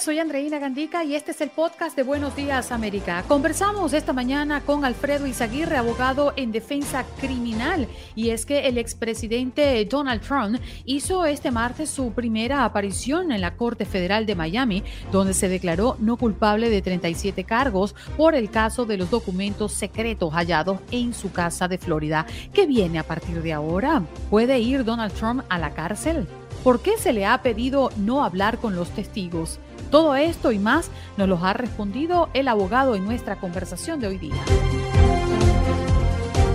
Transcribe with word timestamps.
Soy 0.00 0.18
Andreina 0.18 0.58
Gandica 0.58 1.04
y 1.04 1.14
este 1.14 1.32
es 1.32 1.42
el 1.42 1.50
podcast 1.50 1.94
de 1.94 2.02
Buenos 2.02 2.34
Días 2.34 2.72
América. 2.72 3.22
Conversamos 3.28 3.92
esta 3.92 4.14
mañana 4.14 4.62
con 4.62 4.86
Alfredo 4.86 5.26
Izaguirre, 5.26 5.76
abogado 5.76 6.32
en 6.36 6.52
defensa 6.52 7.04
criminal, 7.20 7.86
y 8.14 8.30
es 8.30 8.46
que 8.46 8.66
el 8.66 8.78
expresidente 8.78 9.84
Donald 9.84 10.22
Trump 10.22 10.58
hizo 10.86 11.26
este 11.26 11.50
martes 11.50 11.90
su 11.90 12.12
primera 12.12 12.64
aparición 12.64 13.30
en 13.30 13.42
la 13.42 13.56
Corte 13.56 13.84
Federal 13.84 14.24
de 14.24 14.34
Miami, 14.34 14.82
donde 15.12 15.34
se 15.34 15.50
declaró 15.50 15.96
no 15.98 16.16
culpable 16.16 16.70
de 16.70 16.80
37 16.80 17.44
cargos 17.44 17.94
por 18.16 18.34
el 18.34 18.50
caso 18.50 18.86
de 18.86 18.96
los 18.96 19.10
documentos 19.10 19.74
secretos 19.74 20.32
hallados 20.32 20.80
en 20.92 21.12
su 21.12 21.30
casa 21.30 21.68
de 21.68 21.76
Florida. 21.76 22.24
¿Qué 22.54 22.66
viene 22.66 22.98
a 22.98 23.06
partir 23.06 23.42
de 23.42 23.52
ahora? 23.52 24.02
¿Puede 24.30 24.60
ir 24.60 24.82
Donald 24.82 25.12
Trump 25.12 25.44
a 25.50 25.58
la 25.58 25.74
cárcel? 25.74 26.26
¿Por 26.64 26.80
qué 26.80 26.98
se 26.98 27.12
le 27.12 27.24
ha 27.24 27.42
pedido 27.42 27.90
no 27.96 28.22
hablar 28.24 28.58
con 28.58 28.76
los 28.76 28.90
testigos? 28.90 29.58
Todo 29.90 30.14
esto 30.14 30.52
y 30.52 30.58
más 30.58 30.90
nos 31.16 31.28
los 31.28 31.42
ha 31.42 31.52
respondido 31.52 32.30
el 32.32 32.46
abogado 32.46 32.94
en 32.94 33.04
nuestra 33.04 33.36
conversación 33.36 33.98
de 33.98 34.06
hoy 34.06 34.18
día. 34.18 34.42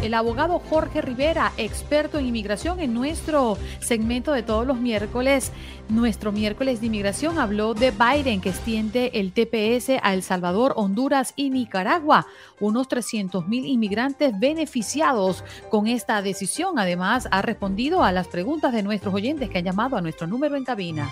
El 0.01 0.13
abogado 0.13 0.59
Jorge 0.59 1.01
Rivera, 1.01 1.51
experto 1.57 2.19
en 2.19 2.27
inmigración 2.27 2.79
en 2.79 2.93
nuestro 2.93 3.57
segmento 3.79 4.33
de 4.33 4.43
todos 4.43 4.65
los 4.65 4.77
miércoles, 4.77 5.51
nuestro 5.89 6.31
miércoles 6.31 6.79
de 6.79 6.85
inmigración, 6.85 7.39
habló 7.39 7.73
de 7.73 7.91
Biden 7.91 8.39
que 8.39 8.49
extiende 8.49 9.09
el 9.15 9.33
TPS 9.33 9.99
a 10.03 10.13
El 10.13 10.21
Salvador, 10.21 10.73
Honduras 10.75 11.33
y 11.35 11.49
Nicaragua. 11.49 12.27
Unos 12.59 12.87
300 12.87 13.47
mil 13.47 13.65
inmigrantes 13.65 14.39
beneficiados 14.39 15.43
con 15.71 15.87
esta 15.87 16.21
decisión. 16.21 16.77
Además, 16.77 17.27
ha 17.31 17.41
respondido 17.41 18.03
a 18.03 18.11
las 18.11 18.27
preguntas 18.27 18.73
de 18.73 18.83
nuestros 18.83 19.13
oyentes 19.13 19.49
que 19.49 19.57
han 19.57 19.65
llamado 19.65 19.97
a 19.97 20.01
nuestro 20.01 20.27
número 20.27 20.55
en 20.55 20.65
cabina. 20.65 21.09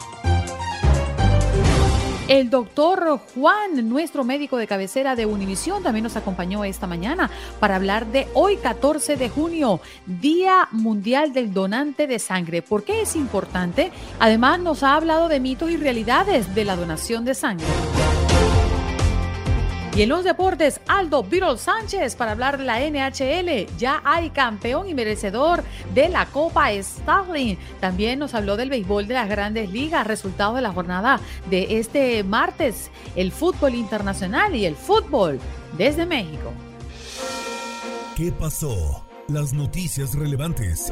El 2.30 2.50
doctor 2.50 3.20
Juan, 3.36 3.90
nuestro 3.90 4.24
médico 4.24 4.56
de 4.56 4.66
cabecera 4.66 5.16
de 5.16 5.26
Univisión, 5.26 5.84
también 5.84 6.04
nos 6.04 6.16
acompañó 6.16 6.64
esta 6.64 6.88
mañana 6.88 7.30
para 7.60 7.76
hablar 7.76 8.08
de 8.08 8.28
hoy, 8.34 8.56
14 8.56 9.18
de 9.18 9.28
junio, 9.28 9.82
Día 10.06 10.70
Mundial 10.72 11.34
del 11.34 11.54
Donante 11.54 12.08
de 12.08 12.20
Sangre. 12.20 12.62
¿Por 12.62 12.86
qué 12.86 13.02
es 13.02 13.18
importante? 13.18 13.92
Además, 14.20 14.62
nos 14.62 14.84
ha 14.84 14.96
hablado 14.96 15.28
de 15.28 15.42
mitos 15.42 15.70
y 15.70 15.76
realidades 15.76 16.56
de 16.56 16.64
la 16.64 16.78
donación 16.78 17.26
de 17.26 17.36
sangre. 17.36 17.68
Y 19.96 20.02
en 20.02 20.10
los 20.10 20.24
deportes, 20.24 20.82
Aldo 20.88 21.22
Virol 21.24 21.60
Sánchez 21.60 22.16
para 22.16 22.32
hablar 22.32 22.58
de 22.58 22.64
la 22.64 22.80
NHL. 22.80 23.68
Ya 23.78 24.02
hay 24.04 24.32
campeón 24.32 24.90
y 24.90 24.96
merecedor 24.96 25.64
de 25.94 26.10
la 26.10 26.26
Copa 26.26 26.70
Starling. 26.74 27.58
También 27.80 28.18
nos 28.18 28.34
habló 28.34 28.58
del 28.58 28.72
béisbol 28.72 29.08
de 29.08 29.14
las 29.14 29.30
grandes 29.30 29.70
ligas, 29.70 30.08
resultados 30.08 30.56
de 30.56 30.64
la 30.64 30.74
jornada 30.74 31.20
de 31.52 31.78
este 31.78 32.24
martes, 32.24 32.90
el 33.16 33.32
fútbol 33.32 33.76
internacional 33.76 34.56
y 34.56 34.66
el 34.66 34.76
fútbol 34.76 35.40
desde 35.78 36.08
México. 36.08 36.52
¿Qué 38.16 38.32
pasó? 38.32 39.06
Las 39.28 39.54
noticias 39.54 40.16
relevantes. 40.16 40.92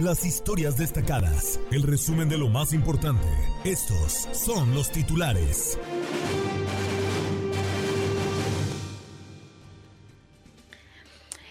Las 0.00 0.24
historias 0.24 0.78
destacadas. 0.78 1.60
El 1.70 1.82
resumen 1.82 2.30
de 2.30 2.38
lo 2.38 2.48
más 2.48 2.72
importante. 2.72 3.28
Estos 3.64 4.26
son 4.32 4.74
los 4.74 4.90
titulares. 4.90 5.78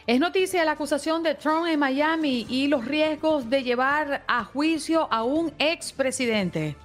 Es 0.07 0.21
noticia 0.21 0.63
la 0.63 0.71
acusación 0.71 1.21
de 1.21 1.35
Trump 1.35 1.67
en 1.67 1.79
Miami 1.79 2.47
y 2.49 2.67
los 2.67 2.85
riesgos 2.85 3.49
de 3.49 3.63
llevar 3.63 4.23
a 4.25 4.45
juicio 4.45 5.11
a 5.11 5.23
un 5.23 5.51
expresidente. 5.59 6.77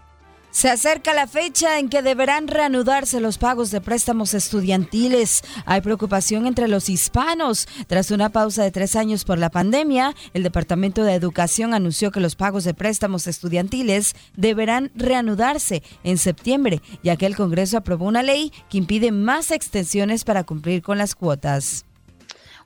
Se 0.50 0.69
acerca 0.69 1.15
la 1.15 1.28
fecha 1.28 1.78
en 1.78 1.88
que 1.88 2.03
deberán 2.03 2.49
reanudarse 2.49 3.21
los 3.21 3.38
pagos 3.38 3.71
de 3.71 3.81
préstamos 3.81 4.34
estudiantiles. 4.34 5.44
Hay 5.66 5.82
preocupación 5.82 6.49
entre 6.49 6.66
los 6.66 6.88
hispanos. 6.88 7.69
Tras 7.87 8.11
una 8.11 8.31
pausa 8.31 8.65
de 8.65 8.72
tres 8.72 8.97
años 8.97 9.25
por 9.25 9.38
la 9.38 9.50
pandemia, 9.50 10.16
el 10.34 10.43
Departamento 10.43 11.05
de 11.05 11.15
Educación 11.15 11.75
anunció 11.75 12.11
que 12.11 12.19
los 12.19 12.34
pagos 12.34 12.65
de 12.65 12.75
préstamos 12.75 13.28
estudiantiles 13.28 14.16
deberán 14.37 14.91
reanudarse 14.97 15.84
en 16.03 16.19
septiembre, 16.19 16.82
ya 17.05 17.15
que 17.15 17.27
el 17.27 17.37
Congreso 17.37 17.77
aprobó 17.77 18.06
una 18.06 18.25
ley 18.25 18.53
que 18.69 18.78
impide 18.78 19.12
más 19.12 19.53
extensiones 19.53 20.25
para 20.25 20.43
cumplir 20.43 20.82
con 20.82 20.99
las 20.99 21.15
cuotas. 21.15 21.84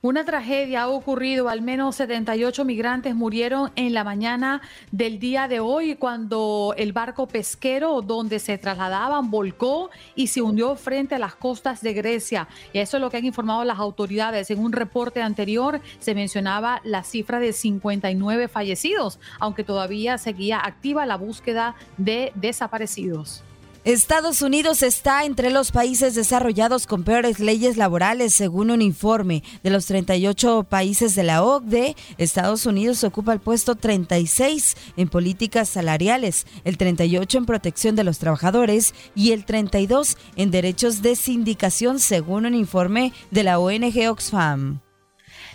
Una 0.07 0.23
tragedia 0.23 0.83
ha 0.83 0.87
ocurrido, 0.87 1.49
al 1.49 1.61
menos 1.61 1.97
78 1.97 2.63
migrantes 2.63 3.13
murieron 3.13 3.73
en 3.75 3.93
la 3.93 4.05
mañana 4.05 4.61
del 4.89 5.19
día 5.19 5.49
de 5.49 5.59
hoy 5.59 5.97
cuando 5.97 6.73
el 6.77 6.93
barco 6.93 7.27
pesquero 7.27 8.01
donde 8.01 8.39
se 8.39 8.57
trasladaban 8.57 9.29
volcó 9.29 9.89
y 10.15 10.27
se 10.27 10.41
hundió 10.41 10.77
frente 10.77 11.15
a 11.15 11.19
las 11.19 11.35
costas 11.35 11.81
de 11.81 11.91
Grecia. 11.91 12.47
Y 12.71 12.79
eso 12.79 12.95
es 12.95 13.01
lo 13.01 13.09
que 13.09 13.17
han 13.17 13.25
informado 13.25 13.65
las 13.65 13.79
autoridades. 13.79 14.49
En 14.49 14.59
un 14.59 14.71
reporte 14.71 15.21
anterior 15.21 15.81
se 15.99 16.15
mencionaba 16.15 16.79
la 16.85 17.03
cifra 17.03 17.41
de 17.41 17.51
59 17.51 18.47
fallecidos, 18.47 19.19
aunque 19.41 19.65
todavía 19.65 20.17
seguía 20.17 20.61
activa 20.65 21.05
la 21.05 21.17
búsqueda 21.17 21.75
de 21.97 22.31
desaparecidos. 22.33 23.43
Estados 23.87 24.41
Unidos 24.41 24.83
está 24.83 25.23
entre 25.23 25.49
los 25.49 25.71
países 25.71 26.13
desarrollados 26.13 26.87
con 26.87 27.05
peores 27.05 27.39
leyes 27.39 27.77
laborales, 27.77 28.33
según 28.33 28.69
un 28.69 28.81
informe 28.81 29.43
de 29.63 29.69
los 29.69 29.85
38 29.85 30.65
países 30.69 31.15
de 31.15 31.23
la 31.23 31.41
OCDE. 31.41 31.95
Estados 32.17 32.65
Unidos 32.65 33.05
ocupa 33.05 33.31
el 33.31 33.39
puesto 33.39 33.75
36 33.75 34.75
en 34.97 35.07
políticas 35.07 35.69
salariales, 35.69 36.47
el 36.65 36.77
38 36.77 37.37
en 37.37 37.45
protección 37.45 37.95
de 37.95 38.03
los 38.03 38.19
trabajadores 38.19 38.93
y 39.15 39.31
el 39.31 39.45
32 39.45 40.17
en 40.35 40.51
derechos 40.51 41.01
de 41.01 41.15
sindicación, 41.15 41.99
según 41.99 42.45
un 42.45 42.55
informe 42.55 43.13
de 43.31 43.45
la 43.45 43.57
ONG 43.57 44.09
Oxfam. 44.09 44.81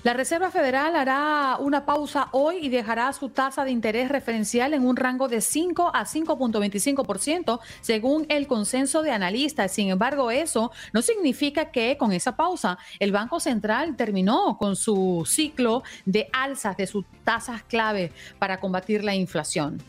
La 0.04 0.14
Reserva 0.14 0.50
Federal 0.50 0.96
hará 0.96 1.58
una 1.60 1.86
pausa 1.86 2.26
hoy 2.32 2.56
y 2.60 2.68
dejará 2.70 3.12
su 3.12 3.28
tasa 3.28 3.64
de 3.64 3.70
interés 3.70 4.08
referencial 4.08 4.74
en 4.74 4.84
un 4.84 4.96
rango 4.96 5.28
de 5.28 5.40
5 5.40 5.92
a 5.94 6.04
5.25%, 6.04 7.60
según 7.80 8.26
el 8.28 8.48
consenso 8.48 9.02
de 9.02 9.12
analistas. 9.12 9.70
Sin 9.70 9.90
embargo, 9.90 10.32
eso 10.32 10.72
no 10.92 11.02
significa 11.02 11.70
que 11.70 11.96
con 11.96 12.10
esa 12.10 12.34
pausa 12.34 12.78
el 12.98 13.12
Banco 13.12 13.38
Central 13.38 13.94
terminó 13.94 14.58
con 14.58 14.74
su 14.74 15.22
ciclo 15.24 15.84
de 16.04 16.28
alzas 16.32 16.76
de 16.76 16.88
sus 16.88 17.04
tasas 17.22 17.62
clave 17.62 18.10
para 18.40 18.58
combatir 18.58 19.04
la 19.04 19.14
inflación. 19.14 19.80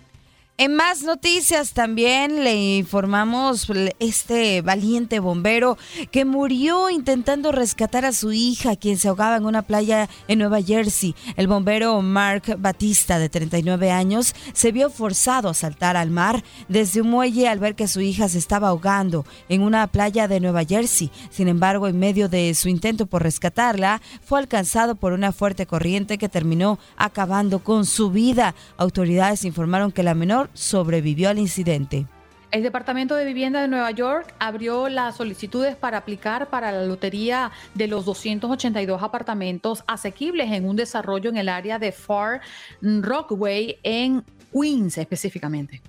En 0.59 0.75
más 0.75 1.01
noticias 1.01 1.73
también 1.73 2.43
le 2.43 2.77
informamos 2.77 3.67
este 3.97 4.61
valiente 4.61 5.19
bombero 5.19 5.79
que 6.11 6.25
murió 6.25 6.91
intentando 6.91 7.51
rescatar 7.51 8.05
a 8.05 8.11
su 8.11 8.31
hija 8.33 8.75
quien 8.75 8.99
se 8.99 9.07
ahogaba 9.07 9.37
en 9.37 9.47
una 9.47 9.63
playa 9.63 10.09
en 10.27 10.37
Nueva 10.37 10.61
Jersey. 10.61 11.15
El 11.37 11.47
bombero 11.47 11.99
Mark 12.03 12.55
Batista 12.59 13.17
de 13.17 13.29
39 13.29 13.89
años 13.89 14.35
se 14.53 14.71
vio 14.71 14.91
forzado 14.91 15.49
a 15.49 15.53
saltar 15.55 15.97
al 15.97 16.11
mar 16.11 16.43
desde 16.69 17.01
un 17.01 17.09
muelle 17.09 17.47
al 17.47 17.57
ver 17.57 17.73
que 17.73 17.87
su 17.87 18.01
hija 18.01 18.29
se 18.29 18.37
estaba 18.37 18.67
ahogando 18.67 19.25
en 19.49 19.63
una 19.63 19.87
playa 19.87 20.27
de 20.27 20.39
Nueva 20.39 20.65
Jersey. 20.65 21.09
Sin 21.31 21.47
embargo, 21.47 21.87
en 21.87 21.97
medio 21.97 22.29
de 22.29 22.53
su 22.53 22.69
intento 22.69 23.07
por 23.07 23.23
rescatarla, 23.23 24.03
fue 24.23 24.37
alcanzado 24.37 24.93
por 24.93 25.13
una 25.13 25.31
fuerte 25.31 25.65
corriente 25.65 26.19
que 26.19 26.29
terminó 26.29 26.77
acabando 26.95 27.57
con 27.57 27.87
su 27.87 28.11
vida. 28.11 28.53
Autoridades 28.77 29.45
informaron 29.45 29.91
que 29.91 30.03
la 30.03 30.13
menor 30.13 30.42
sobrevivió 30.53 31.29
al 31.29 31.39
incidente. 31.39 32.05
El 32.53 32.61
Departamento 32.61 33.15
de 33.15 33.25
Vivienda 33.25 33.61
de 33.61 33.67
Nueva 33.67 33.89
York 33.89 34.35
abrió 34.37 34.87
las 34.87 35.15
solicitudes 35.15 35.75
para 35.75 35.97
aplicar 35.97 36.51
para 36.51 36.71
la 36.71 36.83
lotería 36.83 37.51
de 37.73 37.87
los 37.87 38.05
282 38.05 39.01
apartamentos 39.01 39.83
asequibles 39.87 40.51
en 40.51 40.69
un 40.69 40.75
desarrollo 40.75 41.31
en 41.31 41.37
el 41.37 41.49
área 41.49 41.79
de 41.79 41.91
Far 41.91 42.41
Rockaway 42.79 43.79
en 43.81 44.23
Queens 44.53 44.99
específicamente. 44.99 45.81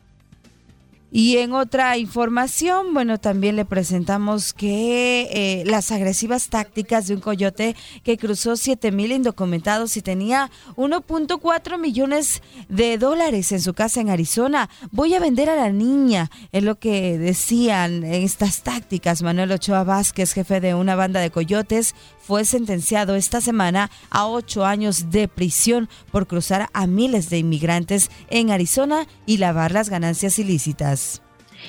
Y 1.16 1.36
en 1.36 1.52
otra 1.52 1.96
información, 1.96 2.92
bueno, 2.92 3.20
también 3.20 3.54
le 3.54 3.64
presentamos 3.64 4.52
que 4.52 5.28
eh, 5.30 5.62
las 5.64 5.92
agresivas 5.92 6.48
tácticas 6.48 7.06
de 7.06 7.14
un 7.14 7.20
coyote 7.20 7.76
que 8.02 8.18
cruzó 8.18 8.56
7 8.56 8.90
mil 8.90 9.12
indocumentados 9.12 9.96
y 9.96 10.02
tenía 10.02 10.50
1.4 10.74 11.78
millones 11.78 12.42
de 12.68 12.98
dólares 12.98 13.52
en 13.52 13.60
su 13.60 13.74
casa 13.74 14.00
en 14.00 14.10
Arizona. 14.10 14.68
Voy 14.90 15.14
a 15.14 15.20
vender 15.20 15.48
a 15.48 15.54
la 15.54 15.70
niña, 15.70 16.32
es 16.50 16.64
lo 16.64 16.80
que 16.80 17.16
decían 17.16 18.02
estas 18.02 18.64
tácticas. 18.64 19.22
Manuel 19.22 19.52
Ochoa 19.52 19.84
Vázquez, 19.84 20.32
jefe 20.32 20.60
de 20.60 20.74
una 20.74 20.96
banda 20.96 21.20
de 21.20 21.30
coyotes, 21.30 21.94
fue 22.26 22.44
sentenciado 22.44 23.14
esta 23.16 23.40
semana 23.40 23.90
a 24.10 24.26
ocho 24.26 24.64
años 24.64 25.10
de 25.10 25.28
prisión 25.28 25.88
por 26.10 26.26
cruzar 26.26 26.70
a 26.72 26.86
miles 26.86 27.28
de 27.28 27.38
inmigrantes 27.38 28.10
en 28.30 28.50
Arizona 28.50 29.06
y 29.26 29.38
lavar 29.38 29.72
las 29.72 29.90
ganancias 29.90 30.38
ilícitas. 30.38 31.23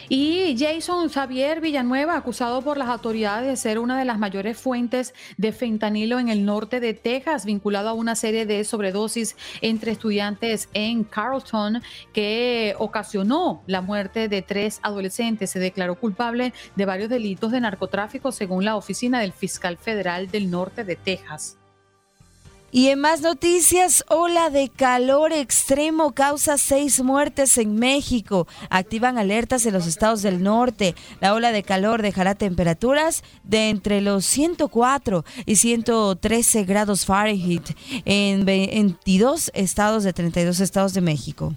Y 0.10 0.56
Jason 0.58 1.10
Xavier 1.10 1.62
Villanueva, 1.62 2.16
acusado 2.16 2.62
por 2.62 2.78
las 2.78 2.90
autoridades 2.90 3.48
de 3.48 3.58
ser 3.58 3.80
una 3.80 3.98
de 3.98 4.06
las 4.06 4.20
mayores 4.20 4.58
fuentes 4.58 5.14
de 5.38 5.52
fentanilo 5.52 6.20
en 6.20 6.30
el 6.30 6.46
norte 6.46 6.80
de 6.80 6.94
Texas, 6.94 7.46
vinculado 7.46 7.90
a 7.90 7.94
una 7.94 8.16
serie 8.16 8.46
de 8.46 8.64
sobredosis 8.64 9.36
entre 9.62 9.92
estudiantes 9.92 10.70
en 10.74 11.04
Carlton 11.04 11.82
que 12.14 12.76
ocasionó 12.78 13.64
la 13.68 13.82
muerte 13.82 14.28
de 14.28 14.42
tres 14.42 14.80
adolescentes. 14.84 15.50
Se 15.50 15.60
declaró 15.60 15.96
culpable 15.96 16.54
de 16.76 16.86
varios 16.86 17.10
delitos 17.10 17.52
de 17.52 17.62
narcotráfico 17.62 18.32
según 18.32 18.66
la 18.66 18.76
oficina 18.76 19.20
del 19.20 19.34
fiscal 19.34 19.78
federal 19.78 20.30
del 20.30 20.50
norte 20.50 20.84
de 20.84 20.96
Texas. 20.96 21.58
Y 22.72 22.90
en 22.90 23.00
más 23.00 23.22
noticias, 23.22 24.04
ola 24.10 24.50
de 24.50 24.70
calor 24.70 25.32
extremo 25.32 26.14
causa 26.14 26.58
seis 26.58 27.02
muertes 27.02 27.58
en 27.58 27.76
México. 27.76 28.48
Activan 28.70 29.18
alertas 29.18 29.66
en 29.66 29.74
los 29.74 29.88
estados 29.88 30.22
del 30.22 30.44
norte. 30.44 30.94
La 31.22 31.34
ola 31.34 31.52
de 31.52 31.64
calor 31.64 32.02
dejará 32.02 32.36
temperaturas 32.36 33.24
de 33.44 33.70
entre 33.70 34.02
los 34.02 34.26
104 34.26 35.24
y 35.46 35.56
113 35.56 36.64
grados 36.66 37.06
Fahrenheit 37.06 37.70
en 38.04 38.44
22 38.44 39.52
estados 39.54 40.04
de 40.04 40.12
32 40.12 40.60
estados 40.60 40.94
de 40.94 41.02
México. 41.02 41.54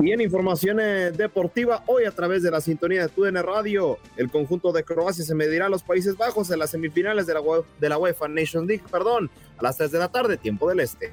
Y 0.00 0.12
en 0.12 0.20
informaciones 0.20 1.16
deportivas, 1.16 1.82
hoy 1.86 2.04
a 2.04 2.12
través 2.12 2.44
de 2.44 2.52
la 2.52 2.60
sintonía 2.60 3.02
de 3.02 3.08
TUDN 3.08 3.42
Radio, 3.42 3.98
el 4.16 4.30
conjunto 4.30 4.70
de 4.70 4.84
Croacia 4.84 5.24
se 5.24 5.34
medirá 5.34 5.66
a 5.66 5.68
los 5.68 5.82
Países 5.82 6.16
Bajos 6.16 6.50
en 6.50 6.60
las 6.60 6.70
semifinales 6.70 7.26
de 7.26 7.34
la, 7.34 7.40
de 7.80 7.88
la 7.88 7.98
UEFA 7.98 8.28
Nations 8.28 8.68
League, 8.68 8.84
perdón, 8.90 9.28
a 9.56 9.62
las 9.62 9.76
3 9.76 9.90
de 9.90 9.98
la 9.98 10.08
tarde, 10.08 10.36
tiempo 10.36 10.68
del 10.68 10.80
Este. 10.80 11.10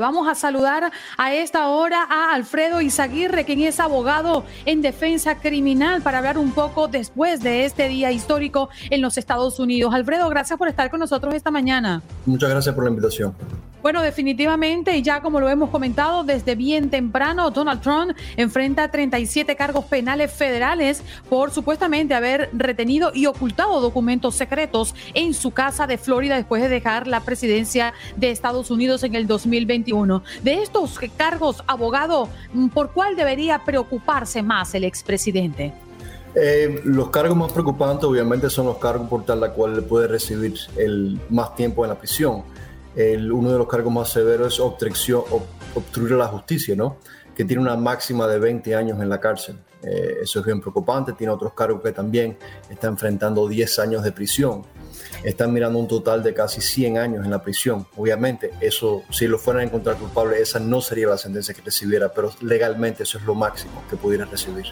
Vamos 0.00 0.28
a 0.28 0.36
saludar 0.36 0.92
a 1.16 1.34
esta 1.34 1.66
hora 1.70 2.06
a 2.08 2.32
Alfredo 2.32 2.80
Izaguirre, 2.80 3.44
quien 3.44 3.58
es 3.62 3.80
abogado 3.80 4.44
en 4.64 4.80
defensa 4.80 5.40
criminal, 5.40 6.02
para 6.02 6.18
hablar 6.18 6.38
un 6.38 6.52
poco 6.52 6.86
después 6.86 7.40
de 7.40 7.64
este 7.64 7.88
día 7.88 8.12
histórico 8.12 8.68
en 8.90 9.02
los 9.02 9.18
Estados 9.18 9.58
Unidos. 9.58 9.92
Alfredo, 9.92 10.28
gracias 10.28 10.56
por 10.56 10.68
estar 10.68 10.88
con 10.88 11.00
nosotros 11.00 11.34
esta 11.34 11.50
mañana. 11.50 12.00
Muchas 12.26 12.48
gracias 12.48 12.72
por 12.76 12.84
la 12.84 12.90
invitación. 12.90 13.34
Bueno, 13.82 14.02
definitivamente, 14.02 14.96
y 14.96 15.02
ya 15.02 15.22
como 15.22 15.38
lo 15.38 15.48
hemos 15.48 15.70
comentado 15.70 16.24
desde 16.24 16.56
bien 16.56 16.90
temprano, 16.90 17.50
Donald 17.50 17.80
Trump 17.80 18.16
enfrenta 18.36 18.90
37 18.90 19.54
cargos 19.54 19.84
penales 19.84 20.32
federales 20.32 21.02
por 21.28 21.52
supuestamente 21.52 22.14
haber 22.14 22.50
retenido 22.52 23.12
y 23.14 23.26
ocultado 23.26 23.80
documentos 23.80 24.34
secretos 24.34 24.96
en 25.14 25.32
su 25.32 25.52
casa 25.52 25.86
de 25.86 25.96
Florida 25.96 26.36
después 26.36 26.60
de 26.60 26.68
dejar 26.68 27.06
la 27.06 27.20
presidencia 27.20 27.94
de 28.16 28.30
Estados 28.30 28.72
Unidos 28.72 29.04
en 29.04 29.14
el 29.14 29.28
2021. 29.28 30.24
De 30.42 30.62
estos 30.62 30.98
cargos, 31.16 31.62
abogado, 31.68 32.28
¿por 32.74 32.90
cuál 32.90 33.14
debería 33.14 33.64
preocuparse 33.64 34.42
más 34.42 34.74
el 34.74 34.82
expresidente? 34.84 35.72
Eh, 36.34 36.82
los 36.84 37.10
cargos 37.10 37.36
más 37.36 37.52
preocupantes 37.52 38.04
obviamente 38.04 38.50
son 38.50 38.66
los 38.66 38.78
cargos 38.78 39.08
por 39.08 39.24
tal 39.24 39.40
la 39.40 39.52
cual 39.52 39.82
puede 39.84 40.08
recibir 40.08 40.54
el 40.76 41.18
más 41.30 41.54
tiempo 41.54 41.84
en 41.84 41.90
la 41.90 41.98
prisión 41.98 42.42
uno 43.30 43.52
de 43.52 43.58
los 43.58 43.68
cargos 43.68 43.92
más 43.92 44.08
severos 44.10 44.54
es 44.54 44.60
obstrucción, 44.60 45.22
obstruir 45.74 46.12
la 46.12 46.26
justicia, 46.26 46.74
¿no? 46.74 46.96
que 47.38 47.44
tiene 47.44 47.62
una 47.62 47.76
máxima 47.76 48.26
de 48.26 48.40
20 48.40 48.74
años 48.74 49.00
en 49.00 49.08
la 49.08 49.20
cárcel. 49.20 49.56
Eh, 49.80 50.16
eso 50.22 50.40
es 50.40 50.44
bien 50.44 50.60
preocupante. 50.60 51.12
Tiene 51.12 51.32
otros 51.32 51.52
cargos 51.52 51.80
que 51.80 51.92
también 51.92 52.36
está 52.68 52.88
enfrentando 52.88 53.46
10 53.46 53.78
años 53.78 54.02
de 54.02 54.10
prisión. 54.10 54.64
Están 55.22 55.52
mirando 55.52 55.78
un 55.78 55.88
total 55.88 56.22
de 56.22 56.32
casi 56.32 56.60
100 56.60 56.98
años 56.98 57.24
en 57.24 57.30
la 57.30 57.42
prisión. 57.42 57.86
Obviamente, 57.96 58.52
eso, 58.60 59.02
si 59.10 59.26
lo 59.26 59.38
fueran 59.38 59.62
a 59.62 59.66
encontrar 59.66 59.96
culpable, 59.96 60.40
esa 60.40 60.60
no 60.60 60.80
sería 60.80 61.08
la 61.08 61.18
sentencia 61.18 61.54
que 61.54 61.62
recibiera, 61.62 62.12
pero 62.12 62.32
legalmente 62.40 63.02
eso 63.02 63.18
es 63.18 63.24
lo 63.24 63.34
máximo 63.34 63.82
que 63.90 63.96
pudiera 63.96 64.24
recibir. 64.24 64.66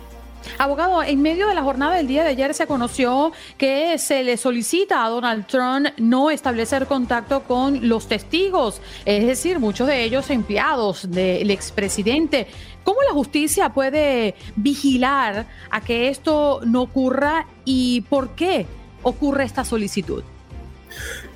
Abogado, 0.59 1.03
en 1.03 1.21
medio 1.21 1.49
de 1.49 1.55
la 1.55 1.63
jornada 1.63 1.97
del 1.97 2.07
día 2.07 2.23
de 2.23 2.31
ayer 2.31 2.55
se 2.55 2.67
conoció 2.67 3.33
que 3.59 3.99
se 3.99 4.23
le 4.23 4.37
solicita 4.37 5.05
a 5.05 5.09
Donald 5.09 5.47
Trump 5.47 5.89
no 5.99 6.31
establecer 6.31 6.87
contacto 6.87 7.43
con 7.43 7.89
los 7.89 8.07
testigos, 8.07 8.81
es 9.05 9.27
decir, 9.27 9.59
muchos 9.59 9.89
de 9.89 10.05
ellos 10.05 10.31
empleados 10.31 11.11
del 11.11 11.51
expresidente. 11.51 12.47
¿Cómo 12.85 13.03
la 13.03 13.13
justicia 13.13 13.71
puede 13.71 14.37
vigilar 14.55 15.47
a 15.71 15.81
que 15.81 16.09
esto 16.09 16.61
no 16.65 16.83
ocurra 16.83 17.47
y 17.65 18.03
por 18.03 18.31
qué 18.37 18.67
ocurre 19.03 19.45
esta 19.45 19.65
solicitud? 19.65 20.23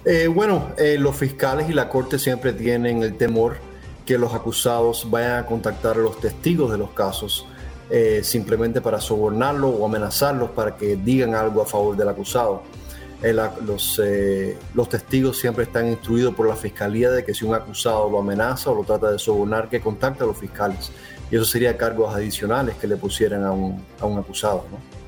Eh, 0.04 0.28
bueno, 0.28 0.70
eh, 0.78 0.96
los 0.98 1.16
fiscales 1.16 1.68
y 1.68 1.72
la 1.72 1.88
corte 1.88 2.18
siempre 2.18 2.52
tienen 2.52 3.02
el 3.02 3.16
temor 3.16 3.56
que 4.06 4.18
los 4.18 4.34
acusados 4.34 5.08
vayan 5.10 5.38
a 5.38 5.46
contactar 5.46 5.96
a 5.96 6.00
los 6.00 6.18
testigos 6.20 6.72
de 6.72 6.78
los 6.78 6.90
casos 6.90 7.46
eh, 7.90 8.20
simplemente 8.24 8.80
para 8.80 9.00
sobornarlo 9.00 9.68
o 9.68 9.84
amenazarlos 9.84 10.50
para 10.50 10.76
que 10.76 10.96
digan 10.96 11.34
algo 11.34 11.62
a 11.62 11.66
favor 11.66 11.96
del 11.96 12.08
acusado. 12.08 12.62
Los, 13.22 14.00
los 14.72 14.88
testigos 14.88 15.38
siempre 15.38 15.64
están 15.64 15.88
instruidos 15.88 16.34
por 16.34 16.48
la 16.48 16.56
fiscalía 16.56 17.10
de 17.10 17.22
que 17.22 17.34
si 17.34 17.44
un 17.44 17.54
acusado 17.54 18.08
lo 18.08 18.18
amenaza 18.18 18.70
o 18.70 18.74
lo 18.74 18.82
trata 18.82 19.10
de 19.10 19.18
sobornar, 19.18 19.68
que 19.68 19.78
contacte 19.78 20.24
a 20.24 20.26
los 20.26 20.38
fiscales. 20.38 20.90
Y 21.30 21.36
eso 21.36 21.44
sería 21.44 21.76
cargos 21.76 22.14
adicionales 22.14 22.76
que 22.76 22.86
le 22.86 22.96
pusieran 22.96 23.44
a 23.44 23.52
un, 23.52 23.84
a 24.00 24.06
un 24.06 24.18
acusado. 24.18 24.64
¿no? 24.70 24.99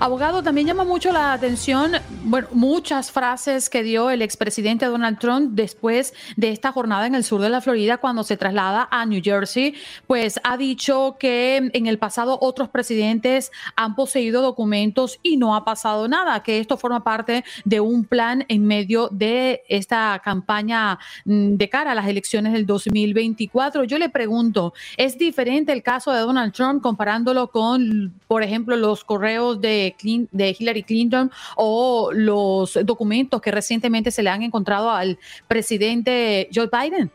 Abogado, 0.00 0.42
también 0.42 0.66
llama 0.66 0.84
mucho 0.84 1.12
la 1.12 1.34
atención, 1.34 1.92
bueno, 2.24 2.48
muchas 2.52 3.12
frases 3.12 3.68
que 3.68 3.82
dio 3.82 4.08
el 4.10 4.22
expresidente 4.22 4.86
Donald 4.86 5.18
Trump 5.18 5.50
después 5.52 6.14
de 6.36 6.50
esta 6.50 6.72
jornada 6.72 7.06
en 7.06 7.14
el 7.14 7.22
sur 7.22 7.40
de 7.40 7.50
la 7.50 7.60
Florida 7.60 7.98
cuando 7.98 8.24
se 8.24 8.36
traslada 8.36 8.88
a 8.90 9.04
New 9.04 9.20
Jersey, 9.22 9.74
pues 10.06 10.40
ha 10.42 10.56
dicho 10.56 11.16
que 11.18 11.70
en 11.72 11.86
el 11.86 11.98
pasado 11.98 12.38
otros 12.40 12.70
presidentes 12.70 13.52
han 13.76 13.94
poseído 13.94 14.40
documentos 14.40 15.18
y 15.22 15.36
no 15.36 15.54
ha 15.54 15.64
pasado 15.64 16.08
nada, 16.08 16.42
que 16.42 16.58
esto 16.58 16.76
forma 16.76 17.04
parte 17.04 17.44
de 17.64 17.80
un 17.80 18.04
plan 18.04 18.44
en 18.48 18.66
medio 18.66 19.08
de 19.12 19.64
esta 19.68 20.20
campaña 20.24 20.98
mm, 21.24 21.56
de 21.56 21.68
cara 21.68 21.92
a 21.92 21.94
las 21.94 22.08
elecciones 22.08 22.52
del 22.52 22.64
2024. 22.66 23.84
Yo 23.84 23.98
le 23.98 24.08
pregunto, 24.08 24.72
¿es 24.96 25.18
diferente 25.18 25.72
el 25.72 25.82
caso 25.82 26.10
de 26.10 26.20
Donald 26.20 26.52
Trump 26.52 26.82
comparándolo 26.82 27.48
con, 27.48 28.14
por 28.26 28.42
ejemplo, 28.42 28.76
los 28.76 28.93
correos 29.02 29.60
de, 29.60 29.96
de 30.30 30.56
Hillary 30.56 30.84
Clinton 30.84 31.32
o 31.56 32.10
los 32.12 32.78
documentos 32.84 33.40
que 33.40 33.50
recientemente 33.50 34.10
se 34.10 34.22
le 34.22 34.30
han 34.30 34.42
encontrado 34.42 34.90
al 34.90 35.18
presidente 35.48 36.48
Joe 36.54 36.70
Biden? 36.70 37.10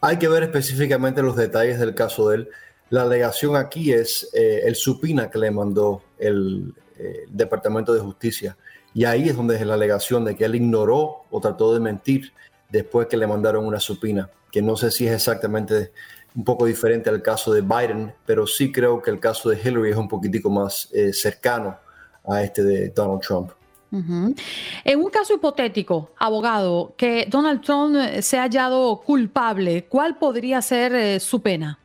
Hay 0.00 0.18
que 0.18 0.28
ver 0.28 0.44
específicamente 0.44 1.22
los 1.22 1.34
detalles 1.34 1.80
del 1.80 1.94
caso 1.94 2.28
de 2.28 2.36
él. 2.36 2.48
La 2.90 3.02
alegación 3.02 3.56
aquí 3.56 3.92
es 3.92 4.30
eh, 4.32 4.60
el 4.64 4.76
supina 4.76 5.30
que 5.30 5.38
le 5.38 5.50
mandó 5.50 6.02
el, 6.18 6.72
eh, 6.98 7.26
Departamento 7.28 7.94
de 7.94 8.00
Justicia. 8.00 8.56
Y 8.92 9.04
ahí 9.04 9.28
es 9.28 9.36
donde 9.36 9.54
es 9.54 9.64
la 9.64 9.74
alegación 9.74 10.24
de 10.24 10.34
que 10.34 10.44
él 10.44 10.56
ignoró 10.56 11.26
o 11.30 11.40
trató 11.40 11.72
de 11.72 11.78
mentir 11.78 12.32
después 12.70 13.06
que 13.06 13.16
le 13.16 13.28
mandaron 13.28 13.64
una 13.64 13.78
supina, 13.78 14.30
que 14.50 14.62
no 14.62 14.76
sé 14.76 14.90
si 14.90 15.06
es 15.06 15.14
exactamente 15.14 15.92
un 16.38 16.44
poco 16.44 16.66
diferente 16.66 17.10
al 17.10 17.20
caso 17.20 17.52
de 17.52 17.62
Biden, 17.62 18.14
pero 18.24 18.46
sí 18.46 18.70
creo 18.70 19.02
que 19.02 19.10
el 19.10 19.18
caso 19.18 19.50
de 19.50 19.60
Hillary 19.60 19.90
es 19.90 19.96
un 19.96 20.08
poquitico 20.08 20.48
más 20.48 20.88
eh, 20.92 21.12
cercano 21.12 21.76
a 22.24 22.44
este 22.44 22.62
de 22.62 22.90
Donald 22.90 23.20
Trump. 23.20 23.50
En 23.90 25.00
un 25.00 25.10
caso 25.10 25.34
hipotético, 25.34 26.10
abogado, 26.16 26.94
que 26.96 27.26
Donald 27.28 27.62
Trump 27.62 27.96
se 28.20 28.38
ha 28.38 28.42
hallado 28.42 29.00
culpable, 29.00 29.86
¿cuál 29.88 30.16
podría 30.16 30.62
ser 30.62 30.94
eh, 30.94 31.18
su 31.18 31.40
pena? 31.40 31.78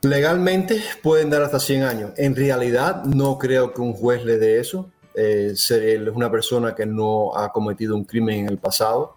Legalmente 0.00 0.82
pueden 1.00 1.30
dar 1.30 1.42
hasta 1.42 1.60
100 1.60 1.82
años. 1.84 2.10
En 2.16 2.34
realidad 2.34 3.04
no 3.04 3.38
creo 3.38 3.72
que 3.72 3.82
un 3.82 3.92
juez 3.92 4.24
le 4.24 4.38
dé 4.38 4.58
eso. 4.58 4.90
es 5.14 5.70
una 6.12 6.30
persona 6.30 6.74
que 6.74 6.86
no 6.86 7.36
ha 7.36 7.52
cometido 7.52 7.94
un 7.94 8.04
crimen 8.04 8.40
en 8.40 8.48
el 8.48 8.58
pasado. 8.58 9.14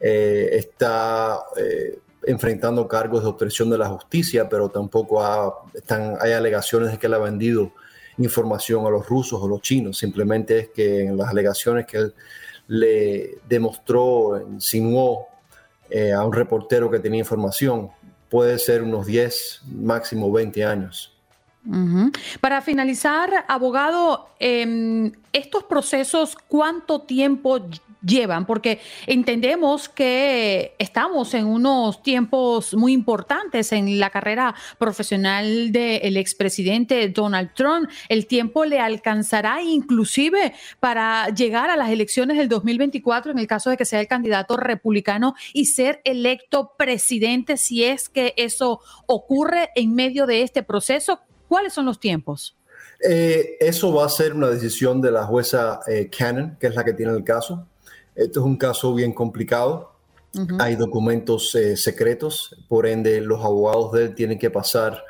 está 0.00 1.44
enfrentando 2.26 2.86
cargos 2.88 3.22
de 3.22 3.28
obstrucción 3.28 3.70
de 3.70 3.78
la 3.78 3.88
justicia, 3.88 4.48
pero 4.48 4.68
tampoco 4.68 5.70
están, 5.72 6.16
hay 6.20 6.32
alegaciones 6.32 6.90
de 6.90 6.98
que 6.98 7.06
él 7.06 7.14
ha 7.14 7.18
vendido 7.18 7.72
información 8.18 8.84
a 8.86 8.90
los 8.90 9.08
rusos 9.08 9.40
o 9.40 9.48
los 9.48 9.62
chinos. 9.62 9.98
Simplemente 9.98 10.58
es 10.58 10.68
que 10.70 11.04
en 11.04 11.16
las 11.16 11.28
alegaciones 11.28 11.86
que 11.86 11.98
él 11.98 12.14
le 12.68 13.38
demostró, 13.48 14.44
insinuó 14.50 15.28
eh, 15.88 16.12
a 16.12 16.24
un 16.24 16.32
reportero 16.32 16.90
que 16.90 16.98
tenía 16.98 17.20
información, 17.20 17.90
puede 18.28 18.58
ser 18.58 18.82
unos 18.82 19.06
10, 19.06 19.62
máximo 19.72 20.32
20 20.32 20.64
años. 20.64 21.12
Para 22.40 22.62
finalizar, 22.62 23.44
abogado, 23.48 24.28
eh, 24.38 25.10
estos 25.32 25.64
procesos, 25.64 26.36
¿cuánto 26.46 27.00
tiempo 27.02 27.58
llevan, 28.06 28.46
porque 28.46 28.80
entendemos 29.06 29.88
que 29.88 30.74
estamos 30.78 31.34
en 31.34 31.46
unos 31.46 32.02
tiempos 32.02 32.74
muy 32.74 32.92
importantes 32.92 33.72
en 33.72 33.98
la 33.98 34.10
carrera 34.10 34.54
profesional 34.78 35.72
del 35.72 36.16
expresidente 36.16 37.08
Donald 37.08 37.50
Trump. 37.54 37.90
El 38.08 38.26
tiempo 38.26 38.64
le 38.64 38.80
alcanzará 38.80 39.62
inclusive 39.62 40.54
para 40.80 41.28
llegar 41.30 41.70
a 41.70 41.76
las 41.76 41.90
elecciones 41.90 42.38
del 42.38 42.48
2024 42.48 43.32
en 43.32 43.38
el 43.38 43.46
caso 43.46 43.70
de 43.70 43.76
que 43.76 43.84
sea 43.84 44.00
el 44.00 44.08
candidato 44.08 44.56
republicano 44.56 45.34
y 45.52 45.66
ser 45.66 46.00
electo 46.04 46.72
presidente 46.78 47.56
si 47.56 47.84
es 47.84 48.08
que 48.08 48.34
eso 48.36 48.80
ocurre 49.06 49.70
en 49.74 49.94
medio 49.94 50.26
de 50.26 50.42
este 50.42 50.62
proceso. 50.62 51.20
¿Cuáles 51.48 51.72
son 51.72 51.86
los 51.86 52.00
tiempos? 52.00 52.56
Eh, 53.00 53.56
eso 53.60 53.92
va 53.92 54.06
a 54.06 54.08
ser 54.08 54.32
una 54.32 54.48
decisión 54.48 55.00
de 55.00 55.10
la 55.10 55.24
jueza 55.24 55.80
eh, 55.86 56.08
Cannon, 56.16 56.56
que 56.58 56.68
es 56.68 56.74
la 56.74 56.84
que 56.84 56.94
tiene 56.94 57.12
el 57.12 57.24
caso. 57.24 57.66
Esto 58.16 58.40
es 58.40 58.46
un 58.46 58.56
caso 58.56 58.94
bien 58.94 59.12
complicado. 59.12 59.92
Hay 60.58 60.76
documentos 60.76 61.54
eh, 61.54 61.76
secretos, 61.76 62.54
por 62.68 62.86
ende 62.86 63.22
los 63.22 63.42
abogados 63.42 63.92
de 63.92 64.04
él 64.04 64.14
tienen 64.14 64.38
que 64.38 64.50
pasar 64.50 65.02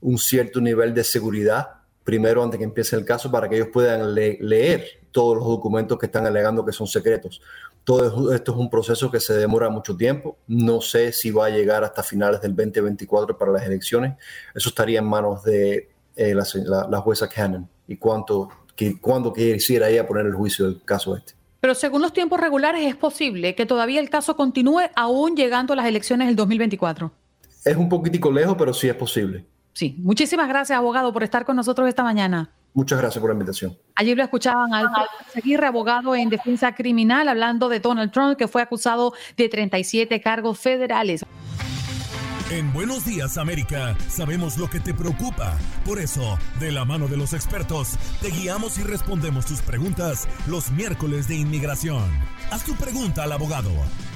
un 0.00 0.18
cierto 0.18 0.60
nivel 0.60 0.94
de 0.94 1.02
seguridad 1.02 1.78
primero 2.04 2.42
antes 2.42 2.58
que 2.58 2.64
empiece 2.64 2.96
el 2.96 3.04
caso 3.04 3.30
para 3.30 3.48
que 3.48 3.56
ellos 3.56 3.68
puedan 3.72 4.14
leer 4.14 4.84
todos 5.10 5.36
los 5.36 5.46
documentos 5.46 5.98
que 5.98 6.06
están 6.06 6.26
alegando 6.26 6.64
que 6.64 6.72
son 6.72 6.86
secretos. 6.86 7.42
Todo 7.84 8.32
esto 8.32 8.52
es 8.52 8.58
un 8.58 8.70
proceso 8.70 9.10
que 9.10 9.20
se 9.20 9.34
demora 9.34 9.68
mucho 9.68 9.96
tiempo. 9.96 10.38
No 10.46 10.80
sé 10.80 11.12
si 11.12 11.30
va 11.30 11.46
a 11.46 11.50
llegar 11.50 11.84
hasta 11.84 12.02
finales 12.02 12.40
del 12.40 12.54
2024 12.54 13.36
para 13.36 13.52
las 13.52 13.66
elecciones. 13.66 14.14
Eso 14.54 14.68
estaría 14.68 15.00
en 15.00 15.06
manos 15.06 15.42
de 15.42 15.90
eh, 16.16 16.34
la, 16.34 17.00
jueza 17.00 17.28
Cannon 17.28 17.68
y 17.86 17.96
cuánto, 17.96 18.48
que, 18.74 19.00
cuándo 19.00 19.32
quisiera 19.32 19.88
ella 19.88 20.06
poner 20.06 20.26
el 20.26 20.34
juicio 20.34 20.66
del 20.66 20.82
caso 20.84 21.16
este. 21.16 21.37
Pero 21.60 21.74
según 21.74 22.02
los 22.02 22.12
tiempos 22.12 22.40
regulares 22.40 22.86
es 22.86 22.96
posible 22.96 23.54
que 23.54 23.66
todavía 23.66 24.00
el 24.00 24.10
caso 24.10 24.36
continúe 24.36 24.82
aún 24.94 25.36
llegando 25.36 25.72
a 25.72 25.76
las 25.76 25.86
elecciones 25.86 26.28
del 26.28 26.36
2024. 26.36 27.12
Es 27.64 27.76
un 27.76 27.88
poquitico 27.88 28.30
lejos, 28.30 28.56
pero 28.56 28.72
sí 28.72 28.88
es 28.88 28.94
posible. 28.94 29.44
Sí, 29.72 29.96
muchísimas 29.98 30.48
gracias, 30.48 30.78
abogado, 30.78 31.12
por 31.12 31.22
estar 31.22 31.44
con 31.44 31.56
nosotros 31.56 31.88
esta 31.88 32.02
mañana. 32.02 32.50
Muchas 32.74 32.98
gracias 32.98 33.20
por 33.20 33.30
la 33.30 33.34
invitación. 33.34 33.76
Ayer 33.96 34.16
lo 34.16 34.22
escuchaban 34.22 34.72
al 34.72 34.88
Aguirre, 35.34 35.66
abogado 35.66 36.14
en 36.14 36.28
defensa 36.28 36.74
criminal, 36.74 37.28
hablando 37.28 37.68
de 37.68 37.80
Donald 37.80 38.12
Trump, 38.12 38.36
que 38.36 38.46
fue 38.46 38.62
acusado 38.62 39.14
de 39.36 39.48
37 39.48 40.20
cargos 40.20 40.58
federales. 40.58 41.24
En 42.50 42.72
Buenos 42.72 43.04
Días 43.04 43.36
América 43.36 43.94
sabemos 44.08 44.56
lo 44.56 44.70
que 44.70 44.80
te 44.80 44.94
preocupa. 44.94 45.58
Por 45.84 45.98
eso, 45.98 46.38
de 46.58 46.72
la 46.72 46.86
mano 46.86 47.06
de 47.06 47.18
los 47.18 47.34
expertos, 47.34 47.98
te 48.22 48.30
guiamos 48.30 48.78
y 48.78 48.84
respondemos 48.84 49.44
tus 49.44 49.60
preguntas 49.60 50.26
los 50.46 50.70
miércoles 50.70 51.28
de 51.28 51.34
inmigración. 51.34 52.04
Haz 52.50 52.64
tu 52.64 52.74
pregunta 52.74 53.24
al 53.24 53.32
abogado. 53.32 53.68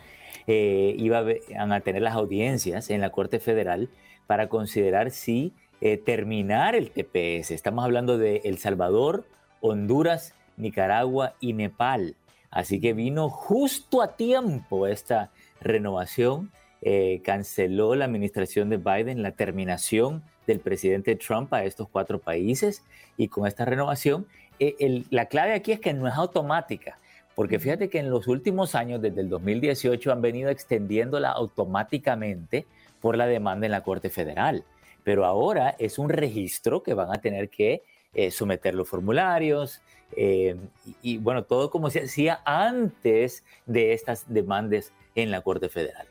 eh, 0.48 0.96
iban 0.98 1.72
a 1.72 1.80
tener 1.80 2.02
las 2.02 2.16
audiencias 2.16 2.90
en 2.90 3.02
la 3.02 3.10
Corte 3.10 3.38
Federal 3.38 3.88
para 4.26 4.48
considerar 4.48 5.12
si 5.12 5.52
eh, 5.80 5.96
terminar 5.96 6.74
el 6.74 6.90
TPS. 6.90 7.52
Estamos 7.52 7.84
hablando 7.84 8.18
de 8.18 8.40
El 8.42 8.58
Salvador, 8.58 9.28
Honduras, 9.60 10.34
Nicaragua 10.56 11.34
y 11.38 11.52
Nepal. 11.52 12.16
Así 12.50 12.80
que 12.80 12.94
vino 12.94 13.30
justo 13.30 14.02
a 14.02 14.16
tiempo 14.16 14.88
esta 14.88 15.30
renovación. 15.60 16.50
Eh, 16.82 17.22
canceló 17.24 17.94
la 17.94 18.06
administración 18.06 18.70
de 18.70 18.78
Biden 18.78 19.22
la 19.22 19.30
terminación 19.30 20.24
del 20.46 20.60
presidente 20.60 21.16
Trump 21.16 21.52
a 21.52 21.64
estos 21.64 21.88
cuatro 21.88 22.18
países 22.18 22.82
y 23.16 23.28
con 23.28 23.46
esta 23.46 23.64
renovación, 23.64 24.26
eh, 24.58 25.04
la 25.10 25.26
clave 25.26 25.54
aquí 25.54 25.72
es 25.72 25.80
que 25.80 25.92
no 25.92 26.08
es 26.08 26.14
automática, 26.14 26.98
porque 27.34 27.58
fíjate 27.58 27.90
que 27.90 27.98
en 27.98 28.10
los 28.10 28.26
últimos 28.28 28.74
años, 28.74 29.02
desde 29.02 29.20
el 29.20 29.28
2018, 29.28 30.12
han 30.12 30.22
venido 30.22 30.48
extendiéndola 30.48 31.30
automáticamente 31.30 32.66
por 33.00 33.16
la 33.16 33.26
demanda 33.26 33.66
en 33.66 33.72
la 33.72 33.82
Corte 33.82 34.08
Federal, 34.08 34.64
pero 35.04 35.24
ahora 35.24 35.76
es 35.78 35.98
un 35.98 36.08
registro 36.08 36.82
que 36.82 36.94
van 36.94 37.12
a 37.12 37.20
tener 37.20 37.50
que 37.50 37.82
eh, 38.14 38.30
someter 38.30 38.74
los 38.74 38.88
formularios 38.88 39.82
eh, 40.16 40.56
y, 41.02 41.14
y 41.14 41.18
bueno, 41.18 41.44
todo 41.44 41.70
como 41.70 41.90
se 41.90 42.04
hacía 42.04 42.40
antes 42.44 43.44
de 43.66 43.92
estas 43.92 44.24
demandas 44.32 44.92
en 45.14 45.30
la 45.30 45.42
Corte 45.42 45.68
Federal. 45.68 46.06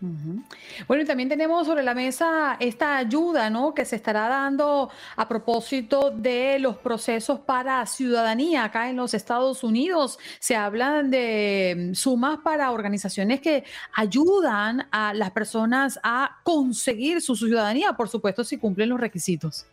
Bueno, 0.00 1.02
y 1.02 1.06
también 1.06 1.28
tenemos 1.28 1.66
sobre 1.66 1.82
la 1.82 1.92
mesa 1.92 2.56
esta 2.60 2.98
ayuda, 2.98 3.50
¿no? 3.50 3.74
Que 3.74 3.84
se 3.84 3.96
estará 3.96 4.28
dando 4.28 4.90
a 5.16 5.28
propósito 5.28 6.10
de 6.10 6.58
los 6.60 6.76
procesos 6.76 7.40
para 7.40 7.84
ciudadanía 7.86 8.64
acá 8.64 8.88
en 8.90 8.96
los 8.96 9.12
Estados 9.14 9.64
Unidos. 9.64 10.18
Se 10.38 10.54
hablan 10.54 11.10
de 11.10 11.90
sumas 11.94 12.38
para 12.44 12.70
organizaciones 12.70 13.40
que 13.40 13.64
ayudan 13.94 14.86
a 14.92 15.14
las 15.14 15.32
personas 15.32 15.98
a 16.02 16.38
conseguir 16.44 17.20
su 17.20 17.34
ciudadanía, 17.34 17.94
por 17.94 18.08
supuesto, 18.08 18.44
si 18.44 18.56
cumplen 18.56 18.90
los 18.90 19.00
requisitos. 19.00 19.66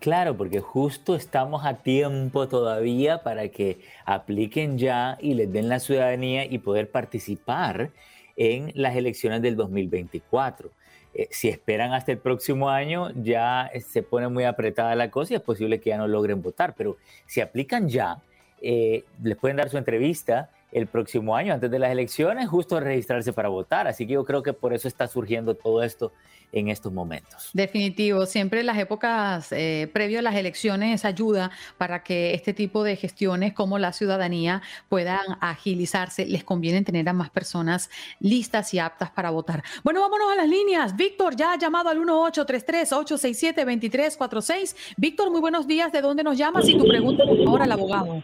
Claro, 0.00 0.36
porque 0.36 0.60
justo 0.60 1.14
estamos 1.14 1.64
a 1.64 1.74
tiempo 1.74 2.48
todavía 2.48 3.22
para 3.22 3.48
que 3.48 3.80
apliquen 4.04 4.78
ya 4.78 5.16
y 5.20 5.34
les 5.34 5.50
den 5.50 5.68
la 5.68 5.80
ciudadanía 5.80 6.44
y 6.44 6.58
poder 6.58 6.90
participar 6.90 7.90
en 8.40 8.72
las 8.74 8.96
elecciones 8.96 9.42
del 9.42 9.54
2024. 9.54 10.70
Eh, 11.12 11.28
si 11.30 11.50
esperan 11.50 11.92
hasta 11.92 12.10
el 12.12 12.18
próximo 12.18 12.70
año, 12.70 13.10
ya 13.14 13.70
se 13.86 14.02
pone 14.02 14.28
muy 14.28 14.44
apretada 14.44 14.94
la 14.94 15.10
cosa 15.10 15.34
y 15.34 15.36
es 15.36 15.42
posible 15.42 15.78
que 15.78 15.90
ya 15.90 15.98
no 15.98 16.08
logren 16.08 16.40
votar. 16.40 16.74
Pero 16.74 16.96
si 17.26 17.42
aplican 17.42 17.90
ya, 17.90 18.22
eh, 18.62 19.04
les 19.22 19.36
pueden 19.36 19.58
dar 19.58 19.68
su 19.68 19.76
entrevista 19.76 20.50
el 20.72 20.86
próximo 20.86 21.36
año, 21.36 21.54
antes 21.54 21.70
de 21.70 21.78
las 21.78 21.90
elecciones, 21.90 22.48
justo 22.48 22.76
a 22.76 22.80
registrarse 22.80 23.32
para 23.32 23.48
votar. 23.48 23.88
Así 23.88 24.06
que 24.06 24.14
yo 24.14 24.24
creo 24.24 24.42
que 24.42 24.52
por 24.52 24.72
eso 24.72 24.88
está 24.88 25.06
surgiendo 25.06 25.54
todo 25.54 25.82
esto 25.82 26.12
en 26.52 26.68
estos 26.68 26.92
momentos. 26.92 27.50
Definitivo, 27.52 28.26
siempre 28.26 28.62
las 28.62 28.78
épocas 28.78 29.52
eh, 29.52 29.90
previo 29.92 30.18
a 30.18 30.22
las 30.22 30.34
elecciones 30.34 31.04
ayuda 31.04 31.50
para 31.78 32.02
que 32.02 32.34
este 32.34 32.52
tipo 32.52 32.82
de 32.82 32.96
gestiones 32.96 33.52
como 33.52 33.78
la 33.78 33.92
ciudadanía 33.92 34.62
puedan 34.88 35.20
agilizarse. 35.40 36.26
Les 36.26 36.42
conviene 36.44 36.82
tener 36.82 37.08
a 37.08 37.12
más 37.12 37.30
personas 37.30 37.88
listas 38.18 38.74
y 38.74 38.80
aptas 38.80 39.10
para 39.10 39.30
votar. 39.30 39.62
Bueno, 39.84 40.00
vámonos 40.00 40.32
a 40.32 40.36
las 40.36 40.48
líneas. 40.48 40.96
Víctor 40.96 41.36
ya 41.36 41.52
ha 41.52 41.58
llamado 41.58 41.88
al 41.88 42.00
1833-867-2346. 42.00 44.94
Víctor, 44.96 45.30
muy 45.30 45.40
buenos 45.40 45.66
días. 45.66 45.92
¿De 45.92 46.00
dónde 46.00 46.24
nos 46.24 46.36
llamas? 46.36 46.68
Y 46.68 46.76
tu 46.76 46.86
pregunta, 46.86 47.24
por 47.24 47.44
favor, 47.44 47.62
al 47.62 47.72
abogado. 47.72 48.16
Eh, 48.16 48.22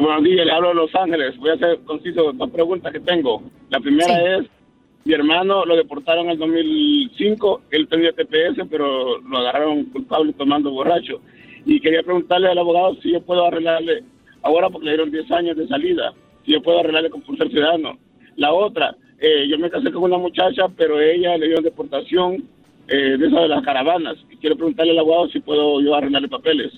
buenos 0.00 0.24
días, 0.24 0.46
le 0.46 0.52
hablo 0.52 0.74
Los 0.74 0.94
Ángeles. 1.02 1.36
Voy 1.38 1.50
a 1.50 1.54
hacer 1.54 1.78
conciso 1.84 2.32
dos 2.32 2.50
preguntas 2.50 2.92
que 2.92 3.00
tengo. 3.00 3.42
La 3.70 3.80
primera 3.80 4.36
es 4.36 4.46
Mi 5.04 5.14
hermano 5.14 5.64
lo 5.64 5.76
deportaron 5.76 6.26
en 6.26 6.32
el 6.32 6.38
2005, 6.38 7.62
él 7.70 7.88
tenía 7.88 8.12
TPS, 8.12 8.66
pero 8.68 9.18
lo 9.18 9.38
agarraron 9.38 9.84
culpable 9.86 10.32
tomando 10.34 10.70
borracho. 10.70 11.20
Y 11.64 11.80
quería 11.80 12.02
preguntarle 12.02 12.48
al 12.48 12.58
abogado 12.58 12.96
si 13.02 13.12
yo 13.12 13.20
puedo 13.22 13.46
arreglarle, 13.46 14.04
ahora 14.42 14.68
porque 14.68 14.86
le 14.86 14.92
dieron 14.92 15.10
10 15.10 15.30
años 15.32 15.56
de 15.56 15.68
salida, 15.68 16.12
si 16.44 16.52
yo 16.52 16.62
puedo 16.62 16.80
arreglarle 16.80 17.10
con 17.10 17.24
ser 17.36 17.50
ciudadano. 17.50 17.98
La 18.36 18.52
otra, 18.52 18.96
eh, 19.18 19.46
yo 19.48 19.58
me 19.58 19.70
casé 19.70 19.90
con 19.92 20.04
una 20.04 20.18
muchacha, 20.18 20.68
pero 20.76 21.00
ella 21.00 21.36
le 21.36 21.48
dio 21.48 21.60
deportación 21.62 22.44
eh, 22.88 23.16
de 23.16 23.26
esa 23.26 23.40
de 23.40 23.48
las 23.48 23.62
caravanas. 23.62 24.16
Y 24.30 24.36
quiero 24.36 24.56
preguntarle 24.56 24.92
al 24.92 24.98
abogado 24.98 25.28
si 25.28 25.40
puedo 25.40 25.80
yo 25.80 25.94
arreglarle 25.94 26.28
papeles. 26.28 26.72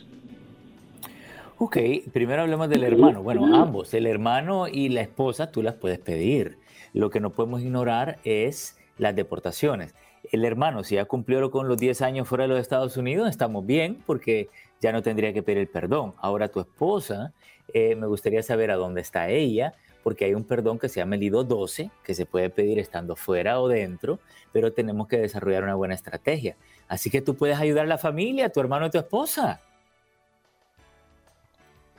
Ok, 1.64 1.76
primero 2.12 2.42
hablemos 2.42 2.68
del 2.68 2.82
hermano. 2.82 3.22
Bueno, 3.22 3.54
ambos, 3.54 3.94
el 3.94 4.08
hermano 4.08 4.66
y 4.66 4.88
la 4.88 5.00
esposa, 5.00 5.52
tú 5.52 5.62
las 5.62 5.74
puedes 5.74 6.00
pedir. 6.00 6.58
Lo 6.92 7.08
que 7.08 7.20
no 7.20 7.30
podemos 7.30 7.62
ignorar 7.62 8.18
es 8.24 8.76
las 8.98 9.14
deportaciones. 9.14 9.94
El 10.32 10.44
hermano, 10.44 10.82
si 10.82 10.96
ya 10.96 11.04
cumplió 11.04 11.52
con 11.52 11.68
los 11.68 11.78
10 11.78 12.02
años 12.02 12.26
fuera 12.26 12.42
de 12.42 12.48
los 12.48 12.58
Estados 12.58 12.96
Unidos, 12.96 13.30
estamos 13.30 13.64
bien 13.64 14.02
porque 14.04 14.50
ya 14.80 14.90
no 14.90 15.02
tendría 15.02 15.32
que 15.32 15.44
pedir 15.44 15.58
el 15.58 15.68
perdón. 15.68 16.14
Ahora 16.18 16.48
tu 16.48 16.58
esposa, 16.58 17.32
eh, 17.72 17.94
me 17.94 18.08
gustaría 18.08 18.42
saber 18.42 18.72
a 18.72 18.74
dónde 18.74 19.00
está 19.00 19.28
ella, 19.28 19.72
porque 20.02 20.24
hay 20.24 20.34
un 20.34 20.42
perdón 20.42 20.80
que 20.80 20.88
se 20.88 20.98
llama 20.98 21.14
el 21.14 21.22
IDO 21.22 21.44
12, 21.44 21.92
que 22.02 22.14
se 22.14 22.26
puede 22.26 22.50
pedir 22.50 22.80
estando 22.80 23.14
fuera 23.14 23.60
o 23.60 23.68
dentro, 23.68 24.18
pero 24.50 24.72
tenemos 24.72 25.06
que 25.06 25.18
desarrollar 25.18 25.62
una 25.62 25.76
buena 25.76 25.94
estrategia. 25.94 26.56
Así 26.88 27.08
que 27.08 27.22
tú 27.22 27.36
puedes 27.36 27.60
ayudar 27.60 27.84
a 27.84 27.88
la 27.88 27.98
familia, 27.98 28.46
a 28.46 28.48
tu 28.48 28.58
hermano 28.58 28.86
y 28.86 28.90
tu 28.90 28.98
esposa. 28.98 29.60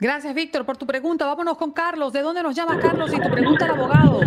Gracias, 0.04 0.34
Víctor, 0.34 0.66
por 0.66 0.76
tu 0.76 0.86
pregunta. 0.86 1.24
Vámonos 1.24 1.56
con 1.56 1.72
Carlos. 1.72 2.12
¿De 2.12 2.20
dónde 2.20 2.42
nos 2.42 2.54
llama 2.54 2.78
Carlos 2.78 3.10
y 3.10 3.18
tu 3.18 3.30
pregunta 3.30 3.64
al 3.64 3.70
abogado? 3.70 4.20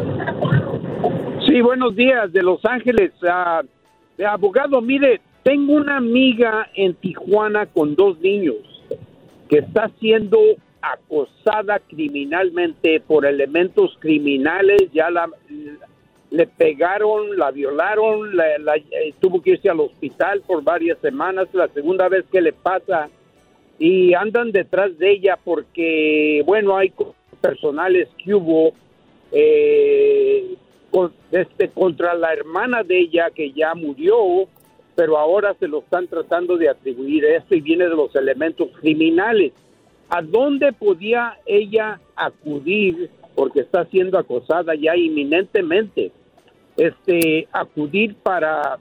Sí, 1.45 1.61
buenos 1.61 1.95
días, 1.95 2.33
de 2.33 2.41
Los 2.41 2.65
Ángeles. 2.65 3.11
Uh, 3.21 4.25
abogado, 4.25 4.81
mire, 4.81 5.21
tengo 5.43 5.73
una 5.73 5.97
amiga 5.97 6.67
en 6.73 6.95
Tijuana 6.95 7.67
con 7.67 7.93
dos 7.93 8.19
niños 8.21 8.55
que 9.49 9.59
está 9.59 9.91
siendo 9.99 10.39
acosada 10.81 11.77
criminalmente 11.77 12.99
por 13.01 13.27
elementos 13.27 13.95
criminales. 13.99 14.81
Ya 14.93 15.11
la, 15.11 15.29
le 16.31 16.47
pegaron, 16.47 17.37
la 17.37 17.51
violaron, 17.51 18.35
la, 18.35 18.77
eh, 18.77 19.13
tuvo 19.19 19.43
que 19.43 19.51
irse 19.51 19.69
al 19.69 19.81
hospital 19.81 20.41
por 20.41 20.63
varias 20.63 20.97
semanas. 21.01 21.47
La 21.53 21.67
segunda 21.67 22.09
vez 22.09 22.25
que 22.31 22.41
le 22.41 22.53
pasa 22.53 23.09
y 23.79 24.13
andan 24.13 24.51
detrás 24.51 24.97
de 24.97 25.11
ella 25.11 25.37
porque, 25.43 26.41
bueno, 26.45 26.75
hay 26.77 26.91
personales 27.41 28.07
que 28.23 28.33
hubo 28.33 28.73
eh, 29.31 30.55
este, 31.31 31.69
contra 31.69 32.15
la 32.15 32.33
hermana 32.33 32.83
de 32.83 32.99
ella 32.99 33.29
que 33.33 33.51
ya 33.51 33.75
murió, 33.75 34.47
pero 34.95 35.17
ahora 35.17 35.55
se 35.59 35.67
lo 35.67 35.79
están 35.79 36.07
tratando 36.07 36.57
de 36.57 36.69
atribuir 36.69 37.25
esto 37.25 37.53
y 37.55 37.61
viene 37.61 37.83
de 37.83 37.95
los 37.95 38.15
elementos 38.15 38.69
criminales. 38.79 39.53
¿A 40.09 40.21
dónde 40.21 40.73
podía 40.73 41.37
ella 41.45 41.99
acudir 42.15 43.11
porque 43.35 43.59
está 43.59 43.85
siendo 43.85 44.17
acosada 44.17 44.73
ya 44.73 44.95
inminentemente? 44.95 46.11
Este, 46.77 47.47
acudir 47.51 48.15
para 48.15 48.79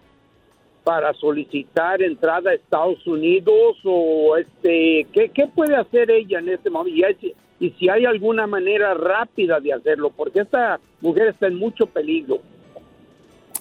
para 0.87 1.13
solicitar 1.15 2.01
entrada 2.01 2.53
a 2.53 2.55
Estados 2.55 3.05
Unidos 3.09 3.77
o 3.83 4.37
este 4.37 5.05
qué, 5.13 5.49
puede 5.53 5.75
hacer 5.75 6.13
ella 6.13 6.39
en 6.39 6.49
este 6.49 6.71
momento 6.71 7.27
y, 7.59 7.71
si 7.71 7.89
hay 7.89 8.07
alguna 8.07 8.47
manera 8.47 8.95
rápida 8.95 9.59
de 9.59 9.73
hacerlo 9.73 10.11
porque 10.11 10.43
esta 10.43 10.79
mujer 11.01 11.27
está 11.27 11.49
en 11.49 11.57
mucho 11.57 11.87
peligro. 11.87 12.39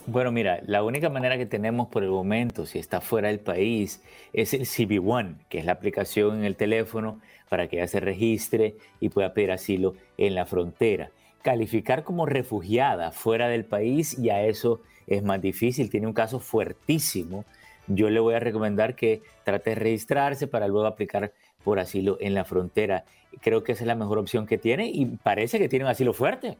Bueno, 0.05 0.31
mira, 0.31 0.61
la 0.67 0.83
única 0.83 1.09
manera 1.09 1.35
que 1.35 1.47
tenemos 1.47 1.87
por 1.87 2.03
el 2.03 2.11
momento, 2.11 2.67
si 2.67 2.77
está 2.77 3.01
fuera 3.01 3.29
del 3.29 3.39
país, 3.39 4.03
es 4.31 4.53
el 4.53 4.67
CB 4.67 5.03
One, 5.03 5.37
que 5.49 5.57
es 5.57 5.65
la 5.65 5.71
aplicación 5.71 6.37
en 6.37 6.43
el 6.43 6.55
teléfono 6.55 7.21
para 7.49 7.67
que 7.67 7.77
ella 7.77 7.87
se 7.87 8.01
registre 8.01 8.75
y 8.99 9.09
pueda 9.09 9.33
pedir 9.33 9.51
asilo 9.51 9.95
en 10.19 10.35
la 10.35 10.45
frontera. 10.45 11.09
Calificar 11.41 12.03
como 12.03 12.27
refugiada 12.27 13.11
fuera 13.11 13.47
del 13.47 13.65
país, 13.65 14.15
y 14.19 14.29
a 14.29 14.43
eso 14.43 14.81
es 15.07 15.23
más 15.23 15.41
difícil, 15.41 15.89
tiene 15.89 16.07
un 16.07 16.13
caso 16.13 16.39
fuertísimo, 16.39 17.45
yo 17.87 18.09
le 18.09 18.19
voy 18.19 18.33
a 18.33 18.39
recomendar 18.39 18.95
que 18.95 19.21
trate 19.43 19.71
de 19.71 19.75
registrarse 19.75 20.47
para 20.47 20.67
luego 20.67 20.87
aplicar 20.87 21.33
por 21.63 21.79
asilo 21.79 22.17
en 22.19 22.33
la 22.33 22.45
frontera. 22.45 23.05
Creo 23.41 23.63
que 23.63 23.73
esa 23.73 23.83
es 23.83 23.87
la 23.87 23.95
mejor 23.95 24.17
opción 24.17 24.45
que 24.45 24.57
tiene 24.57 24.89
y 24.89 25.05
parece 25.05 25.59
que 25.59 25.69
tiene 25.69 25.85
un 25.85 25.91
asilo 25.91 26.13
fuerte. 26.13 26.57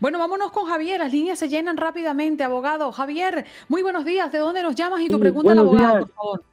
Bueno, 0.00 0.18
vámonos 0.18 0.50
con 0.50 0.66
Javier. 0.66 1.00
Las 1.00 1.12
líneas 1.12 1.38
se 1.38 1.48
llenan 1.48 1.76
rápidamente, 1.76 2.42
abogado. 2.42 2.90
Javier, 2.92 3.46
muy 3.68 3.82
buenos 3.82 4.04
días. 4.04 4.32
¿De 4.32 4.38
dónde 4.38 4.62
nos 4.62 4.74
llamas 4.74 5.00
y 5.02 5.08
tu 5.08 5.20
pregunta 5.20 5.52
al 5.52 5.58
abogado, 5.58 6.06
por 6.06 6.14
favor? 6.14 6.44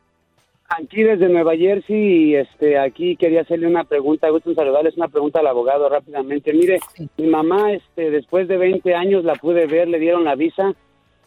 Aquí 0.70 1.02
desde 1.02 1.30
Nueva 1.30 1.56
Jersey, 1.56 2.36
este, 2.36 2.78
aquí 2.78 3.16
quería 3.16 3.42
hacerle 3.42 3.68
una 3.68 3.86
pregunta, 3.86 4.30
gusto 4.30 4.54
saludarles, 4.54 4.98
una 4.98 5.08
pregunta 5.08 5.40
al 5.40 5.48
abogado 5.48 5.88
rápidamente. 5.88 6.52
Mire, 6.52 6.80
mi 7.18 7.28
mamá, 7.28 7.72
este, 7.72 8.12
después 8.12 8.50
de 8.50 8.58
20 8.58 8.94
años 8.94 9.24
la 9.24 9.36
pude 9.36 9.66
ver, 9.66 9.88
le 9.88 9.98
dieron 9.98 10.26
la 10.26 10.36
visa, 10.36 10.74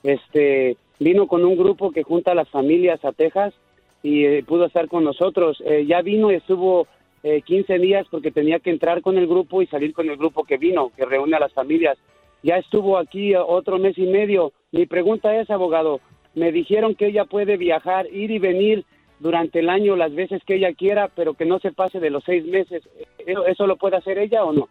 este, 0.03 0.76
vino 0.98 1.26
con 1.26 1.46
un 1.46 1.57
grupo 1.57 1.90
que 1.90 2.03
junta 2.03 2.33
a 2.33 2.35
las 2.35 2.50
familias 2.50 3.03
a 3.03 3.12
Texas 3.12 3.55
y 4.03 4.26
eh, 4.26 4.44
pudo 4.46 4.66
estar 4.66 4.88
con 4.88 5.05
nosotros. 5.05 5.62
Eh, 5.64 5.87
ya 5.87 6.03
vino 6.03 6.31
y 6.31 6.35
estuvo 6.35 6.87
15 7.22 7.74
eh, 7.74 7.79
días 7.79 8.07
porque 8.11 8.31
tenía 8.31 8.59
que 8.59 8.70
entrar 8.70 9.00
con 9.00 9.16
el 9.16 9.26
grupo 9.26 9.62
y 9.62 9.66
salir 9.68 9.94
con 9.94 10.11
el 10.11 10.18
grupo 10.18 10.44
que 10.44 10.59
vino, 10.59 10.92
que 10.94 11.07
reúne 11.07 11.37
a 11.37 11.40
las 11.40 11.55
familias. 11.55 11.96
Ya 12.42 12.57
estuvo 12.57 12.98
aquí 12.98 13.35
otro 13.35 13.79
mes 13.79 13.96
y 13.96 14.07
medio. 14.07 14.53
Mi 14.70 14.85
pregunta 14.85 15.35
es, 15.40 15.50
abogado, 15.50 16.00
me 16.35 16.53
dijeron 16.53 16.94
que 16.94 17.07
ella 17.07 17.24
puede 17.24 17.57
viajar, 17.57 18.07
ir 18.12 18.31
y 18.31 18.38
venir 18.38 18.85
durante 19.20 19.61
el 19.61 19.68
año 19.68 19.94
las 19.94 20.14
veces 20.14 20.42
que 20.44 20.56
ella 20.56 20.74
quiera, 20.74 21.09
pero 21.14 21.35
que 21.35 21.44
no 21.44 21.61
se 21.61 21.72
pase 21.72 22.00
de 22.00 22.11
los 22.11 22.24
seis 22.24 22.44
meses. 22.44 22.83
¿Eso, 23.26 23.66
lo 23.66 23.76
puede 23.76 23.96
hacer 23.96 24.18
ella 24.18 24.44
o 24.44 24.52
no? 24.52 24.68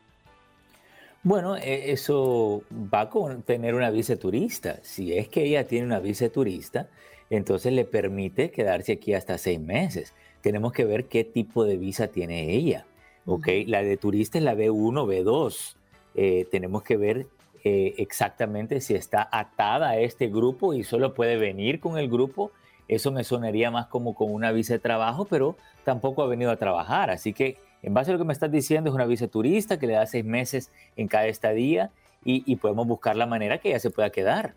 Bueno, 1.23 1.55
e, 1.55 1.91
eso 1.91 2.63
va 2.71 3.01
a 3.01 3.41
tener 3.45 3.75
una 3.75 3.91
visa 3.91 4.17
turista. 4.17 4.79
Si 4.81 5.13
es 5.13 5.29
que 5.29 5.43
ella 5.43 5.67
tiene 5.67 5.85
una 5.85 5.99
visa 5.99 6.29
turista, 6.29 6.89
entonces 7.29 7.71
le 7.71 7.85
permite 7.85 8.51
quedarse 8.51 8.93
aquí 8.93 9.13
hasta 9.13 9.37
seis 9.37 9.59
meses. 9.59 10.13
Tenemos 10.41 10.73
que 10.73 10.85
ver 10.85 11.05
qué 11.05 11.23
tipo 11.23 11.63
de 11.63 11.77
visa 11.77 12.07
tiene 12.07 12.51
ella. 12.51 12.85
¿ok? 13.25 13.47
La 13.67 13.83
de 13.83 13.97
turista 13.97 14.37
es 14.39 14.43
la 14.43 14.55
B1, 14.55 15.05
B2. 15.05 15.75
Eh, 16.15 16.47
tenemos 16.49 16.81
que 16.83 16.97
ver 16.97 17.27
eh, 17.63 17.93
exactamente 17.97 18.81
si 18.81 18.95
está 18.95 19.29
atada 19.31 19.89
a 19.89 19.99
este 19.99 20.27
grupo 20.27 20.73
y 20.73 20.83
solo 20.83 21.13
puede 21.13 21.37
venir 21.37 21.79
con 21.79 21.97
el 21.97 22.09
grupo 22.09 22.51
eso 22.89 23.11
me 23.11 23.23
sonaría 23.23 23.71
más 23.71 23.85
como 23.85 24.15
con 24.15 24.33
una 24.33 24.51
visa 24.51 24.73
de 24.73 24.79
trabajo, 24.79 25.25
pero 25.25 25.55
tampoco 25.85 26.23
ha 26.23 26.27
venido 26.27 26.51
a 26.51 26.57
trabajar. 26.57 27.11
Así 27.11 27.33
que 27.33 27.57
en 27.83 27.93
base 27.93 28.09
a 28.09 28.13
lo 28.13 28.19
que 28.19 28.25
me 28.25 28.33
estás 28.33 28.51
diciendo, 28.51 28.89
es 28.89 28.95
una 28.95 29.05
visa 29.05 29.27
turista 29.27 29.79
que 29.79 29.87
le 29.87 29.93
da 29.93 30.05
seis 30.05 30.25
meses 30.25 30.71
en 30.97 31.07
cada 31.07 31.27
estadía 31.27 31.91
y, 32.25 32.55
podemos 32.57 32.85
buscar 32.85 33.15
la 33.15 33.25
manera 33.25 33.59
que 33.59 33.69
ella 33.69 33.79
se 33.79 33.91
pueda 33.91 34.09
quedar. 34.09 34.53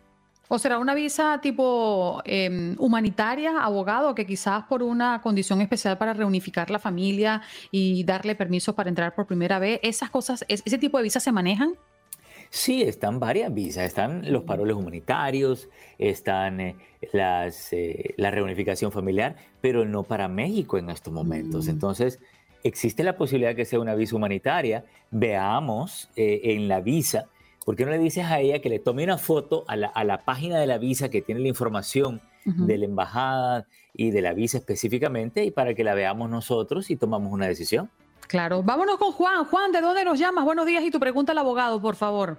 ¿O 0.49 0.59
será 0.59 0.77
una 0.77 0.93
visa 0.93 1.39
tipo 1.41 2.21
em, 2.25 2.75
humanitaria, 2.77 3.63
abogado, 3.63 4.13
que 4.13 4.25
quizás 4.25 4.65
por 4.65 4.83
una 4.83 5.21
condición 5.21 5.61
especial 5.61 5.97
para 5.97 6.13
reunificar 6.13 6.69
la 6.69 6.79
familia 6.79 7.41
y 7.71 8.03
darle 8.03 8.35
permiso 8.35 8.75
para 8.75 8.89
entrar 8.89 9.15
por 9.15 9.25
primera 9.25 9.59
vez? 9.59 9.79
¿Esas 9.81 10.09
cosas, 10.09 10.43
ese 10.49 10.77
tipo 10.77 10.97
de 10.97 11.03
visas 11.03 11.23
se 11.23 11.31
manejan? 11.31 11.75
Sí, 12.55 12.83
están 12.83 13.19
varias 13.19 13.51
visas. 13.51 13.83
Están 13.83 14.31
los 14.31 14.43
paroles 14.43 14.75
humanitarios, 14.75 15.69
están 15.97 16.61
eh, 16.61 16.75
las, 17.11 17.73
eh, 17.73 18.13
la 18.15 18.29
reunificación 18.29 18.91
familiar, 18.91 19.37
pero 19.59 19.85
no 19.85 20.03
para 20.03 20.27
México 20.27 20.77
en 20.77 20.91
estos 20.91 21.11
momentos. 21.11 21.65
Mm. 21.65 21.71
Entonces, 21.71 22.19
existe 22.63 23.03
la 23.03 23.17
posibilidad 23.17 23.55
que 23.55 23.65
sea 23.65 23.79
una 23.79 23.95
visa 23.95 24.15
humanitaria. 24.15 24.85
Veamos 25.09 26.11
eh, 26.15 26.41
en 26.43 26.67
la 26.67 26.79
visa, 26.79 27.25
¿por 27.65 27.75
qué 27.75 27.85
no 27.85 27.91
le 27.91 27.97
dices 27.97 28.25
a 28.25 28.39
ella 28.39 28.59
que 28.59 28.69
le 28.69 28.77
tome 28.77 29.03
una 29.03 29.17
foto 29.17 29.65
a 29.67 29.75
la, 29.75 29.87
a 29.87 30.03
la 30.03 30.23
página 30.23 30.59
de 30.59 30.67
la 30.67 30.77
visa 30.77 31.09
que 31.09 31.23
tiene 31.23 31.41
la 31.41 31.47
información 31.47 32.21
de 32.45 32.77
la 32.77 32.85
embajada 32.85 33.65
y 33.93 34.11
de 34.11 34.21
la 34.21 34.33
visa 34.33 34.59
específicamente 34.59 35.43
y 35.43 35.49
para 35.49 35.73
que 35.73 35.83
la 35.83 35.95
veamos 35.95 36.29
nosotros 36.29 36.91
y 36.91 36.97
tomamos 36.97 37.33
una 37.33 37.47
decisión? 37.47 37.89
Claro. 38.27 38.63
Vámonos 38.63 38.97
con 38.97 39.11
Juan. 39.11 39.45
Juan, 39.45 39.71
¿de 39.71 39.81
dónde 39.81 40.03
nos 40.03 40.17
llamas? 40.19 40.45
Buenos 40.45 40.65
días 40.65 40.83
y 40.83 40.91
tu 40.91 40.99
pregunta 40.99 41.31
al 41.31 41.37
abogado, 41.37 41.81
por 41.81 41.95
favor. 41.95 42.37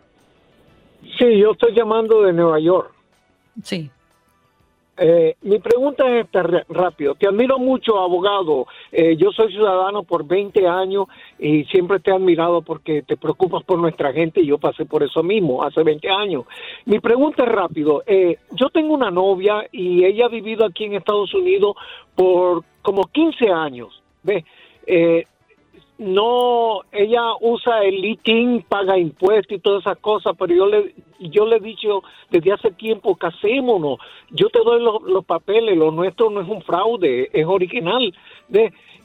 Sí, 1.19 1.39
yo 1.39 1.53
estoy 1.53 1.75
llamando 1.75 2.23
de 2.23 2.33
Nueva 2.33 2.59
York. 2.59 2.93
Sí. 3.63 3.91
Eh, 4.97 5.35
mi 5.43 5.59
pregunta 5.59 6.05
es 6.09 6.27
rápido. 6.69 7.15
Te 7.17 7.27
admiro 7.27 7.59
mucho, 7.59 7.99
abogado. 7.99 8.67
Eh, 8.93 9.17
yo 9.17 9.33
soy 9.33 9.53
ciudadano 9.53 10.05
por 10.05 10.25
20 10.25 10.67
años 10.69 11.07
y 11.39 11.65
siempre 11.65 11.99
te 11.99 12.11
he 12.11 12.15
admirado 12.15 12.63
porque 12.63 13.03
te 13.03 13.17
preocupas 13.17 13.65
por 13.65 13.79
nuestra 13.79 14.13
gente 14.13 14.41
y 14.41 14.47
yo 14.47 14.59
pasé 14.59 14.85
por 14.87 15.03
eso 15.03 15.23
mismo 15.23 15.65
hace 15.65 15.83
20 15.83 16.09
años. 16.11 16.45
Mi 16.85 17.01
pregunta 17.01 17.43
es 17.43 17.49
rápido. 17.49 18.05
Eh, 18.07 18.39
yo 18.53 18.71
tengo 18.71 18.95
una 18.95 19.11
novia 19.11 19.67
y 19.73 20.05
ella 20.05 20.27
ha 20.27 20.29
vivido 20.29 20.65
aquí 20.65 20.85
en 20.85 20.95
Estados 20.95 21.35
Unidos 21.35 21.77
por 22.15 22.63
como 22.83 23.05
15 23.05 23.51
años. 23.51 24.01
¿Ves? 24.23 24.45
No, 25.99 26.81
ella 26.91 27.23
usa 27.41 27.85
el 27.85 28.01
LITIN, 28.01 28.65
paga 28.69 28.99
impuestos 28.99 29.57
y 29.57 29.61
todas 29.61 29.83
esas 29.83 29.99
cosas, 29.99 30.35
pero 30.37 30.53
yo 30.53 30.67
le, 30.67 30.95
yo 31.21 31.47
le 31.47 31.57
he 31.57 31.61
dicho 31.61 32.03
desde 32.31 32.53
hace 32.53 32.73
tiempo, 32.73 33.15
casémonos, 33.15 33.99
yo 34.31 34.49
te 34.51 34.59
doy 34.59 34.83
los, 34.83 35.25
papeles, 35.25 35.77
lo 35.77 35.93
nuestro 35.93 36.31
no 36.31 36.41
es 36.41 36.49
un 36.49 36.63
fraude, 36.63 37.31
es 37.33 37.47
original, 37.47 38.13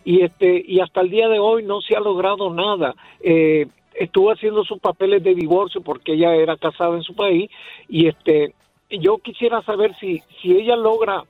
y 0.03 0.21
este 0.21 0.63
y 0.65 0.79
hasta 0.79 1.01
el 1.01 1.11
día 1.11 1.27
de 1.27 1.37
hoy 1.37 1.63
no 1.63 1.81
se 1.81 1.95
ha 1.95 1.99
logrado 1.99 2.51
nada. 2.51 2.95
Eh, 3.21 3.67
estuvo 3.93 4.31
haciendo 4.31 4.63
sus 4.63 4.79
papeles 4.79 5.21
de 5.23 5.35
divorcio 5.35 5.81
porque 5.81 6.13
ella 6.13 6.33
era 6.35 6.57
casada 6.57 6.95
en 6.95 7.03
su 7.03 7.13
país 7.13 7.51
y 7.87 8.07
este 8.07 8.55
yo 8.89 9.17
quisiera 9.17 9.61
saber 9.61 9.95
si 9.99 10.23
si 10.41 10.55
ella 10.55 10.75
logra 10.75 11.25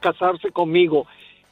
casarse 0.00 0.50
conmigo 0.50 1.06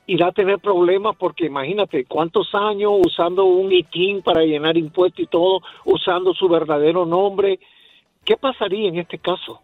irá 0.06 0.28
a 0.28 0.32
tener 0.32 0.58
problemas 0.58 1.16
porque 1.16 1.46
imagínate 1.46 2.04
cuántos 2.04 2.54
años 2.54 2.92
usando 3.04 3.44
un 3.44 3.72
ITIN 3.72 4.22
para 4.22 4.42
llenar 4.42 4.76
impuestos 4.76 5.20
y 5.20 5.26
todo, 5.26 5.60
usando 5.84 6.34
su 6.34 6.48
verdadero 6.48 7.06
nombre. 7.06 7.60
¿Qué 8.24 8.36
pasaría 8.36 8.88
en 8.88 8.98
este 8.98 9.18
caso? 9.18 9.60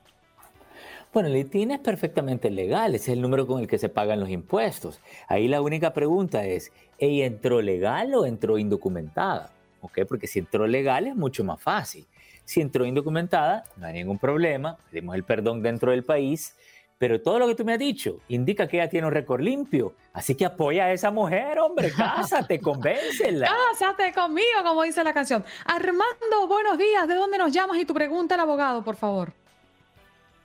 Bueno, 1.13 1.31
el 1.31 1.37
ITIN 1.37 1.71
es 1.71 1.79
perfectamente 1.81 2.51
legal, 2.51 2.95
es 2.95 3.09
el 3.09 3.23
número 3.23 3.47
con 3.47 3.61
el 3.61 3.67
que 3.67 3.79
se 3.79 3.89
pagan 3.89 4.21
los 4.21 4.29
impuestos. 4.29 5.01
Ahí 5.29 5.49
la 5.49 5.63
única 5.63 5.95
pregunta 5.95 6.45
es, 6.45 6.73
¿ella 6.99 7.25
entró 7.25 7.63
legal 7.63 8.15
o 8.15 8.27
entró 8.27 8.59
indocumentada? 8.59 9.51
¿Ok? 9.81 10.01
Porque 10.07 10.27
si 10.27 10.41
entró 10.41 10.67
legal 10.67 11.07
es 11.07 11.17
mucho 11.17 11.43
más 11.43 11.61
fácil. 11.61 12.07
Si 12.45 12.61
entró 12.61 12.85
indocumentada, 12.85 13.65
no 13.77 13.87
hay 13.87 13.95
ningún 13.95 14.19
problema, 14.19 14.77
pedimos 14.91 15.17
el 15.17 15.25
perdón 15.25 15.63
dentro 15.63 15.91
del 15.91 16.05
país, 16.05 16.55
pero 16.99 17.21
todo 17.21 17.39
lo 17.39 17.47
que 17.47 17.55
tú 17.55 17.65
me 17.65 17.75
has 17.75 17.79
dicho 17.79 18.21
indica 18.29 18.67
que 18.67 18.79
ella 18.79 18.89
tiene 18.89 19.07
un 19.07 19.13
récord 19.13 19.43
limpio. 19.43 19.95
Así 20.15 20.35
que 20.35 20.47
apoya 20.47 20.87
a 20.87 20.93
esa 20.93 21.11
mujer, 21.11 21.59
hombre, 21.59 21.91
cásate, 21.97 22.59
convéncela. 22.59 23.49
Cásate 23.49 24.13
conmigo, 24.13 24.63
como 24.65 24.83
dice 24.83 25.05
la 25.05 25.13
canción. 25.13 25.45
Armando, 25.67 26.49
buenos 26.49 26.79
días. 26.79 27.07
¿De 27.07 27.15
dónde 27.15 27.39
nos 27.39 27.53
llamas 27.53 27.79
y 27.79 27.85
tu 27.85 27.93
pregunta 27.93 28.35
al 28.35 28.41
abogado, 28.41 28.83
por 28.83 28.97
favor? 28.97 29.33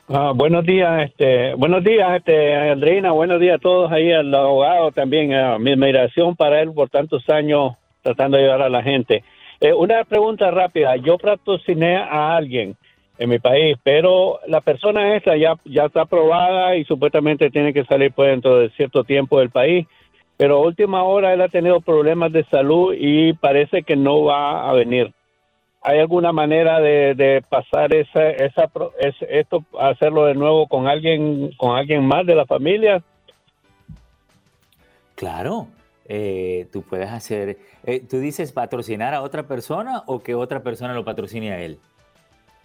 Ah, 0.10 0.34
buenos 0.36 0.66
días, 0.66 1.04
este, 1.10 1.54
buenos 1.54 1.86
días, 1.86 2.18
este, 2.18 2.54
Andreina, 2.54 3.14
buenos 3.14 3.40
días 3.40 3.56
a 3.56 3.60
todos 3.60 3.90
ahí, 3.94 4.12
al 4.12 4.34
abogado 4.36 4.92
también, 4.92 5.34
a 5.34 5.58
mi 5.58 5.72
admiración 5.72 6.36
para 6.36 6.62
él 6.62 6.74
por 6.74 6.90
tantos 6.90 7.30
años 7.30 7.76
tratando 8.02 8.36
de 8.36 8.44
ayudar 8.44 8.64
a 8.64 8.70
la 8.70 8.84
gente. 8.84 9.24
Eh, 9.62 9.72
una 9.72 10.04
pregunta 10.04 10.52
rápida, 10.52 10.98
yo 10.98 11.18
patrociné 11.18 11.96
a 11.96 12.36
alguien 12.36 12.76
en 13.22 13.30
mi 13.30 13.38
país, 13.38 13.78
pero 13.84 14.40
la 14.48 14.62
persona 14.62 15.16
esa 15.16 15.38
ya, 15.38 15.54
ya 15.64 15.86
está 15.86 16.02
aprobada 16.02 16.76
y 16.76 16.86
supuestamente 16.86 17.52
tiene 17.52 17.72
que 17.72 17.86
salir 17.86 18.12
pues 18.12 18.32
dentro 18.32 18.58
de 18.58 18.72
cierto 18.72 19.04
tiempo 19.04 19.38
del 19.38 19.52
país, 19.52 19.86
pero 20.38 20.56
a 20.58 20.62
última 20.62 21.04
hora 21.04 21.32
él 21.32 21.42
ha 21.42 21.48
tenido 21.48 21.82
problemas 21.82 22.32
de 22.32 22.44
salud 22.46 22.96
y 22.98 23.34
parece 23.34 23.84
que 23.84 23.96
no 23.96 24.24
va 24.24 24.68
a 24.68 24.74
venir. 24.74 25.14
¿Hay 25.84 26.00
alguna 26.00 26.32
manera 26.32 26.80
de, 26.80 27.44
pasar 27.48 27.94
esa, 27.94 28.28
esa, 28.32 28.72
esto, 29.30 29.66
hacerlo 29.80 30.26
de 30.26 30.34
nuevo 30.34 30.68
con 30.68 30.88
alguien, 30.88 31.52
con 31.58 31.78
alguien 31.78 32.04
más 32.04 32.26
de 32.26 32.34
la 32.34 32.48
familia? 32.48 33.04
Claro, 35.14 35.68
eh, 36.06 36.66
tú 36.74 36.82
puedes 36.82 37.12
hacer, 37.12 37.60
eh, 37.86 38.00
tú 38.00 38.18
dices 38.18 38.52
patrocinar 38.52 39.14
a 39.14 39.22
otra 39.22 39.44
persona 39.44 40.02
o 40.08 40.24
que 40.24 40.34
otra 40.34 40.64
persona 40.64 40.96
lo 40.96 41.06
patrocine 41.06 41.52
a 41.52 41.62
él. 41.62 41.78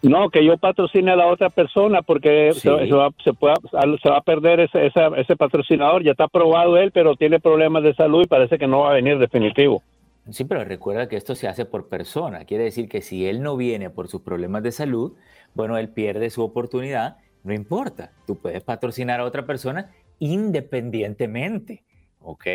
No, 0.02 0.30
que 0.30 0.44
yo 0.44 0.56
patrocine 0.58 1.10
a 1.10 1.16
la 1.16 1.26
otra 1.26 1.50
persona 1.50 2.02
porque 2.02 2.52
se, 2.52 2.70
va, 2.70 3.10
se, 3.24 3.32
se 3.32 4.08
va 4.10 4.16
a 4.16 4.20
perder 4.20 4.60
ese, 4.60 4.86
ese 4.86 5.36
patrocinador. 5.36 6.04
Ya 6.04 6.12
está 6.12 6.24
aprobado 6.24 6.76
él, 6.76 6.92
pero 6.92 7.16
tiene 7.16 7.40
problemas 7.40 7.82
de 7.82 7.94
salud 7.94 8.22
y 8.22 8.26
parece 8.26 8.58
que 8.58 8.66
no 8.66 8.80
va 8.80 8.90
a 8.90 8.94
venir 8.94 9.18
definitivo. 9.18 9.82
Sí, 10.30 10.44
pero 10.44 10.64
recuerda 10.64 11.08
que 11.08 11.16
esto 11.16 11.34
se 11.34 11.46
hace 11.46 11.64
por 11.64 11.88
persona. 11.88 12.44
Quiere 12.44 12.64
decir 12.64 12.88
que 12.88 13.00
si 13.00 13.26
él 13.26 13.42
no 13.42 13.56
viene 13.56 13.90
por 13.90 14.08
sus 14.08 14.22
problemas 14.22 14.62
de 14.62 14.72
salud, 14.72 15.14
bueno, 15.54 15.78
él 15.78 15.88
pierde 15.88 16.30
su 16.30 16.42
oportunidad. 16.42 17.18
No 17.44 17.54
importa, 17.54 18.10
tú 18.26 18.36
puedes 18.36 18.62
patrocinar 18.62 19.20
a 19.20 19.24
otra 19.24 19.46
persona 19.46 19.92
independientemente, 20.18 21.84
¿ok? 22.20 22.46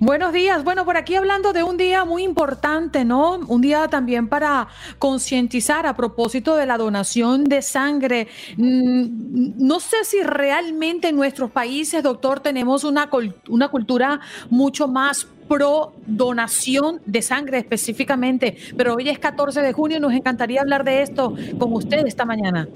Buenos 0.00 0.32
días. 0.32 0.64
Bueno, 0.64 0.86
por 0.86 0.96
aquí 0.96 1.14
hablando 1.14 1.52
de 1.52 1.62
un 1.62 1.76
día 1.76 2.06
muy 2.06 2.22
importante, 2.22 3.04
¿no? 3.04 3.36
Un 3.36 3.60
día 3.60 3.86
también 3.88 4.28
para 4.28 4.66
concientizar 4.98 5.86
a 5.86 5.94
propósito 5.94 6.56
de 6.56 6.64
la 6.64 6.78
donación 6.78 7.44
de 7.44 7.60
sangre. 7.60 8.26
Mm, 8.56 9.52
no 9.58 9.78
sé 9.78 10.04
si 10.04 10.22
realmente 10.22 11.08
en 11.08 11.16
nuestros 11.16 11.50
países, 11.50 12.02
doctor, 12.02 12.40
tenemos 12.40 12.82
una, 12.82 13.10
una 13.48 13.68
cultura 13.68 14.20
mucho 14.48 14.88
más 14.88 15.28
pro 15.46 15.92
donación 16.06 17.02
de 17.04 17.20
sangre 17.20 17.58
específicamente, 17.58 18.56
pero 18.78 18.94
hoy 18.94 19.08
es 19.08 19.18
14 19.18 19.60
de 19.60 19.72
junio 19.74 19.98
y 19.98 20.00
nos 20.00 20.14
encantaría 20.14 20.62
hablar 20.62 20.82
de 20.82 21.02
esto 21.02 21.34
con 21.58 21.74
usted 21.74 22.06
esta 22.06 22.24
mañana. 22.24 22.66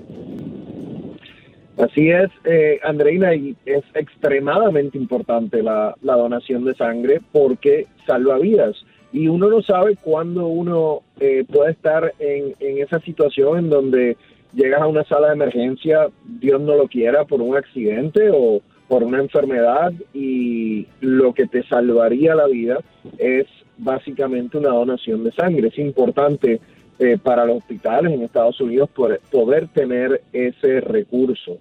Así 1.76 2.08
es, 2.10 2.30
eh, 2.44 2.78
Andreina, 2.84 3.34
y 3.34 3.56
es 3.66 3.82
extremadamente 3.94 4.96
importante 4.96 5.62
la, 5.62 5.96
donación 6.02 6.64
de 6.64 6.74
sangre 6.74 7.20
porque 7.32 7.86
salva 8.06 8.38
vidas. 8.38 8.76
Y 9.12 9.28
uno 9.28 9.48
no 9.48 9.62
sabe 9.62 9.96
cuándo 9.96 10.46
uno 10.46 11.02
eh, 11.20 11.44
puede 11.52 11.72
estar 11.72 12.12
en, 12.18 12.54
en 12.60 12.78
esa 12.78 13.00
situación 13.00 13.58
en 13.58 13.70
donde 13.70 14.16
llegas 14.52 14.82
a 14.82 14.86
una 14.86 15.04
sala 15.04 15.28
de 15.28 15.34
emergencia, 15.34 16.08
Dios 16.24 16.60
no 16.60 16.76
lo 16.76 16.86
quiera, 16.86 17.24
por 17.24 17.40
un 17.40 17.56
accidente 17.56 18.30
o 18.32 18.60
por 18.88 19.02
una 19.02 19.18
enfermedad 19.18 19.92
y 20.12 20.86
lo 21.00 21.32
que 21.32 21.46
te 21.46 21.62
salvaría 21.64 22.34
la 22.34 22.46
vida 22.46 22.78
es 23.18 23.46
básicamente 23.78 24.58
una 24.58 24.70
donación 24.70 25.24
de 25.24 25.32
sangre. 25.32 25.68
Es 25.68 25.78
importante 25.78 26.60
eh, 26.98 27.18
para 27.22 27.44
los 27.44 27.58
hospitales 27.58 28.12
en 28.12 28.22
Estados 28.22 28.60
Unidos 28.60 28.88
poder 29.30 29.68
tener 29.68 30.22
ese 30.32 30.80
recurso. 30.80 31.58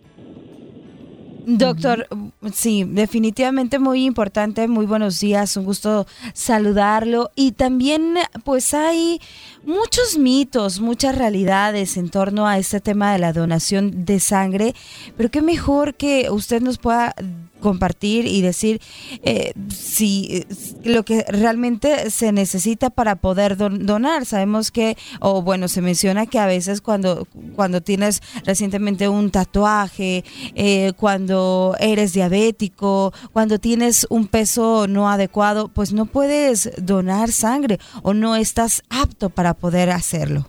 Doctor, 1.45 2.07
sí, 2.53 2.85
definitivamente 2.87 3.77
muy 3.77 4.05
importante. 4.05 4.67
Muy 4.69 4.85
buenos 4.85 5.19
días, 5.19 5.57
un 5.57 5.65
gusto 5.65 6.05
saludarlo. 6.33 7.31
Y 7.35 7.51
también, 7.51 8.15
pues 8.45 8.73
hay 8.73 9.19
muchos 9.65 10.17
mitos, 10.17 10.79
muchas 10.79 11.17
realidades 11.17 11.97
en 11.97 12.09
torno 12.09 12.47
a 12.47 12.57
este 12.57 12.79
tema 12.79 13.13
de 13.13 13.19
la 13.19 13.33
donación 13.33 14.05
de 14.05 14.19
sangre, 14.19 14.75
pero 15.17 15.31
qué 15.31 15.41
mejor 15.41 15.95
que 15.95 16.29
usted 16.29 16.61
nos 16.61 16.77
pueda 16.77 17.15
compartir 17.63 18.27
y 18.27 18.41
decir 18.41 18.81
eh, 19.23 19.53
si 19.73 20.45
lo 20.83 21.03
que 21.03 21.23
realmente 21.29 22.11
se 22.11 22.33
necesita 22.33 22.89
para 22.89 23.15
poder 23.15 23.55
donar. 23.55 24.25
Sabemos 24.25 24.69
que, 24.69 24.97
o 25.21 25.41
bueno, 25.41 25.69
se 25.69 25.81
menciona 25.81 26.25
que 26.25 26.39
a 26.39 26.45
veces 26.45 26.81
cuando, 26.81 27.25
cuando 27.55 27.81
tienes 27.81 28.21
recientemente 28.45 29.07
un 29.07 29.31
tatuaje, 29.31 30.25
eh, 30.55 30.91
cuando 30.97 31.75
eres 31.79 32.11
diabético, 32.11 33.13
cuando 33.31 33.57
tienes 33.59 34.05
un 34.09 34.27
peso 34.27 34.87
no 34.87 35.09
adecuado, 35.09 35.69
pues 35.69 35.93
no 35.93 36.05
puedes 36.05 36.69
donar 36.77 37.31
sangre 37.31 37.79
o 38.01 38.13
no 38.13 38.35
estás 38.35 38.83
apto 38.89 39.29
para 39.29 39.52
poder 39.53 39.89
hacerlo. 39.89 40.47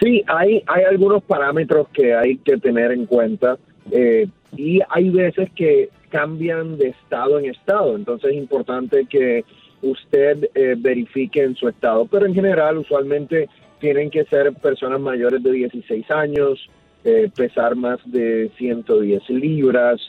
Sí, 0.00 0.22
hay, 0.26 0.62
hay 0.66 0.84
algunos 0.84 1.22
parámetros 1.22 1.88
que 1.88 2.14
hay 2.14 2.36
que 2.38 2.56
tener 2.58 2.92
en 2.92 3.06
cuenta. 3.06 3.58
Eh, 3.90 4.28
y 4.56 4.80
hay 4.88 5.10
veces 5.10 5.50
que 5.54 5.90
cambian 6.10 6.78
de 6.78 6.88
estado 6.88 7.38
en 7.38 7.46
estado, 7.46 7.96
entonces 7.96 8.30
es 8.30 8.36
importante 8.36 9.06
que 9.06 9.44
usted 9.82 10.48
eh, 10.54 10.74
verifique 10.76 11.42
en 11.42 11.54
su 11.54 11.68
estado, 11.68 12.06
pero 12.06 12.26
en 12.26 12.34
general 12.34 12.78
usualmente 12.78 13.48
tienen 13.78 14.10
que 14.10 14.24
ser 14.24 14.52
personas 14.54 15.00
mayores 15.00 15.42
de 15.42 15.52
16 15.52 16.10
años, 16.10 16.68
eh, 17.04 17.30
pesar 17.34 17.76
más 17.76 17.98
de 18.04 18.50
110 18.56 19.30
libras, 19.30 20.00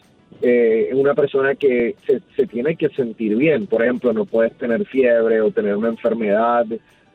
eh, 0.42 0.90
una 0.94 1.14
persona 1.14 1.56
que 1.56 1.96
se, 2.08 2.22
se 2.36 2.48
tiene 2.48 2.76
que 2.76 2.90
sentir 2.90 3.36
bien. 3.36 3.68
Por 3.68 3.84
ejemplo, 3.84 4.14
no 4.14 4.26
puedes 4.26 4.54
tener 4.58 4.86
fiebre 4.86 5.42
o 5.42 5.52
tener 5.52 5.76
una 5.76 5.90
enfermedad 5.90 6.66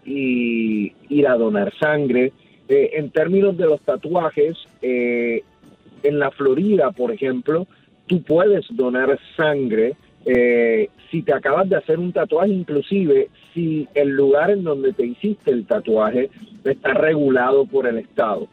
y 0.05 0.93
ir 1.09 1.27
a 1.27 1.37
donar 1.37 1.73
sangre. 1.79 2.33
Eh, 2.69 2.91
en 2.95 3.11
términos 3.11 3.57
de 3.57 3.67
los 3.67 3.81
tatuajes, 3.83 4.57
eh, 4.83 5.43
en 6.03 6.19
la 6.19 6.31
Florida, 6.31 6.93
por 6.93 7.13
ejemplo, 7.13 7.67
tú 8.07 8.23
puedes 8.23 8.65
donar 8.71 9.19
sangre 9.37 9.97
eh, 10.27 10.89
si 11.11 11.23
te 11.23 11.35
acabas 11.35 11.69
de 11.69 11.77
hacer 11.77 11.99
un 11.99 12.13
tatuaje, 12.13 12.51
inclusive 12.51 13.29
si 13.53 13.87
el 13.95 14.11
lugar 14.11 14.51
en 14.51 14.65
donde 14.65 14.93
te 14.93 15.05
hiciste 15.05 15.51
el 15.51 15.67
tatuaje 15.67 16.31
está 16.65 16.95
regulado 16.95 17.67
por 17.67 17.87
el 17.87 17.99
Estado. 17.99 18.49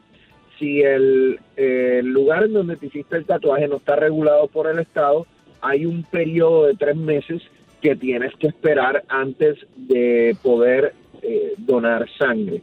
Si 0.60 0.82
el, 0.82 1.40
eh, 1.56 1.98
el 2.00 2.08
lugar 2.08 2.44
en 2.44 2.54
donde 2.54 2.76
te 2.76 2.88
hiciste 2.88 3.16
el 3.16 3.26
tatuaje 3.26 3.68
no 3.68 3.78
está 3.78 3.96
regulado 3.96 4.48
por 4.48 4.68
el 4.68 4.80
Estado, 4.80 5.26
hay 5.62 5.86
un 5.86 6.04
periodo 6.04 6.66
de 6.66 6.76
tres 6.76 6.96
meses 6.96 7.42
que 7.82 7.96
tienes 7.96 8.36
que 8.36 8.48
esperar 8.48 9.04
antes 9.08 9.58
de 9.76 10.36
poder 10.44 10.94
eh, 11.22 11.54
donar 11.58 12.08
sangre. 12.18 12.62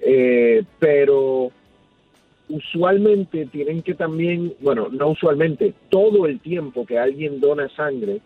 Eh, 0.00 0.62
pero 0.78 1.50
usualmente 2.48 3.46
tienen 3.46 3.82
que 3.82 3.94
también, 3.94 4.54
bueno, 4.60 4.88
no 4.90 5.08
usualmente, 5.08 5.74
todo 5.88 6.26
el 6.26 6.40
tiempo 6.40 6.84
que 6.84 6.98
alguien 6.98 7.40
dona 7.40 7.68
sangre, 7.70 8.20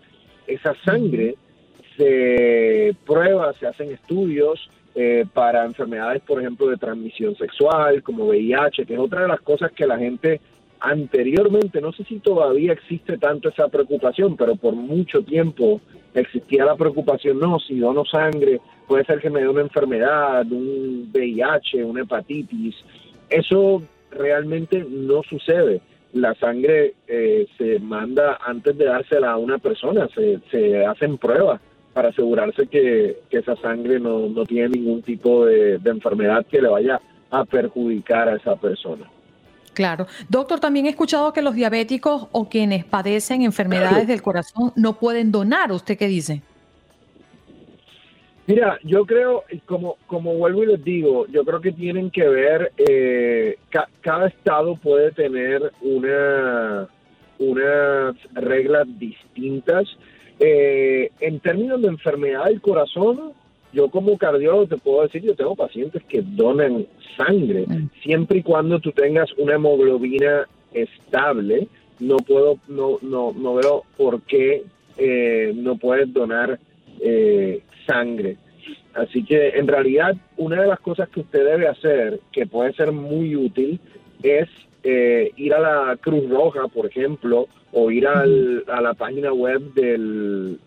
esa 0.46 0.74
sangre 0.84 1.36
se 1.96 2.94
prueba, 3.06 3.52
se 3.54 3.66
hacen 3.66 3.92
estudios 3.92 4.70
eh, 4.94 5.24
para 5.32 5.64
enfermedades, 5.64 6.22
por 6.22 6.40
ejemplo, 6.40 6.68
de 6.68 6.76
transmisión 6.76 7.36
sexual, 7.36 8.02
como 8.02 8.26
VIH, 8.26 8.86
que 8.86 8.94
es 8.94 9.00
otra 9.00 9.22
de 9.22 9.28
las 9.28 9.40
cosas 9.40 9.72
que 9.72 9.86
la 9.86 9.98
gente 9.98 10.40
anteriormente, 10.84 11.80
no 11.80 11.92
sé 11.92 12.04
si 12.04 12.18
todavía 12.18 12.72
existe 12.72 13.16
tanto 13.16 13.48
esa 13.48 13.68
preocupación, 13.68 14.36
pero 14.36 14.54
por 14.54 14.74
mucho 14.74 15.22
tiempo 15.22 15.80
existía 16.12 16.66
la 16.66 16.76
preocupación, 16.76 17.38
no, 17.38 17.58
si 17.58 17.78
dono 17.78 18.04
sangre, 18.04 18.60
puede 18.86 19.04
ser 19.04 19.18
que 19.20 19.30
me 19.30 19.40
dé 19.40 19.48
una 19.48 19.62
enfermedad, 19.62 20.46
un 20.50 21.10
VIH, 21.12 21.84
una 21.84 22.02
hepatitis. 22.02 22.76
Eso 23.30 23.82
realmente 24.10 24.84
no 24.88 25.22
sucede. 25.22 25.80
La 26.12 26.34
sangre 26.34 26.94
eh, 27.08 27.46
se 27.56 27.78
manda 27.80 28.38
antes 28.46 28.76
de 28.76 28.84
dársela 28.84 29.32
a 29.32 29.38
una 29.38 29.58
persona, 29.58 30.06
se, 30.14 30.84
hacen 30.84 31.16
pruebas 31.16 31.60
para 31.94 32.10
asegurarse 32.10 32.66
que, 32.66 33.16
esa 33.30 33.56
sangre 33.56 33.98
no, 33.98 34.30
tiene 34.44 34.68
ningún 34.68 35.02
tipo 35.02 35.46
de 35.46 35.80
enfermedad 35.84 36.46
que 36.46 36.60
le 36.60 36.68
vaya 36.68 37.00
a 37.30 37.44
perjudicar 37.44 38.28
a 38.28 38.36
esa 38.36 38.54
persona. 38.56 39.10
Claro. 39.74 40.06
Doctor, 40.28 40.60
también 40.60 40.86
he 40.86 40.90
escuchado 40.90 41.32
que 41.32 41.42
los 41.42 41.54
diabéticos 41.54 42.28
o 42.32 42.48
quienes 42.48 42.84
padecen 42.84 43.42
enfermedades 43.42 44.06
del 44.06 44.22
corazón 44.22 44.72
no 44.76 44.94
pueden 44.98 45.30
donar. 45.32 45.70
¿Usted 45.72 45.98
qué 45.98 46.06
dice? 46.06 46.40
Mira, 48.46 48.78
yo 48.84 49.06
creo, 49.06 49.44
como, 49.64 49.96
como 50.06 50.34
vuelvo 50.34 50.64
y 50.64 50.66
les 50.66 50.84
digo, 50.84 51.26
yo 51.28 51.44
creo 51.44 51.60
que 51.62 51.72
tienen 51.72 52.10
que 52.10 52.28
ver, 52.28 52.72
eh, 52.76 53.56
ca- 53.70 53.88
cada 54.02 54.28
estado 54.28 54.76
puede 54.76 55.12
tener 55.12 55.72
una, 55.80 56.86
unas 57.38 58.14
reglas 58.34 58.86
distintas. 58.98 59.84
Eh, 60.38 61.10
en 61.20 61.40
términos 61.40 61.80
de 61.80 61.88
enfermedad 61.88 62.44
del 62.44 62.60
corazón, 62.60 63.32
yo 63.74 63.88
como 63.90 64.16
cardiólogo 64.16 64.66
te 64.66 64.76
puedo 64.78 65.02
decir, 65.02 65.22
yo 65.22 65.34
tengo 65.34 65.54
pacientes 65.56 66.02
que 66.04 66.22
donan 66.22 66.86
sangre, 67.16 67.66
siempre 68.02 68.38
y 68.38 68.42
cuando 68.42 68.78
tú 68.80 68.92
tengas 68.92 69.30
una 69.36 69.54
hemoglobina 69.56 70.46
estable, 70.72 71.68
no 72.00 72.16
puedo, 72.18 72.58
no, 72.68 72.98
no, 73.02 73.32
no 73.32 73.54
veo 73.56 73.82
por 73.96 74.22
qué 74.22 74.64
eh, 74.96 75.52
no 75.54 75.76
puedes 75.76 76.12
donar 76.12 76.58
eh, 77.00 77.60
sangre. 77.86 78.36
Así 78.94 79.24
que 79.24 79.48
en 79.50 79.66
realidad 79.66 80.14
una 80.36 80.62
de 80.62 80.68
las 80.68 80.80
cosas 80.80 81.08
que 81.08 81.20
usted 81.20 81.44
debe 81.44 81.66
hacer, 81.68 82.20
que 82.32 82.46
puede 82.46 82.72
ser 82.74 82.92
muy 82.92 83.34
útil, 83.36 83.80
es 84.22 84.48
eh, 84.84 85.30
ir 85.36 85.54
a 85.54 85.60
la 85.60 85.96
Cruz 85.96 86.28
Roja, 86.28 86.68
por 86.68 86.86
ejemplo, 86.86 87.48
o 87.72 87.90
ir 87.90 88.06
al- 88.06 88.64
a 88.68 88.80
la 88.80 88.94
página 88.94 89.32
web 89.32 89.60
del, 89.74 90.58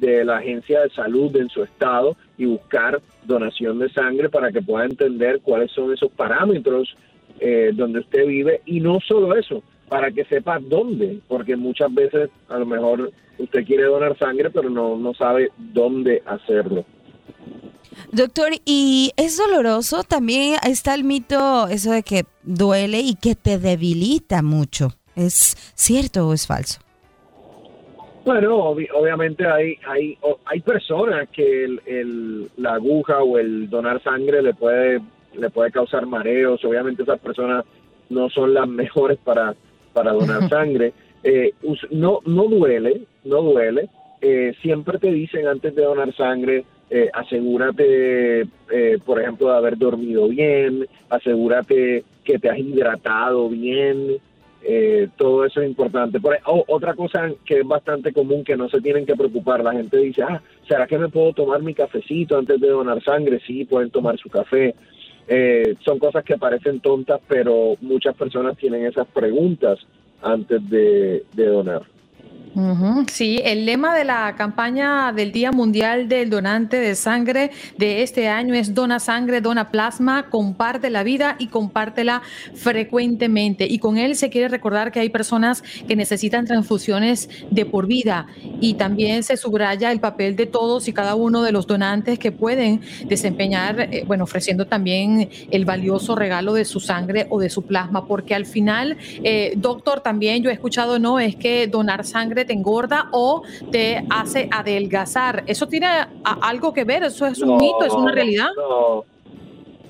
de 0.00 0.24
la 0.24 0.38
agencia 0.38 0.80
de 0.80 0.90
salud 0.90 1.34
en 1.36 1.48
su 1.48 1.62
estado 1.62 2.16
y 2.36 2.46
buscar 2.46 3.00
donación 3.24 3.78
de 3.78 3.90
sangre 3.90 4.28
para 4.28 4.50
que 4.52 4.62
pueda 4.62 4.84
entender 4.84 5.40
cuáles 5.42 5.70
son 5.72 5.92
esos 5.92 6.10
parámetros 6.12 6.96
eh, 7.40 7.70
donde 7.74 8.00
usted 8.00 8.26
vive 8.26 8.60
y 8.64 8.80
no 8.80 8.98
solo 9.00 9.36
eso, 9.36 9.62
para 9.88 10.10
que 10.10 10.24
sepa 10.24 10.58
dónde, 10.60 11.20
porque 11.28 11.56
muchas 11.56 11.92
veces 11.92 12.30
a 12.48 12.58
lo 12.58 12.66
mejor 12.66 13.12
usted 13.38 13.64
quiere 13.64 13.84
donar 13.84 14.16
sangre 14.18 14.50
pero 14.50 14.70
no, 14.70 14.96
no 14.96 15.14
sabe 15.14 15.50
dónde 15.56 16.22
hacerlo. 16.26 16.84
Doctor, 18.12 18.52
¿y 18.64 19.12
es 19.16 19.36
doloroso? 19.36 20.02
También 20.04 20.56
está 20.66 20.94
el 20.94 21.04
mito, 21.04 21.68
eso 21.68 21.92
de 21.92 22.02
que 22.02 22.24
duele 22.42 23.00
y 23.00 23.14
que 23.14 23.34
te 23.34 23.58
debilita 23.58 24.42
mucho. 24.42 24.94
¿Es 25.16 25.56
cierto 25.74 26.28
o 26.28 26.32
es 26.32 26.46
falso? 26.46 26.83
Bueno, 28.24 28.58
obvi- 28.74 28.88
obviamente 28.94 29.46
hay, 29.46 29.74
hay, 29.86 30.16
hay 30.46 30.60
personas 30.60 31.28
que 31.30 31.64
el, 31.64 31.80
el- 31.86 32.48
la 32.56 32.74
aguja 32.74 33.22
o 33.22 33.38
el 33.38 33.68
donar 33.68 34.02
sangre 34.02 34.42
le 34.42 34.54
puede, 34.54 35.00
le 35.36 35.50
puede 35.50 35.70
causar 35.70 36.06
mareos. 36.06 36.64
Obviamente 36.64 37.02
esas 37.02 37.20
personas 37.20 37.64
no 38.08 38.30
son 38.30 38.54
las 38.54 38.66
mejores 38.68 39.18
para, 39.18 39.54
para 39.92 40.12
donar 40.12 40.48
sangre. 40.48 40.92
Eh, 41.22 41.52
no, 41.90 42.20
no 42.24 42.44
duele, 42.44 43.02
no 43.24 43.42
duele. 43.42 43.88
Eh, 44.22 44.54
siempre 44.62 44.98
te 44.98 45.10
dicen 45.12 45.46
antes 45.46 45.74
de 45.74 45.82
donar 45.82 46.14
sangre, 46.14 46.64
eh, 46.88 47.10
asegúrate, 47.12 48.40
eh, 48.70 48.98
por 49.04 49.20
ejemplo, 49.20 49.50
de 49.50 49.56
haber 49.56 49.76
dormido 49.76 50.28
bien, 50.28 50.86
asegúrate 51.10 52.04
que 52.24 52.38
te 52.38 52.48
has 52.48 52.58
hidratado 52.58 53.50
bien, 53.50 54.16
eh, 54.66 55.08
todo 55.16 55.44
eso 55.44 55.60
es 55.60 55.68
importante. 55.68 56.18
Por, 56.20 56.36
o- 56.46 56.64
otra 56.68 56.94
cosa 56.94 57.30
que 57.44 57.60
es 57.60 57.66
bastante 57.66 58.12
común 58.12 58.44
que 58.44 58.56
no 58.56 58.68
se 58.68 58.80
tienen 58.80 59.06
que 59.06 59.14
preocupar, 59.14 59.62
la 59.62 59.72
gente 59.72 59.98
dice, 59.98 60.22
ah, 60.22 60.42
¿será 60.66 60.86
que 60.86 60.98
me 60.98 61.08
puedo 61.08 61.32
tomar 61.32 61.62
mi 61.62 61.74
cafecito 61.74 62.36
antes 62.38 62.60
de 62.60 62.68
donar 62.68 63.02
sangre? 63.02 63.40
Sí, 63.46 63.64
pueden 63.64 63.90
tomar 63.90 64.18
su 64.18 64.28
café. 64.28 64.74
Eh, 65.28 65.74
son 65.84 65.98
cosas 65.98 66.24
que 66.24 66.36
parecen 66.36 66.80
tontas, 66.80 67.20
pero 67.28 67.76
muchas 67.80 68.14
personas 68.14 68.56
tienen 68.56 68.84
esas 68.86 69.06
preguntas 69.06 69.78
antes 70.22 70.60
de 70.68 71.22
donar. 71.36 71.82
Sí, 73.10 73.40
el 73.44 73.66
lema 73.66 73.96
de 73.96 74.04
la 74.04 74.36
campaña 74.36 75.12
del 75.12 75.32
Día 75.32 75.50
Mundial 75.50 76.08
del 76.08 76.30
Donante 76.30 76.76
de 76.76 76.94
Sangre 76.94 77.50
de 77.78 78.02
este 78.02 78.28
año 78.28 78.54
es 78.54 78.74
Dona 78.74 79.00
Sangre, 79.00 79.40
Dona 79.40 79.72
Plasma, 79.72 80.30
comparte 80.30 80.88
la 80.88 81.02
vida 81.02 81.34
y 81.40 81.48
compártela 81.48 82.22
frecuentemente. 82.54 83.66
Y 83.68 83.80
con 83.80 83.98
él 83.98 84.14
se 84.14 84.30
quiere 84.30 84.46
recordar 84.46 84.92
que 84.92 85.00
hay 85.00 85.08
personas 85.08 85.64
que 85.88 85.96
necesitan 85.96 86.46
transfusiones 86.46 87.28
de 87.50 87.66
por 87.66 87.88
vida. 87.88 88.26
Y 88.60 88.74
también 88.74 89.24
se 89.24 89.36
subraya 89.36 89.90
el 89.90 89.98
papel 89.98 90.36
de 90.36 90.46
todos 90.46 90.86
y 90.86 90.92
cada 90.92 91.16
uno 91.16 91.42
de 91.42 91.50
los 91.50 91.66
donantes 91.66 92.20
que 92.20 92.30
pueden 92.30 92.82
desempeñar, 93.08 93.80
eh, 93.80 94.04
bueno, 94.06 94.24
ofreciendo 94.24 94.68
también 94.68 95.28
el 95.50 95.64
valioso 95.64 96.14
regalo 96.14 96.54
de 96.54 96.64
su 96.64 96.78
sangre 96.78 97.26
o 97.30 97.40
de 97.40 97.50
su 97.50 97.62
plasma, 97.62 98.06
porque 98.06 98.36
al 98.36 98.46
final, 98.46 98.96
eh, 99.24 99.54
doctor, 99.56 100.02
también 100.02 100.40
yo 100.40 100.50
he 100.50 100.52
escuchado, 100.52 101.00
no, 101.00 101.18
es 101.18 101.34
que 101.34 101.66
donar 101.66 102.04
sangre 102.04 102.43
te 102.44 102.52
engorda 102.52 103.08
o 103.12 103.42
te 103.70 104.04
hace 104.10 104.48
adelgazar. 104.50 105.44
¿Eso 105.46 105.66
tiene 105.66 105.86
a- 105.86 106.08
algo 106.42 106.72
que 106.72 106.84
ver? 106.84 107.02
¿Eso 107.04 107.26
es 107.26 107.40
un 107.42 107.48
No, 107.50 107.56
mito? 107.58 107.84
¿Es 107.84 107.92
una 107.92 108.12
realidad? 108.12 108.48
No, 108.56 109.04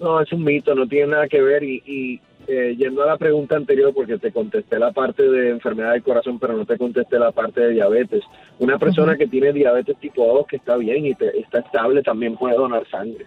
no, 0.00 0.20
es 0.20 0.32
un 0.32 0.44
mito, 0.44 0.74
no 0.74 0.86
tiene 0.86 1.08
nada 1.12 1.28
que 1.28 1.40
ver. 1.42 1.62
Y, 1.62 1.82
y, 1.86 2.20
eh, 2.46 2.74
yendo 2.76 3.02
a 3.02 3.06
la 3.06 3.16
pregunta 3.16 3.56
anterior, 3.56 3.92
porque 3.94 4.18
te 4.18 4.30
contesté 4.30 4.78
la 4.78 4.92
parte 4.92 5.22
de 5.22 5.50
enfermedad 5.50 5.92
del 5.92 6.02
corazón, 6.02 6.38
pero 6.38 6.54
no 6.56 6.66
te 6.66 6.76
contesté 6.76 7.18
la 7.18 7.32
parte 7.32 7.60
de 7.62 7.70
diabetes. 7.70 8.22
Una 8.58 8.78
persona 8.78 9.16
que 9.16 9.26
tiene 9.26 9.52
diabetes 9.52 9.96
tipo 9.98 10.26
2, 10.26 10.46
que 10.46 10.56
está 10.56 10.76
bien 10.76 11.06
y 11.06 11.14
te- 11.14 11.38
está 11.40 11.60
estable, 11.60 12.02
también 12.02 12.36
puede 12.36 12.56
donar 12.56 12.86
sangre. 12.90 13.26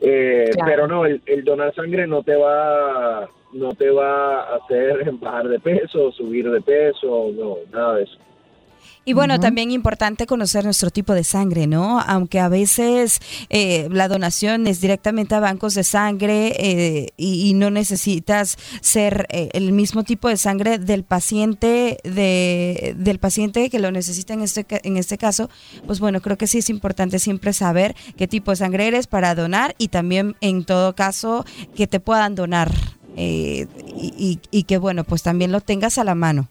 Eh, 0.00 0.50
Claro. 0.52 0.70
Pero 0.70 0.88
no, 0.88 1.06
el, 1.06 1.20
el 1.26 1.44
donar 1.44 1.74
sangre 1.74 2.06
no 2.06 2.22
te 2.22 2.36
va 2.36 3.28
no 3.52 3.72
te 3.74 3.90
va 3.90 4.42
a 4.42 4.56
hacer 4.56 5.10
bajar 5.20 5.48
de 5.48 5.58
peso, 5.58 6.12
subir 6.12 6.50
de 6.50 6.60
peso, 6.60 7.30
no, 7.34 7.56
nada 7.72 7.94
de 7.94 8.02
eso. 8.04 8.18
Y 9.08 9.14
bueno, 9.14 9.34
también 9.40 9.70
importante 9.70 10.26
conocer 10.26 10.64
nuestro 10.64 10.90
tipo 10.90 11.14
de 11.14 11.24
sangre, 11.24 11.66
¿no? 11.66 11.98
Aunque 12.00 12.40
a 12.40 12.48
veces 12.48 13.20
eh, 13.48 13.88
la 13.90 14.06
donación 14.06 14.66
es 14.66 14.80
directamente 14.82 15.34
a 15.34 15.40
bancos 15.40 15.74
de 15.74 15.82
sangre 15.82 16.52
eh, 16.58 17.06
y, 17.16 17.48
y 17.48 17.54
no 17.54 17.70
necesitas 17.70 18.58
ser 18.82 19.26
eh, 19.30 19.48
el 19.54 19.72
mismo 19.72 20.04
tipo 20.04 20.28
de 20.28 20.36
sangre 20.36 20.78
del 20.78 21.04
paciente, 21.04 21.98
de, 22.04 22.94
del 22.98 23.18
paciente 23.18 23.70
que 23.70 23.78
lo 23.78 23.90
necesita 23.90 24.34
en 24.34 24.42
este, 24.42 24.66
en 24.68 24.96
este 24.98 25.16
caso, 25.16 25.48
pues 25.86 26.00
bueno, 26.00 26.20
creo 26.20 26.36
que 26.36 26.46
sí 26.46 26.58
es 26.58 26.68
importante 26.68 27.18
siempre 27.18 27.54
saber 27.54 27.96
qué 28.18 28.28
tipo 28.28 28.50
de 28.50 28.56
sangre 28.56 28.88
eres 28.88 29.06
para 29.06 29.34
donar 29.34 29.74
y 29.78 29.88
también 29.88 30.36
en 30.42 30.64
todo 30.64 30.94
caso 30.94 31.46
que 31.74 31.86
te 31.86 31.98
puedan 31.98 32.34
donar 32.34 32.70
eh, 33.16 33.66
y, 33.96 34.12
y- 34.18 34.40
y 34.50 34.62
que 34.64 34.76
bueno, 34.76 35.04
pues 35.04 35.22
también 35.22 35.50
lo 35.50 35.60
tengas 35.62 35.96
a 35.96 36.04
la 36.04 36.14
mano. 36.14 36.48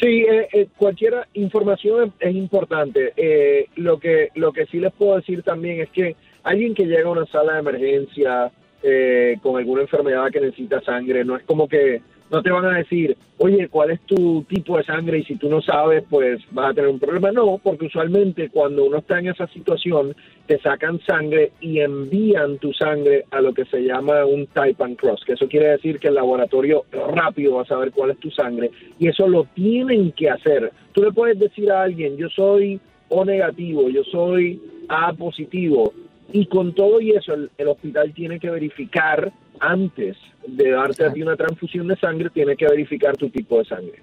Sí, 0.00 0.26
eh, 0.28 0.48
eh, 0.52 0.68
cualquier 0.76 1.26
información 1.34 2.12
es, 2.18 2.34
importante. 2.34 3.12
Eh, 3.16 3.68
lo 3.76 3.98
que 3.98 4.30
lo 4.34 4.52
que 4.52 4.66
sí 4.66 4.78
les 4.78 4.92
puedo 4.92 5.16
decir 5.16 5.42
también 5.42 5.80
es 5.80 5.90
que 5.90 6.16
alguien 6.42 6.74
que 6.74 6.86
llega 6.86 7.08
a 7.08 7.12
una 7.12 7.26
sala 7.26 7.54
de 7.54 7.60
emergencia 7.60 8.50
eh, 8.82 9.38
con 9.42 9.56
alguna 9.56 9.82
enfermedad 9.82 10.30
que 10.30 10.40
necesita 10.40 10.80
sangre, 10.82 11.24
no 11.24 11.36
es 11.36 11.44
como 11.44 11.66
que 11.66 12.02
no 12.30 12.42
te 12.42 12.50
van 12.50 12.64
a 12.64 12.78
decir, 12.78 13.16
oye, 13.38 13.68
¿cuál 13.68 13.92
es 13.92 14.00
tu 14.00 14.42
tipo 14.48 14.76
de 14.76 14.84
sangre? 14.84 15.18
Y 15.18 15.24
si 15.24 15.36
tú 15.36 15.48
no 15.48 15.60
sabes, 15.60 16.04
pues 16.08 16.40
vas 16.50 16.70
a 16.70 16.74
tener 16.74 16.90
un 16.90 16.98
problema. 16.98 17.30
No, 17.30 17.58
porque 17.62 17.86
usualmente 17.86 18.48
cuando 18.50 18.84
uno 18.84 18.98
está 18.98 19.18
en 19.18 19.28
esa 19.28 19.46
situación, 19.48 20.14
te 20.46 20.58
sacan 20.58 21.00
sangre 21.00 21.52
y 21.60 21.80
envían 21.80 22.58
tu 22.58 22.72
sangre 22.72 23.24
a 23.30 23.40
lo 23.40 23.52
que 23.52 23.64
se 23.66 23.82
llama 23.82 24.24
un 24.24 24.46
type 24.48 24.82
and 24.82 24.96
cross, 24.96 25.24
que 25.24 25.34
eso 25.34 25.48
quiere 25.48 25.68
decir 25.68 25.98
que 25.98 26.08
el 26.08 26.14
laboratorio 26.14 26.84
rápido 27.14 27.56
va 27.56 27.62
a 27.62 27.66
saber 27.66 27.92
cuál 27.92 28.10
es 28.10 28.18
tu 28.18 28.30
sangre 28.30 28.70
y 28.98 29.08
eso 29.08 29.28
lo 29.28 29.44
tienen 29.54 30.12
que 30.12 30.30
hacer. 30.30 30.72
Tú 30.92 31.02
le 31.02 31.12
puedes 31.12 31.38
decir 31.38 31.70
a 31.70 31.82
alguien, 31.82 32.16
yo 32.16 32.28
soy 32.30 32.80
O 33.08 33.24
negativo, 33.24 33.88
yo 33.88 34.02
soy 34.02 34.60
A 34.88 35.12
positivo, 35.12 35.92
y 36.32 36.46
con 36.46 36.74
todo 36.74 37.00
y 37.00 37.12
eso 37.12 37.34
el, 37.34 37.50
el 37.56 37.68
hospital 37.68 38.12
tiene 38.12 38.40
que 38.40 38.50
verificar 38.50 39.32
antes 39.60 40.16
de 40.46 40.70
darte 40.70 41.04
a 41.04 41.12
ti 41.12 41.22
una 41.22 41.36
transfusión 41.36 41.88
de 41.88 41.96
sangre, 41.96 42.30
tiene 42.30 42.56
que 42.56 42.66
verificar 42.66 43.16
tu 43.16 43.28
tipo 43.30 43.58
de 43.58 43.64
sangre. 43.64 44.02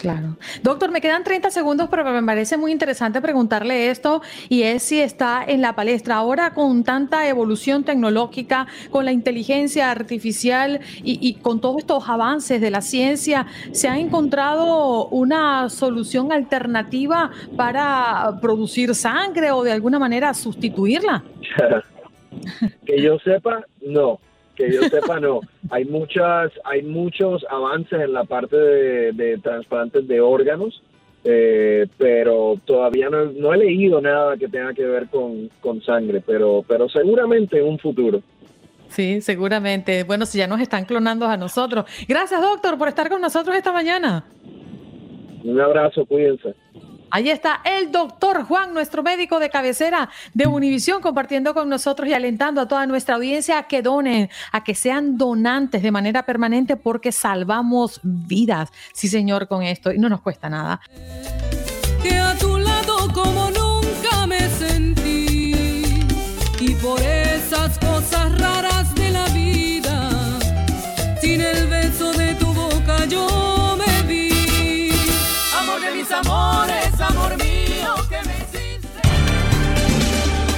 Claro. 0.00 0.36
Doctor, 0.62 0.90
me 0.90 1.00
quedan 1.00 1.22
30 1.22 1.50
segundos, 1.50 1.88
pero 1.90 2.04
me 2.04 2.22
parece 2.22 2.56
muy 2.56 2.72
interesante 2.72 3.20
preguntarle 3.20 3.90
esto 3.90 4.22
y 4.48 4.62
es 4.62 4.82
si 4.82 5.00
está 5.00 5.44
en 5.46 5.60
la 5.60 5.74
palestra. 5.74 6.16
Ahora 6.16 6.54
con 6.54 6.82
tanta 6.82 7.28
evolución 7.28 7.84
tecnológica, 7.84 8.66
con 8.90 9.04
la 9.04 9.12
inteligencia 9.12 9.90
artificial 9.90 10.80
y, 11.02 11.18
y 11.20 11.34
con 11.34 11.60
todos 11.60 11.78
estos 11.78 12.08
avances 12.08 12.60
de 12.60 12.70
la 12.70 12.80
ciencia, 12.80 13.46
¿se 13.72 13.88
ha 13.88 13.98
encontrado 13.98 15.08
una 15.08 15.68
solución 15.68 16.32
alternativa 16.32 17.30
para 17.56 18.38
producir 18.40 18.94
sangre 18.94 19.50
o 19.52 19.62
de 19.62 19.72
alguna 19.72 19.98
manera 19.98 20.32
sustituirla? 20.32 21.22
que 22.86 23.00
yo 23.00 23.18
sepa, 23.18 23.64
no. 23.82 24.18
Que 24.56 24.70
yo 24.70 24.82
sepa, 24.82 25.18
no. 25.18 25.40
Hay 25.70 25.84
muchas, 25.84 26.52
hay 26.64 26.82
muchos 26.82 27.44
avances 27.48 28.00
en 28.00 28.12
la 28.12 28.24
parte 28.24 28.56
de, 28.56 29.12
de 29.12 29.38
trasplantes 29.38 30.06
de 30.06 30.20
órganos, 30.20 30.82
eh, 31.24 31.86
pero 31.96 32.58
todavía 32.64 33.08
no, 33.08 33.26
no 33.26 33.54
he 33.54 33.58
leído 33.58 34.00
nada 34.00 34.36
que 34.36 34.48
tenga 34.48 34.74
que 34.74 34.84
ver 34.84 35.08
con, 35.08 35.48
con 35.60 35.82
sangre, 35.82 36.22
pero, 36.24 36.64
pero 36.66 36.88
seguramente 36.88 37.58
en 37.58 37.66
un 37.66 37.78
futuro. 37.78 38.22
Sí, 38.88 39.22
seguramente. 39.22 40.04
Bueno, 40.04 40.26
si 40.26 40.38
ya 40.38 40.46
nos 40.46 40.60
están 40.60 40.84
clonando 40.84 41.26
a 41.26 41.38
nosotros. 41.38 41.86
Gracias, 42.06 42.42
doctor, 42.42 42.76
por 42.76 42.88
estar 42.88 43.08
con 43.08 43.22
nosotros 43.22 43.56
esta 43.56 43.72
mañana. 43.72 44.24
Un 45.44 45.58
abrazo, 45.60 46.04
cuídense. 46.04 46.54
Ahí 47.14 47.28
está 47.28 47.60
el 47.62 47.92
doctor 47.92 48.42
Juan, 48.44 48.72
nuestro 48.72 49.02
médico 49.02 49.38
de 49.38 49.50
cabecera 49.50 50.08
de 50.32 50.46
Univisión, 50.46 51.02
compartiendo 51.02 51.52
con 51.52 51.68
nosotros 51.68 52.08
y 52.08 52.14
alentando 52.14 52.62
a 52.62 52.66
toda 52.66 52.86
nuestra 52.86 53.16
audiencia 53.16 53.58
a 53.58 53.64
que 53.64 53.82
donen, 53.82 54.30
a 54.50 54.64
que 54.64 54.74
sean 54.74 55.18
donantes 55.18 55.82
de 55.82 55.90
manera 55.90 56.24
permanente 56.24 56.76
porque 56.76 57.12
salvamos 57.12 58.00
vidas. 58.02 58.70
Sí, 58.94 59.08
señor, 59.08 59.46
con 59.46 59.62
esto. 59.62 59.92
Y 59.92 59.98
no 59.98 60.08
nos 60.08 60.22
cuesta 60.22 60.48
nada. 60.48 60.80
que 62.02 62.18
a 62.18 62.34
tu 62.38 62.56
lado 62.56 63.12
como 63.12 63.50
nunca 63.50 64.26
me 64.26 64.40
sentí 64.48 66.06
y 66.60 66.74
por 66.76 66.98
esas 66.98 67.78
cosas 67.78 68.40
raras 68.40 68.94
de 68.94 69.10
la 69.10 69.26
vida 69.26 70.08
sin 71.20 71.42
el 71.42 71.66
beso 71.66 72.10
de 72.14 72.34
tu 72.36 72.54
boca 72.54 73.04
yo 73.04 73.51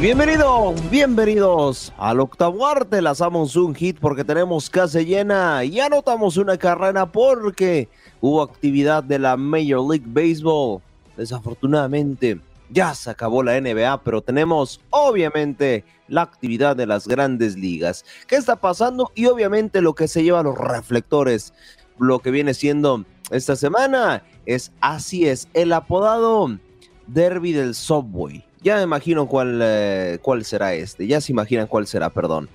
Bienvenidos, 0.00 0.90
bienvenidos 0.90 1.92
al 1.98 2.20
octavo 2.20 2.66
arte. 2.66 3.02
Lanzamos 3.02 3.54
un 3.56 3.74
hit 3.74 3.98
porque 4.00 4.24
tenemos 4.24 4.70
casa 4.70 5.02
llena 5.02 5.62
y 5.62 5.78
anotamos 5.78 6.38
una 6.38 6.56
carrera 6.56 7.04
porque 7.04 7.88
hubo 8.20 8.40
actividad 8.40 9.04
de 9.04 9.18
la 9.18 9.36
Major 9.36 9.86
League 9.86 10.06
Baseball. 10.06 10.80
Desafortunadamente 11.18 12.40
ya 12.70 12.94
se 12.94 13.10
acabó 13.10 13.42
la 13.42 13.60
NBA, 13.60 14.02
pero 14.02 14.22
tenemos 14.22 14.80
obviamente 14.88 15.84
la 16.08 16.22
actividad 16.22 16.76
de 16.76 16.86
las 16.86 17.06
grandes 17.06 17.56
ligas. 17.56 18.06
¿Qué 18.26 18.36
está 18.36 18.56
pasando? 18.56 19.12
Y 19.14 19.26
obviamente 19.26 19.82
lo 19.82 19.94
que 19.94 20.08
se 20.08 20.22
lleva 20.22 20.40
a 20.40 20.44
los 20.44 20.56
reflectores. 20.56 21.52
Lo 21.98 22.20
que 22.20 22.30
viene 22.30 22.54
siendo 22.54 23.04
esta 23.30 23.54
semana 23.54 24.22
es 24.46 24.72
así 24.80 25.28
es, 25.28 25.48
el 25.52 25.74
apodado 25.74 26.58
Derby 27.06 27.52
del 27.52 27.74
Subway. 27.74 28.49
Ya 28.62 28.76
me 28.76 28.82
imagino 28.82 29.26
cuál, 29.26 29.60
eh, 29.62 30.18
cuál 30.20 30.44
será 30.44 30.74
este. 30.74 31.06
Ya 31.06 31.20
se 31.20 31.32
imaginan 31.32 31.66
cuál 31.66 31.86
será, 31.86 32.10
perdón. 32.10 32.48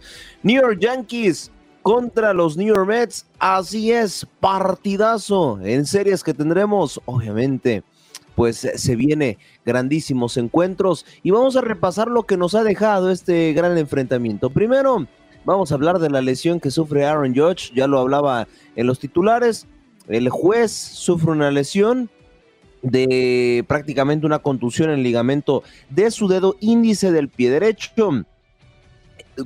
New 0.44 0.62
York 0.62 0.80
Yankees 0.80 1.52
contra 1.82 2.34
los 2.34 2.58
New 2.58 2.68
York 2.68 2.88
Mets. 2.88 3.26
Así 3.40 3.92
es, 3.92 4.28
partidazo 4.40 5.60
en 5.64 5.86
series 5.86 6.24
que 6.24 6.34
tendremos, 6.34 7.02
obviamente. 7.06 7.84
Pues 8.36 8.66
eh, 8.66 8.78
se 8.78 8.96
viene 8.96 9.38
grandísimos 9.66 10.38
encuentros 10.38 11.06
y 11.24 11.32
vamos 11.32 11.56
a 11.56 11.62
repasar 11.62 12.08
lo 12.08 12.24
que 12.24 12.38
nos 12.38 12.54
ha 12.54 12.64
dejado 12.64 13.10
este 13.10 13.54
gran 13.54 13.78
enfrentamiento. 13.78 14.50
Primero, 14.50 15.08
vamos 15.46 15.72
a 15.72 15.76
hablar 15.76 16.00
de 16.00 16.10
la 16.10 16.22
lesión 16.22 16.60
que 16.60 16.72
sufre 16.72 17.06
Aaron 17.06 17.36
Judge. 17.36 17.72
Ya 17.74 17.88
lo 17.88 18.00
hablaba 18.00 18.48
en 18.76 18.88
los 18.88 19.00
titulares. 19.00 19.68
El 20.08 20.30
juez 20.30 20.72
sufre 20.72 21.32
una 21.32 21.50
lesión 21.50 22.10
de 22.86 23.66
prácticamente 23.68 24.26
una 24.26 24.40
contusión 24.40 24.90
en 24.90 24.98
el 24.98 25.04
ligamento 25.04 25.64
de 25.90 26.12
su 26.12 26.28
dedo 26.28 26.56
índice 26.60 27.12
del 27.12 27.30
pie 27.30 27.50
derecho. 27.50 28.26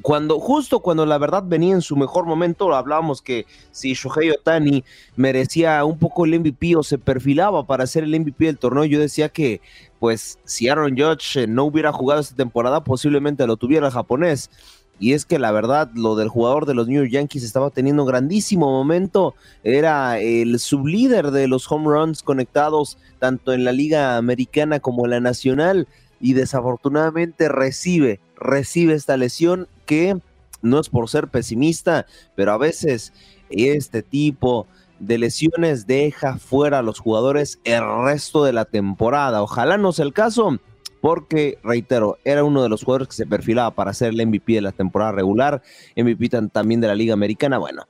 Cuando, 0.04 0.40
justo 0.40 0.82
cuando 0.82 1.06
la 1.06 1.18
verdad 1.18 1.44
venía 1.44 1.74
en 1.74 1.82
su 1.82 1.96
mejor 1.96 2.26
momento, 2.26 2.76
hablábamos 2.76 3.24
que 3.24 3.48
si 3.72 3.94
Shohei 3.94 4.30
Otani 4.30 4.84
merecía 5.16 5.84
un 5.84 5.98
poco 5.98 6.26
el 6.26 6.40
MVP 6.40 6.76
o 6.76 6.84
se 6.84 7.00
perfilaba 7.00 7.66
para 7.66 7.88
ser 7.88 8.04
el 8.04 8.20
MVP 8.20 8.46
del 8.46 8.60
torneo, 8.60 8.86
yo 8.86 9.00
decía 9.00 9.30
que, 9.30 9.62
pues, 10.00 10.38
si 10.44 10.68
Aaron 10.68 10.96
Judge 10.96 11.48
no 11.48 11.64
hubiera 11.64 11.92
jugado 11.92 12.22
esta 12.22 12.36
temporada, 12.36 12.84
posiblemente 12.84 13.48
lo 13.48 13.58
tuviera 13.58 13.88
el 13.88 13.94
japonés. 13.94 14.52
Y 15.00 15.14
es 15.14 15.26
que 15.26 15.40
la 15.40 15.52
verdad, 15.52 15.90
lo 15.94 16.16
del 16.16 16.28
jugador 16.28 16.66
de 16.66 16.74
los 16.74 16.88
New 16.88 17.02
York 17.02 17.12
Yankees 17.12 17.44
estaba 17.44 17.70
teniendo 17.70 18.04
un 18.04 18.10
grandísimo 18.10 18.70
momento. 18.70 19.34
Era 19.64 20.20
el 20.20 20.60
sublíder 20.60 21.32
de 21.32 21.48
los 21.48 21.72
home 21.72 21.88
runs 21.88 22.22
conectados 22.22 22.98
tanto 23.18 23.54
en 23.54 23.64
la 23.64 23.72
Liga 23.72 24.18
Americana 24.18 24.80
como 24.80 25.06
en 25.06 25.12
la 25.12 25.20
Nacional. 25.20 25.88
Y 26.20 26.34
desafortunadamente 26.34 27.48
recibe, 27.48 28.20
recibe 28.36 28.94
esta 28.94 29.16
lesión 29.16 29.68
que 29.86 30.20
no 30.62 30.80
es 30.80 30.90
por 30.90 31.10
ser 31.10 31.30
pesimista, 31.30 32.06
pero 32.36 32.52
a 32.52 32.58
veces 32.58 33.14
este 33.50 34.04
tipo 34.04 34.68
de 35.00 35.18
lesiones 35.18 35.88
deja 35.88 36.38
fuera 36.38 36.80
a 36.80 36.82
los 36.82 37.00
jugadores 37.00 37.60
el 37.64 37.84
resto 38.04 38.44
de 38.44 38.54
la 38.54 38.66
temporada. 38.66 39.42
Ojalá 39.42 39.78
no 39.78 39.94
sea 39.94 40.06
el 40.06 40.14
caso, 40.14 40.60
porque, 41.02 41.58
reitero, 41.64 42.18
era 42.24 42.44
uno 42.44 42.64
de 42.64 42.70
los 42.70 42.84
jugadores 42.84 43.08
que 43.08 43.14
se 43.16 43.26
perfilaba 43.26 43.72
para 43.72 43.94
ser 43.94 44.10
el 44.10 44.26
MVP 44.26 44.54
de 44.54 44.62
la 44.62 44.72
temporada 44.72 45.12
regular, 45.12 45.62
MVP 45.96 46.30
también 46.52 46.82
de 46.82 46.88
la 46.88 46.96
Liga 46.96 47.14
Americana, 47.14 47.58
bueno, 47.58 47.84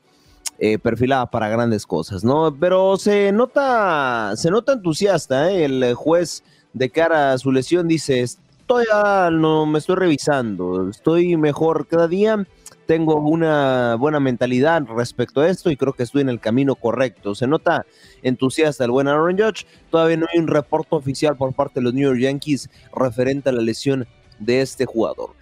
eh, 0.60 0.78
perfilaba 0.78 1.30
para 1.30 1.50
grandes 1.50 1.86
cosas, 1.86 2.24
¿no? 2.24 2.56
Pero 2.60 2.98
se 2.98 3.32
nota, 3.32 4.34
se 4.36 4.52
nota 4.52 4.74
entusiasta, 4.74 5.52
¿eh? 5.52 5.66
El 5.66 5.94
juez 5.94 6.44
de 6.74 6.90
cara 6.90 7.34
a 7.34 7.38
su 7.38 7.52
lesión 7.52 7.88
dice, 7.88 8.22
estoy, 8.22 8.86
ah, 8.94 9.30
no, 9.32 9.66
me 9.66 9.80
estoy 9.80 9.96
revisando, 9.96 10.90
estoy 10.90 11.38
mejor 11.38 11.88
cada 11.88 12.08
día, 12.08 12.46
tengo 12.90 13.18
una 13.18 13.94
buena 14.00 14.20
mentalidad 14.20 14.82
respecto 14.88 15.42
a 15.42 15.48
esto 15.48 15.70
y 15.70 15.78
creo 15.78 15.94
que 15.94 16.02
estoy 16.02 16.24
en 16.24 16.30
el 16.30 16.40
camino 16.40 16.74
correcto. 16.74 17.36
Se 17.36 17.46
nota 17.46 17.86
entusiasta 18.24 18.84
el 18.84 18.90
buen 18.90 19.08
Aaron 19.08 19.38
Judge. 19.38 19.68
Todavía 19.92 20.18
no 20.18 20.26
hay 20.34 20.40
un 20.40 20.48
reporte 20.48 20.96
oficial 20.96 21.38
por 21.38 21.54
parte 21.54 21.80
de 21.80 21.84
los 21.84 21.94
New 21.94 22.10
York 22.10 22.20
Yankees 22.20 22.68
referente 22.92 23.50
a 23.50 23.52
la 23.52 23.62
lesión 23.62 24.08
de 24.40 24.62
este 24.62 24.88
jugador. 24.88 25.36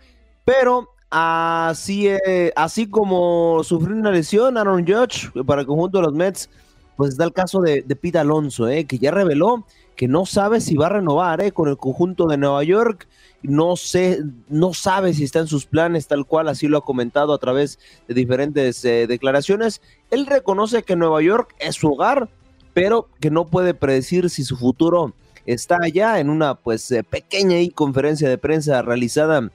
Pero 0.43 0.89
así, 1.09 2.09
eh, 2.09 2.51
así 2.53 2.89
como 2.89 3.63
sufrió 3.63 3.95
una 3.95 4.11
lesión 4.11 4.57
Aaron 4.57 4.85
Judge 4.85 5.31
para 5.45 5.61
el 5.61 5.67
conjunto 5.67 5.99
de 5.99 6.03
los 6.03 6.13
Mets, 6.13 6.49
pues 6.97 7.15
da 7.15 7.25
el 7.25 7.31
caso 7.31 7.61
de, 7.61 7.83
de 7.83 7.95
Pete 7.95 8.17
Alonso, 8.17 8.67
eh, 8.67 8.85
que 8.85 8.97
ya 8.97 9.11
reveló 9.11 9.63
que 9.97 10.07
no 10.07 10.25
sabe 10.25 10.61
si 10.61 10.75
va 10.75 10.85
a 10.85 10.89
renovar 10.89 11.41
eh, 11.41 11.51
con 11.51 11.67
el 11.67 11.75
conjunto 11.75 12.27
de 12.27 12.37
Nueva 12.37 12.63
York. 12.63 13.07
No 13.41 13.75
sé, 13.75 14.23
no 14.47 14.73
sabe 14.73 15.13
si 15.13 15.23
está 15.23 15.39
en 15.39 15.47
sus 15.47 15.65
planes, 15.65 16.07
tal 16.07 16.25
cual 16.25 16.47
así 16.47 16.67
lo 16.67 16.77
ha 16.77 16.85
comentado 16.85 17.33
a 17.33 17.37
través 17.39 17.79
de 18.07 18.13
diferentes 18.13 18.83
eh, 18.85 19.07
declaraciones. 19.07 19.81
Él 20.11 20.25
reconoce 20.25 20.83
que 20.83 20.95
Nueva 20.95 21.21
York 21.21 21.55
es 21.59 21.75
su 21.75 21.91
hogar, 21.91 22.29
pero 22.73 23.09
que 23.19 23.31
no 23.31 23.45
puede 23.45 23.73
predecir 23.73 24.29
si 24.29 24.43
su 24.43 24.55
futuro 24.55 25.13
está 25.45 25.77
allá 25.81 26.19
en 26.19 26.29
una 26.29 26.55
pues 26.55 26.91
eh, 26.91 27.03
pequeña 27.03 27.55
conferencia 27.73 28.29
de 28.29 28.37
prensa 28.37 28.81
realizada 28.81 29.49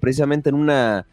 precisamente 0.00 0.48
en 0.48 0.54
una 0.54 1.06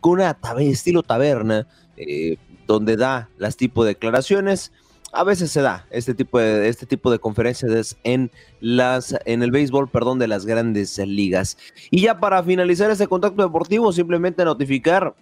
con 0.00 0.12
una 0.12 0.36
estilo 0.58 1.02
taberna 1.02 1.66
eh, 1.96 2.38
donde 2.72 2.96
da 2.96 3.28
las 3.36 3.56
tipo 3.56 3.84
de 3.84 3.90
declaraciones. 3.90 4.72
A 5.12 5.24
veces 5.24 5.50
se 5.50 5.60
da 5.60 5.86
este 5.90 6.14
tipo 6.14 6.38
de 6.38 6.68
este 6.68 6.86
tipo 6.86 7.10
de 7.10 7.18
conferencias 7.18 7.96
en 8.04 8.30
las 8.60 9.16
en 9.24 9.42
el 9.42 9.50
béisbol 9.50 9.88
perdón 9.88 10.20
de 10.20 10.28
las 10.28 10.46
grandes 10.46 10.96
ligas. 10.98 11.58
Y 11.90 12.02
ya 12.02 12.20
para 12.20 12.42
finalizar 12.44 12.90
este 12.90 13.08
contacto 13.08 13.42
deportivo 13.42 13.92
simplemente 13.92 14.44
notificar 14.44 15.14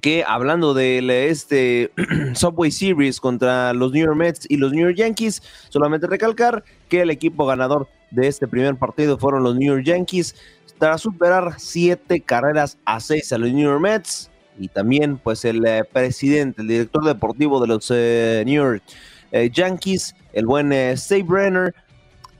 que 0.00 0.24
hablando 0.26 0.72
de 0.72 1.28
este 1.28 1.92
Subway 2.34 2.70
Series 2.70 3.20
contra 3.20 3.74
los 3.74 3.92
New 3.92 4.06
York 4.06 4.16
Mets 4.16 4.46
y 4.48 4.56
los 4.56 4.72
New 4.72 4.86
York 4.86 4.96
Yankees, 4.96 5.42
solamente 5.68 6.06
recalcar 6.06 6.64
que 6.88 7.02
el 7.02 7.10
equipo 7.10 7.44
ganador 7.46 7.86
de 8.10 8.28
este 8.28 8.48
primer 8.48 8.76
partido 8.76 9.18
fueron 9.18 9.42
los 9.42 9.56
New 9.56 9.74
York 9.74 9.84
Yankees, 9.84 10.34
tras 10.78 11.02
superar 11.02 11.54
siete 11.58 12.20
carreras 12.20 12.78
a 12.84 12.98
seis 12.98 13.32
a 13.32 13.38
los 13.38 13.52
New 13.52 13.62
York 13.62 13.80
Mets, 13.80 14.31
y 14.58 14.68
también 14.68 15.18
pues 15.18 15.44
el 15.44 15.64
eh, 15.66 15.84
presidente, 15.90 16.62
el 16.62 16.68
director 16.68 17.04
deportivo 17.04 17.60
de 17.60 17.66
los 17.66 17.90
eh, 17.94 18.42
New 18.46 18.54
York 18.54 18.82
eh, 19.30 19.50
Yankees, 19.52 20.14
el 20.32 20.46
buen 20.46 20.72
Steve 20.96 21.22
Brenner, 21.22 21.74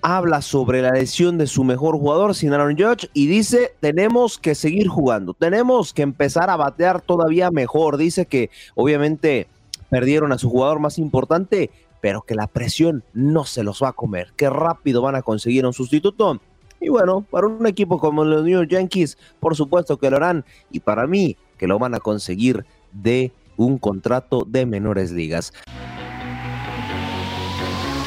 habla 0.02 0.42
sobre 0.42 0.82
la 0.82 0.90
lesión 0.90 1.38
de 1.38 1.46
su 1.46 1.62
mejor 1.64 1.96
jugador, 1.96 2.34
sin 2.34 2.52
Aaron 2.52 2.76
Judge, 2.76 3.08
y 3.14 3.28
dice, 3.28 3.74
tenemos 3.80 4.36
que 4.36 4.54
seguir 4.54 4.88
jugando, 4.88 5.32
tenemos 5.32 5.94
que 5.94 6.02
empezar 6.02 6.50
a 6.50 6.56
batear 6.56 7.00
todavía 7.00 7.50
mejor. 7.50 7.96
Dice 7.96 8.26
que 8.26 8.50
obviamente 8.74 9.46
perdieron 9.90 10.32
a 10.32 10.38
su 10.38 10.50
jugador 10.50 10.80
más 10.80 10.98
importante, 10.98 11.70
pero 12.00 12.22
que 12.22 12.34
la 12.34 12.48
presión 12.48 13.04
no 13.14 13.44
se 13.44 13.62
los 13.62 13.82
va 13.82 13.90
a 13.90 13.92
comer, 13.92 14.32
que 14.36 14.50
rápido 14.50 15.02
van 15.02 15.14
a 15.14 15.22
conseguir 15.22 15.64
un 15.64 15.72
sustituto. 15.72 16.40
Y 16.80 16.88
bueno, 16.88 17.24
para 17.30 17.46
un 17.46 17.64
equipo 17.64 17.98
como 17.98 18.24
los 18.24 18.42
New 18.42 18.58
York 18.58 18.70
Yankees, 18.70 19.16
por 19.38 19.54
supuesto 19.54 19.96
que 19.98 20.10
lo 20.10 20.16
harán, 20.16 20.44
y 20.72 20.80
para 20.80 21.06
mí, 21.06 21.36
que 21.62 21.68
lo 21.68 21.78
van 21.78 21.94
a 21.94 22.00
conseguir 22.00 22.66
de 22.90 23.30
un 23.56 23.78
contrato 23.78 24.44
de 24.44 24.66
menores 24.66 25.12
ligas. 25.12 25.52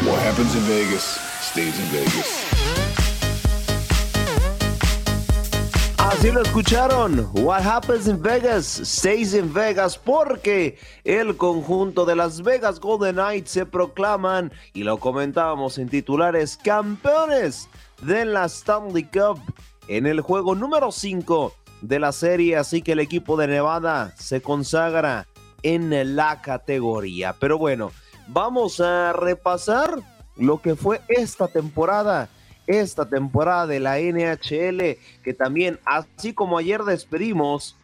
What 0.05 0.19
happens 0.27 0.53
in 0.57 0.67
Vegas 0.67 1.17
stays 1.39 1.79
in 1.79 1.89
Vegas. 1.89 2.43
Así 5.99 6.33
lo 6.33 6.41
escucharon. 6.41 7.29
What 7.31 7.61
happens 7.61 8.09
in 8.09 8.21
Vegas 8.21 8.65
stays 8.65 9.33
in 9.33 9.53
Vegas 9.53 9.97
porque 9.97 10.77
el 11.05 11.37
conjunto 11.37 12.03
de 12.03 12.17
Las 12.17 12.41
Vegas 12.41 12.77
Golden 12.81 13.15
Knights 13.15 13.51
se 13.51 13.65
proclaman 13.65 14.51
y 14.73 14.83
lo 14.83 14.97
comentábamos 14.97 15.77
en 15.77 15.87
titulares 15.87 16.57
campeones 16.57 17.69
de 18.01 18.25
la 18.25 18.47
Stanley 18.47 19.05
Cup 19.05 19.39
en 19.87 20.07
el 20.07 20.19
juego 20.19 20.55
número 20.55 20.91
5 20.91 21.53
de 21.81 21.99
la 21.99 22.11
serie, 22.11 22.57
así 22.57 22.81
que 22.81 22.93
el 22.93 22.99
equipo 22.99 23.37
de 23.37 23.47
Nevada 23.47 24.13
se 24.17 24.41
consagra 24.41 25.27
en 25.63 26.15
la 26.15 26.41
categoría. 26.41 27.35
Pero 27.39 27.57
bueno, 27.57 27.91
vamos 28.27 28.79
a 28.79 29.13
repasar 29.13 29.99
lo 30.37 30.61
que 30.61 30.75
fue 30.75 31.01
esta 31.07 31.47
temporada, 31.47 32.29
esta 32.67 33.07
temporada 33.07 33.67
de 33.67 33.79
la 33.79 33.99
NHL, 33.99 34.97
que 35.23 35.33
también, 35.33 35.79
así 35.85 36.33
como 36.33 36.57
ayer 36.57 36.83
despedimos 36.83 37.75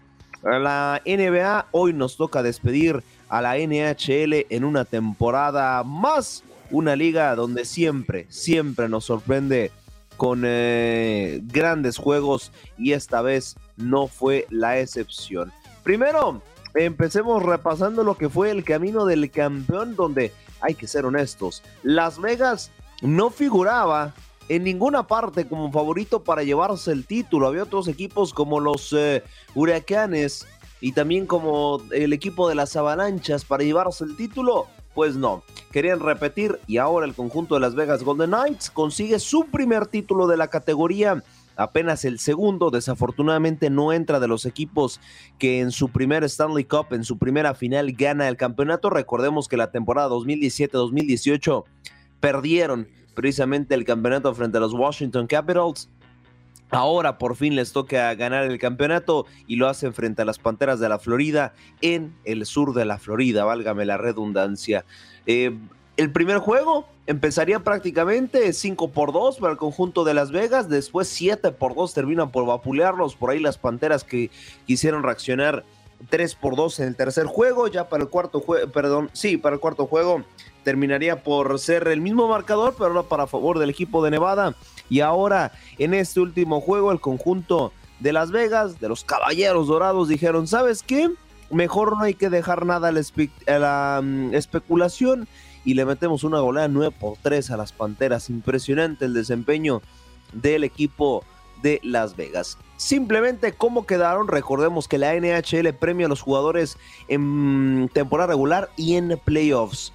a 0.43 0.59
la 0.59 1.01
NBA, 1.05 1.67
hoy 1.71 1.93
nos 1.93 2.17
toca 2.17 2.43
despedir 2.43 3.03
a 3.29 3.41
la 3.41 3.57
NHL 3.57 4.45
en 4.49 4.63
una 4.63 4.85
temporada 4.85 5.83
más, 5.83 6.43
una 6.69 6.95
liga 6.95 7.35
donde 7.35 7.65
siempre, 7.65 8.25
siempre 8.29 8.89
nos 8.89 9.05
sorprende 9.05 9.71
con 10.17 10.43
eh, 10.45 11.39
grandes 11.45 11.97
juegos 11.97 12.51
y 12.77 12.91
esta 12.91 13.21
vez 13.21 13.55
no 13.81 14.07
fue 14.07 14.45
la 14.49 14.79
excepción. 14.79 15.51
Primero, 15.83 16.41
empecemos 16.73 17.43
repasando 17.43 18.03
lo 18.03 18.15
que 18.15 18.29
fue 18.29 18.51
el 18.51 18.63
camino 18.63 19.05
del 19.05 19.29
campeón 19.31 19.95
donde 19.95 20.31
hay 20.61 20.75
que 20.75 20.87
ser 20.87 21.05
honestos, 21.05 21.63
Las 21.83 22.19
Vegas 22.19 22.71
no 23.01 23.31
figuraba 23.31 24.13
en 24.47 24.63
ninguna 24.63 25.07
parte 25.07 25.47
como 25.47 25.71
favorito 25.71 26.23
para 26.23 26.43
llevarse 26.43 26.91
el 26.91 27.05
título. 27.05 27.47
Había 27.47 27.63
otros 27.63 27.87
equipos 27.87 28.33
como 28.33 28.59
los 28.59 28.93
eh, 28.93 29.23
Huracanes 29.55 30.45
y 30.81 30.91
también 30.91 31.25
como 31.25 31.81
el 31.91 32.13
equipo 32.13 32.47
de 32.49 32.55
las 32.55 32.75
Avalanchas 32.75 33.45
para 33.45 33.63
llevarse 33.63 34.03
el 34.03 34.15
título. 34.15 34.67
Pues 34.93 35.15
no, 35.15 35.41
querían 35.71 36.01
repetir 36.01 36.59
y 36.67 36.77
ahora 36.77 37.05
el 37.05 37.13
conjunto 37.13 37.55
de 37.55 37.61
Las 37.61 37.75
Vegas 37.75 38.03
Golden 38.03 38.31
Knights 38.31 38.69
consigue 38.69 39.19
su 39.19 39.45
primer 39.45 39.87
título 39.87 40.27
de 40.27 40.35
la 40.35 40.49
categoría 40.49 41.23
apenas 41.55 42.05
el 42.05 42.19
segundo. 42.19 42.69
Desafortunadamente 42.69 43.69
no 43.69 43.93
entra 43.93 44.19
de 44.19 44.27
los 44.27 44.45
equipos 44.45 44.99
que 45.37 45.59
en 45.59 45.71
su 45.71 45.89
primer 45.89 46.23
Stanley 46.23 46.65
Cup, 46.65 46.87
en 46.91 47.03
su 47.03 47.17
primera 47.17 47.53
final, 47.53 47.91
gana 47.93 48.27
el 48.27 48.37
campeonato. 48.37 48.89
Recordemos 48.89 49.47
que 49.47 49.57
la 49.57 49.71
temporada 49.71 50.09
2017-2018 50.09 51.63
perdieron 52.19 52.87
precisamente 53.13 53.75
el 53.75 53.85
campeonato 53.85 54.33
frente 54.33 54.57
a 54.57 54.61
los 54.61 54.73
Washington 54.73 55.27
Capitals. 55.27 55.89
Ahora 56.71 57.17
por 57.17 57.35
fin 57.35 57.55
les 57.55 57.73
toca 57.73 58.13
ganar 58.15 58.45
el 58.45 58.57
campeonato 58.57 59.25
y 59.45 59.57
lo 59.57 59.67
hacen 59.67 59.93
frente 59.93 60.21
a 60.21 60.25
las 60.25 60.39
Panteras 60.39 60.79
de 60.79 60.87
la 60.87 60.99
Florida 60.99 61.53
en 61.81 62.15
el 62.23 62.45
sur 62.45 62.73
de 62.73 62.85
la 62.85 62.97
Florida, 62.97 63.43
válgame 63.43 63.85
la 63.85 63.97
redundancia. 63.97 64.85
Eh, 65.25 65.53
el 66.01 66.11
primer 66.11 66.39
juego 66.39 66.87
empezaría 67.05 67.59
prácticamente 67.59 68.53
5 68.53 68.89
por 68.89 69.13
2 69.13 69.37
para 69.37 69.51
el 69.51 69.57
conjunto 69.59 70.03
de 70.03 70.15
Las 70.15 70.31
Vegas, 70.31 70.67
después 70.67 71.07
7 71.09 71.51
por 71.51 71.75
2 71.75 71.93
terminan 71.93 72.31
por 72.31 72.47
vapulearlos, 72.47 73.15
por 73.15 73.29
ahí 73.29 73.39
las 73.39 73.59
Panteras 73.59 74.03
que 74.03 74.31
quisieron 74.65 75.03
reaccionar 75.03 75.63
3 76.09 76.33
por 76.33 76.55
2 76.55 76.79
en 76.79 76.87
el 76.87 76.95
tercer 76.95 77.27
juego, 77.27 77.67
ya 77.67 77.87
para 77.87 78.01
el 78.01 78.09
cuarto 78.09 78.39
juego, 78.39 78.71
perdón, 78.71 79.11
sí, 79.13 79.37
para 79.37 79.53
el 79.53 79.59
cuarto 79.59 79.85
juego 79.85 80.23
terminaría 80.63 81.21
por 81.21 81.59
ser 81.59 81.87
el 81.87 82.01
mismo 82.01 82.27
marcador, 82.27 82.73
pero 82.73 82.87
ahora 82.87 83.03
para 83.03 83.27
favor 83.27 83.59
del 83.59 83.69
equipo 83.69 84.03
de 84.03 84.09
Nevada. 84.09 84.55
Y 84.89 85.01
ahora 85.01 85.51
en 85.77 85.93
este 85.93 86.19
último 86.19 86.61
juego 86.61 86.91
el 86.91 86.99
conjunto 86.99 87.73
de 87.99 88.11
Las 88.11 88.31
Vegas, 88.31 88.79
de 88.79 88.89
los 88.89 89.03
Caballeros 89.03 89.67
Dorados, 89.67 90.07
dijeron, 90.07 90.47
¿sabes 90.47 90.81
qué? 90.81 91.11
Mejor 91.51 91.95
no 91.95 92.03
hay 92.03 92.15
que 92.15 92.31
dejar 92.31 92.65
nada 92.65 92.87
a 92.87 93.59
la, 93.59 93.99
um, 93.99 94.33
especulación 94.33 95.27
y 95.65 95.73
le 95.73 95.85
metemos 95.85 96.23
una 96.23 96.39
goleada 96.39 96.67
9 96.67 96.95
por 96.99 97.17
3 97.21 97.51
a 97.51 97.57
las 97.57 97.71
Panteras. 97.71 98.29
Impresionante 98.29 99.05
el 99.05 99.13
desempeño 99.13 99.81
del 100.33 100.63
equipo 100.63 101.23
de 101.61 101.79
Las 101.83 102.15
Vegas. 102.15 102.57
Simplemente 102.77 103.53
cómo 103.53 103.85
quedaron, 103.85 104.27
recordemos 104.27 104.87
que 104.87 104.97
la 104.97 105.13
NHL 105.13 105.73
premia 105.73 106.07
a 106.07 106.09
los 106.09 106.21
jugadores 106.21 106.77
en 107.07 107.89
temporada 107.93 108.29
regular 108.29 108.69
y 108.75 108.95
en 108.95 109.19
playoffs. 109.23 109.93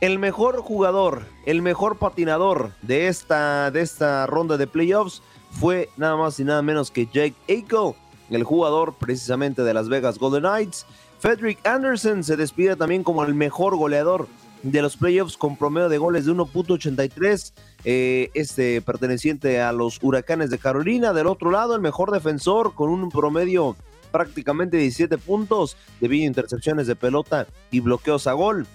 El 0.00 0.18
mejor 0.18 0.60
jugador, 0.60 1.26
el 1.46 1.62
mejor 1.62 1.98
patinador 1.98 2.72
de 2.82 3.08
esta, 3.08 3.70
de 3.70 3.80
esta 3.80 4.26
ronda 4.26 4.56
de 4.56 4.66
playoffs 4.66 5.22
fue 5.50 5.90
nada 5.96 6.16
más 6.16 6.38
y 6.38 6.44
nada 6.44 6.62
menos 6.62 6.90
que 6.90 7.06
Jake 7.06 7.34
Eichel, 7.46 7.94
el 8.30 8.44
jugador 8.44 8.94
precisamente 8.94 9.62
de 9.62 9.74
Las 9.74 9.88
Vegas 9.88 10.18
Golden 10.18 10.42
Knights. 10.42 10.86
Frederick 11.18 11.64
Anderson 11.66 12.22
se 12.22 12.36
despide 12.36 12.76
también 12.76 13.02
como 13.02 13.24
el 13.24 13.34
mejor 13.34 13.76
goleador 13.76 14.28
de 14.62 14.82
los 14.82 14.96
playoffs 14.96 15.36
con 15.36 15.56
promedio 15.56 15.88
de 15.88 15.98
goles 15.98 16.26
de 16.26 16.32
1.83, 16.32 17.52
eh, 17.84 18.30
este 18.34 18.80
perteneciente 18.82 19.60
a 19.60 19.72
los 19.72 19.98
Huracanes 20.02 20.50
de 20.50 20.58
Carolina. 20.58 21.12
Del 21.12 21.26
otro 21.26 21.50
lado, 21.50 21.74
el 21.74 21.80
mejor 21.80 22.10
defensor 22.10 22.74
con 22.74 22.90
un 22.90 23.08
promedio 23.10 23.76
prácticamente 24.10 24.76
17 24.78 25.18
puntos 25.18 25.76
debido 26.00 26.24
a 26.24 26.28
intercepciones 26.28 26.86
de 26.86 26.96
pelota 26.96 27.46
y 27.70 27.80
bloqueos 27.80 28.26
a 28.26 28.32
gol. 28.32 28.66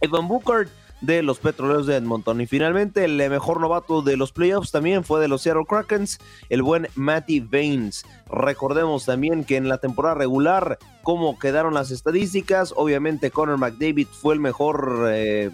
Evan 0.00 0.26
Booker 0.26 0.68
de 1.02 1.22
los 1.22 1.38
Petroleros 1.38 1.86
de 1.86 1.96
Edmonton. 1.96 2.40
Y 2.40 2.46
finalmente, 2.46 3.04
el 3.04 3.16
mejor 3.28 3.60
novato 3.60 4.00
de 4.02 4.16
los 4.16 4.32
playoffs 4.32 4.70
también 4.70 5.04
fue 5.04 5.20
de 5.20 5.28
los 5.28 5.42
Seattle 5.42 5.66
Krakens, 5.68 6.18
el 6.48 6.62
buen 6.62 6.88
Matty 6.94 7.40
Baines. 7.40 8.06
Recordemos 8.30 9.04
también 9.04 9.44
que 9.44 9.56
en 9.56 9.68
la 9.68 9.78
temporada 9.78 10.14
regular, 10.14 10.78
cómo 11.02 11.38
quedaron 11.38 11.74
las 11.74 11.90
estadísticas, 11.90 12.72
obviamente 12.76 13.30
Connor 13.30 13.58
McDavid 13.58 14.06
fue 14.06 14.34
el 14.34 14.40
mejor... 14.40 15.08
Eh, 15.10 15.50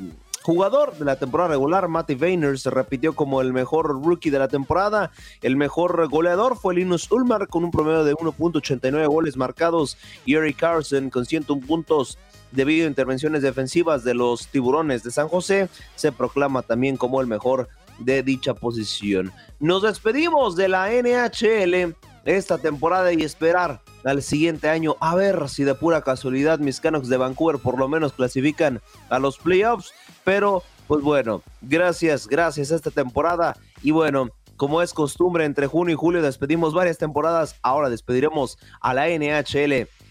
jugador 0.49 0.97
de 0.97 1.05
la 1.05 1.17
temporada 1.17 1.51
regular, 1.51 1.89
Matty 1.89 2.15
Vayner, 2.15 2.59
se 2.59 2.71
repitió 2.71 3.15
como 3.15 3.43
el 3.43 3.53
mejor 3.53 4.03
rookie 4.03 4.31
de 4.31 4.39
la 4.39 4.49
temporada. 4.49 5.11
El 5.43 5.57
mejor 5.57 6.09
goleador 6.09 6.57
fue 6.57 6.75
Linus 6.75 7.13
Ulmar 7.13 7.49
con 7.49 7.65
un 7.65 7.71
promedio 7.71 8.03
de 8.03 8.15
1.89 8.15 9.07
goles 9.09 9.37
marcados 9.37 9.99
y 10.25 10.37
Eric 10.37 10.57
Carson 10.57 11.11
con 11.11 11.27
101 11.27 11.67
puntos 11.67 12.17
debido 12.53 12.87
a 12.87 12.89
intervenciones 12.89 13.43
defensivas 13.43 14.05
de 14.05 14.15
los 14.15 14.49
tiburones 14.49 15.03
de 15.03 15.11
San 15.11 15.29
José. 15.29 15.69
Se 15.97 16.13
proclama 16.13 16.63
también 16.63 16.97
como 16.97 17.21
el 17.21 17.27
mejor 17.27 17.69
de 17.99 18.23
dicha 18.23 18.55
posición. 18.55 19.33
Nos 19.61 19.83
despedimos 19.83 20.57
de 20.57 20.69
la 20.69 20.91
NHL 20.91 21.95
esta 22.25 22.59
temporada 22.59 23.13
y 23.13 23.23
esperar 23.23 23.81
al 24.05 24.23
siguiente 24.23 24.69
año 24.69 24.97
a 25.01 25.15
ver 25.15 25.49
si 25.49 25.65
de 25.65 25.75
pura 25.75 26.03
casualidad 26.03 26.59
mis 26.59 26.81
Canucks 26.81 27.09
de 27.09 27.17
Vancouver 27.17 27.59
por 27.59 27.79
lo 27.79 27.89
menos 27.89 28.13
clasifican 28.13 28.81
a 29.09 29.19
los 29.19 29.39
playoffs 29.39 29.93
pero, 30.29 30.63
pues 30.87 31.01
bueno, 31.01 31.43
gracias, 31.63 32.29
gracias 32.29 32.71
a 32.71 32.77
esta 32.77 32.91
temporada. 32.91 33.57
Y 33.83 33.93
bueno, 33.93 34.29
como 34.59 34.83
es 34.83 34.93
costumbre, 34.93 35.47
entre 35.47 35.67
junio 35.67 35.95
y 35.95 35.97
julio 35.97 36.21
despedimos 36.21 36.75
varias 36.75 36.99
temporadas. 36.99 37.57
Ahora 37.63 37.89
despediremos 37.89 38.59
a 38.83 38.93
la 38.93 39.09
NHL 39.09 39.89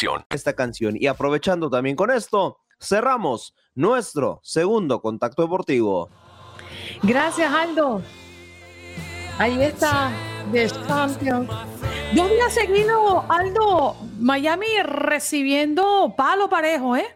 información 0.00 0.24
esta 0.30 0.54
canción. 0.54 0.96
Y 0.98 1.06
aprovechando 1.06 1.70
también 1.70 1.96
con 1.96 2.10
esto, 2.10 2.58
cerramos 2.80 3.54
nuestro 3.74 4.40
segundo 4.42 5.00
contacto 5.00 5.42
deportivo. 5.42 6.08
Gracias, 7.02 7.52
Aldo. 7.52 8.02
Ahí 9.38 9.62
está 9.62 10.10
The 10.52 10.68
Champions. 10.68 11.50
Yo 12.14 12.24
había 12.24 12.50
seguido, 12.50 13.24
Aldo, 13.28 13.96
Miami 14.18 14.66
recibiendo 14.82 16.14
palo 16.16 16.48
parejo, 16.48 16.96
¿eh? 16.96 17.06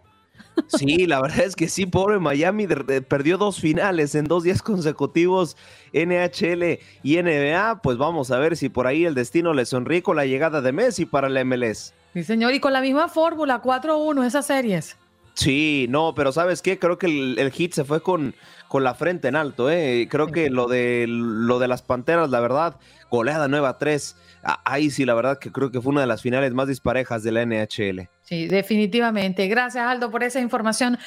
Sí, 0.69 1.07
la 1.07 1.21
verdad 1.21 1.45
es 1.45 1.57
que 1.57 1.69
sí, 1.69 1.87
pobre 1.87 2.19
Miami 2.19 2.67
perdió 2.67 3.39
dos 3.39 3.61
finales 3.61 4.15
en 4.15 4.25
dos 4.25 4.45
días 4.45 4.63
consecutivos 4.63 5.57
NHL 5.93 6.79
y 7.03 7.23
NBA. 7.23 7.81
Pues 7.83 7.99
vamos 7.99 8.31
a 8.31 8.39
ver 8.39 8.57
si 8.57 8.69
por 8.69 8.87
ahí 8.87 9.05
el 9.05 9.15
destino 9.15 9.53
le 9.53 9.67
sonríe 9.67 10.03
con 10.03 10.17
la 10.17 10.27
llegada 10.27 10.61
de 10.61 10.73
Messi 10.73 11.07
para 11.07 11.29
el 11.29 11.45
MLS. 11.45 11.95
Sí, 12.13 12.23
señor, 12.23 12.55
y 12.55 12.61
con 12.61 12.73
la 12.73 12.81
misma 12.81 13.09
fórmula, 13.09 13.61
4-1, 13.63 14.25
esas 14.25 14.47
series. 14.47 14.97
Sí, 15.35 15.87
no, 15.91 16.15
pero 16.15 16.31
¿sabes 16.31 16.63
qué? 16.63 16.79
Creo 16.79 16.97
que 16.97 17.07
el, 17.07 17.51
hit 17.51 17.73
se 17.73 17.85
fue 17.85 18.01
con, 18.01 18.35
con 18.69 18.85
la 18.85 18.95
frente 18.95 19.27
en 19.27 19.35
alto, 19.35 19.69
¿eh? 19.69 20.07
Creo 20.09 20.29
que 20.29 20.49
lo 20.49 20.69
de, 20.69 21.07
lo 21.09 21.59
de 21.59 21.67
las 21.67 21.83
Panteras, 21.83 22.31
la 22.31 22.39
verdad, 22.39 22.77
goleada 23.11 23.49
nueva 23.49 23.79
3, 23.79 24.17
ahí 24.65 24.91
sí, 24.91 25.05
la 25.05 25.15
verdad 25.15 25.39
que 25.39 25.51
creo 25.51 25.71
que 25.71 25.81
fue 25.81 25.93
una 25.93 26.03
de 26.03 26.07
las 26.07 26.23
finales 26.23 26.53
más 26.53 26.69
disparejas 26.69 27.23
de 27.23 27.33
la 27.33 27.45
NHL. 27.45 28.09
Sí, 28.23 28.47
definitivamente. 28.47 29.47
Gracias, 29.49 29.85
Aldo, 29.87 30.11
por 30.11 30.23
esa 30.23 30.41
información. 30.41 30.99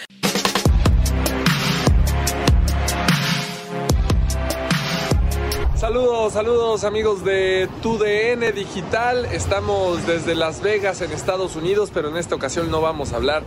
Saludos, 5.78 6.34
saludos 6.34 6.84
amigos 6.84 7.24
de 7.24 7.70
TUDN 7.84 8.52
Digital. 8.56 9.26
Estamos 9.26 10.08
desde 10.08 10.34
Las 10.34 10.64
Vegas 10.64 11.02
en 11.02 11.12
Estados 11.12 11.56
Unidos, 11.56 11.92
pero 11.94 12.10
en 12.10 12.18
esta 12.18 12.34
ocasión 12.34 12.72
no 12.72 12.82
vamos 12.82 13.14
a 13.14 13.18
hablar 13.18 13.44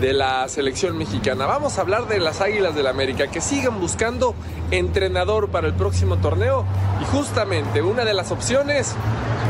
de 0.00 0.12
la 0.12 0.48
selección 0.48 0.96
mexicana. 0.96 1.44
Vamos 1.46 1.78
a 1.78 1.80
hablar 1.80 2.06
de 2.06 2.20
las 2.20 2.40
Águilas 2.40 2.76
del 2.76 2.84
la 2.84 2.90
América 2.90 3.26
que 3.26 3.40
siguen 3.40 3.80
buscando 3.80 4.36
entrenador 4.70 5.48
para 5.48 5.66
el 5.66 5.74
próximo 5.74 6.18
torneo 6.18 6.64
y 7.00 7.04
justamente 7.06 7.82
una 7.82 8.04
de 8.04 8.14
las 8.14 8.30
opciones 8.30 8.94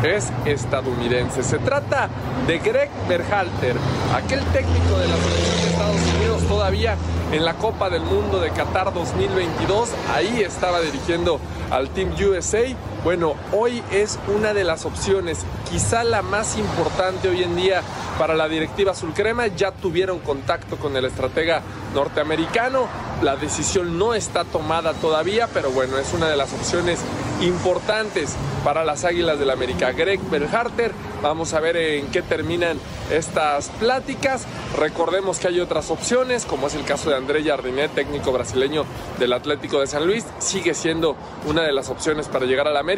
es 0.03 0.33
estadounidense. 0.47 1.43
Se 1.43 1.59
trata 1.59 2.09
de 2.47 2.59
Greg 2.61 2.89
Berhalter, 3.11 3.77
aquel 4.15 4.41
técnico 4.55 4.99
de 4.99 5.09
la 5.09 5.17
selección 5.17 5.61
de 5.61 5.71
Estados 5.71 6.15
Unidos 6.17 6.43
todavía 6.49 6.97
en 7.33 7.45
la 7.45 7.55
Copa 7.55 7.89
del 7.89 8.03
Mundo 8.03 8.39
de 8.41 8.51
Qatar 8.51 8.93
2022. 8.93 9.91
Ahí 10.15 10.43
estaba 10.43 10.81
dirigiendo 10.81 11.41
al 11.71 11.89
Team 11.91 12.13
USA. 12.15 12.63
Bueno, 13.05 13.35
hoy 13.51 13.83
es 13.91 14.17
una 14.29 14.55
de 14.55 14.63
las 14.63 14.85
opciones, 14.85 15.41
quizá 15.69 16.05
la 16.05 16.23
más 16.23 16.57
importante 16.57 17.29
hoy 17.29 17.43
en 17.43 17.57
día 17.57 17.83
para 18.17 18.35
la 18.35 18.49
directiva 18.49 18.93
Crema. 19.13 19.49
Ya 19.49 19.73
tuvieron 19.73 20.21
contacto 20.21 20.77
con 20.77 20.97
el 20.97 21.07
estratega 21.07 21.63
norteamericano. 21.95 22.87
La 23.21 23.35
decisión 23.35 23.99
no 23.99 24.15
está 24.15 24.45
tomada 24.45 24.93
todavía, 24.95 25.49
pero 25.53 25.71
bueno, 25.71 25.99
es 25.99 26.13
una 26.13 26.29
de 26.29 26.37
las 26.37 26.53
opciones 26.53 27.01
importantes 27.41 28.37
para 28.65 28.85
las 28.85 29.05
Águilas 29.05 29.39
del 29.39 29.49
la 29.49 29.55
América. 29.55 29.91
Greg 29.91 30.21
Berharter, 30.31 30.93
vamos 31.21 31.53
a 31.55 31.61
ver 31.61 31.77
en 31.77 32.07
qué 32.09 32.23
terminan 32.23 32.79
estas 33.11 33.69
pláticas. 33.81 34.45
Recordemos 34.79 35.39
que 35.39 35.49
hay 35.49 35.61
otras 35.61 35.91
opciones, 35.91 36.45
como 36.45 36.69
es 36.69 36.75
el 36.75 36.85
caso 36.85 37.11
de 37.11 37.17
André 37.17 37.43
Jardinet, 37.45 37.93
técnico 37.93 38.33
brasileño 38.33 38.85
del 39.19 39.33
Atlético 39.33 39.81
de 39.81 39.89
San 39.89 40.07
Luis. 40.07 40.25
Sigue 40.39 40.75
siendo 40.75 41.17
una 41.47 41.63
de 41.63 41.73
las 41.73 41.91
opciones 41.91 42.29
para 42.29 42.47
llegar 42.47 42.69
a 42.69 42.73
la 42.73 42.81
América, 42.81 42.92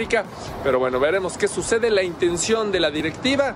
pero 0.62 0.78
bueno, 0.78 0.98
veremos 0.98 1.38
qué 1.38 1.46
sucede. 1.46 1.90
La 1.90 2.02
intención 2.02 2.72
de 2.72 2.80
la 2.80 2.90
directiva 2.90 3.54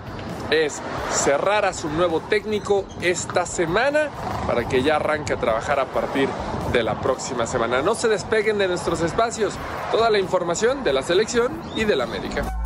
es 0.50 0.80
cerrar 1.10 1.64
a 1.64 1.72
su 1.72 1.88
nuevo 1.88 2.20
técnico 2.20 2.84
esta 3.00 3.44
semana 3.44 4.08
para 4.46 4.68
que 4.68 4.82
ya 4.82 4.96
arranque 4.96 5.32
a 5.32 5.36
trabajar 5.36 5.80
a 5.80 5.86
partir 5.86 6.28
de 6.72 6.82
la 6.82 7.00
próxima 7.00 7.46
semana. 7.46 7.82
No 7.82 7.94
se 7.94 8.08
despeguen 8.08 8.58
de 8.58 8.68
nuestros 8.68 9.00
espacios. 9.00 9.54
Toda 9.90 10.10
la 10.10 10.18
información 10.18 10.84
de 10.84 10.92
la 10.92 11.02
selección 11.02 11.60
y 11.74 11.84
de 11.84 11.96
la 11.96 12.04
América. 12.04 12.57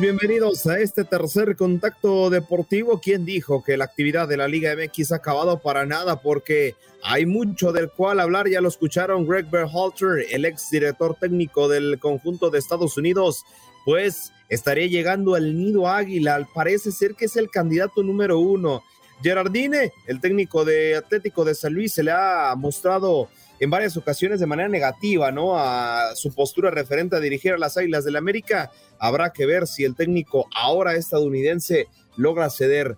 Bienvenidos, 0.00 0.66
a 0.66 0.80
este 0.80 1.04
tercer 1.04 1.56
contacto 1.56 2.28
deportivo. 2.28 3.00
¿Quién 3.00 3.24
dijo 3.24 3.62
que 3.62 3.76
la 3.76 3.84
actividad 3.84 4.26
de 4.28 4.36
la 4.36 4.48
Liga 4.48 4.74
MX 4.74 5.12
ha 5.12 5.16
acabado 5.16 5.60
para 5.60 5.86
nada? 5.86 6.20
Porque 6.20 6.74
hay 7.02 7.26
mucho 7.26 7.72
del 7.72 7.90
cual 7.90 8.20
hablar. 8.20 8.48
Ya 8.48 8.60
lo 8.60 8.68
escucharon 8.68 9.26
Greg 9.26 9.48
Berhalter, 9.50 10.26
el 10.30 10.44
ex 10.44 10.70
director 10.70 11.16
técnico 11.18 11.68
del 11.68 11.98
conjunto 12.00 12.50
de 12.50 12.58
Estados 12.58 12.96
Unidos, 12.98 13.44
pues 13.84 14.32
estaría 14.48 14.86
llegando 14.88 15.36
al 15.36 15.56
nido 15.56 15.88
águila. 15.88 16.46
Parece 16.52 16.90
ser 16.90 17.14
que 17.14 17.26
es 17.26 17.36
el 17.36 17.48
candidato 17.48 18.02
número 18.02 18.38
uno. 18.38 18.82
Gerardine, 19.22 19.92
el 20.06 20.20
técnico 20.20 20.64
de 20.64 20.96
Atlético 20.96 21.44
de 21.44 21.54
San 21.54 21.72
Luis, 21.72 21.92
se 21.92 22.02
le 22.02 22.10
ha 22.10 22.54
mostrado 22.56 23.28
en 23.60 23.70
varias 23.70 23.96
ocasiones 23.96 24.40
de 24.40 24.46
manera 24.46 24.68
negativa, 24.68 25.30
¿no? 25.30 25.56
A 25.56 26.14
su 26.14 26.34
postura 26.34 26.70
referente 26.70 27.16
a 27.16 27.20
dirigir 27.20 27.52
a 27.52 27.58
las 27.58 27.76
Águilas 27.76 28.04
del 28.04 28.16
América. 28.16 28.70
Habrá 28.98 29.32
que 29.32 29.46
ver 29.46 29.66
si 29.66 29.84
el 29.84 29.94
técnico 29.94 30.46
ahora 30.54 30.94
estadounidense 30.96 31.88
logra 32.16 32.50
ceder. 32.50 32.96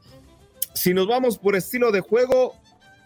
Si 0.75 0.95
nos 0.95 1.07
vamos 1.07 1.39
por 1.39 1.57
estilo 1.57 1.93
de 1.93 2.01
juego, 2.01 2.55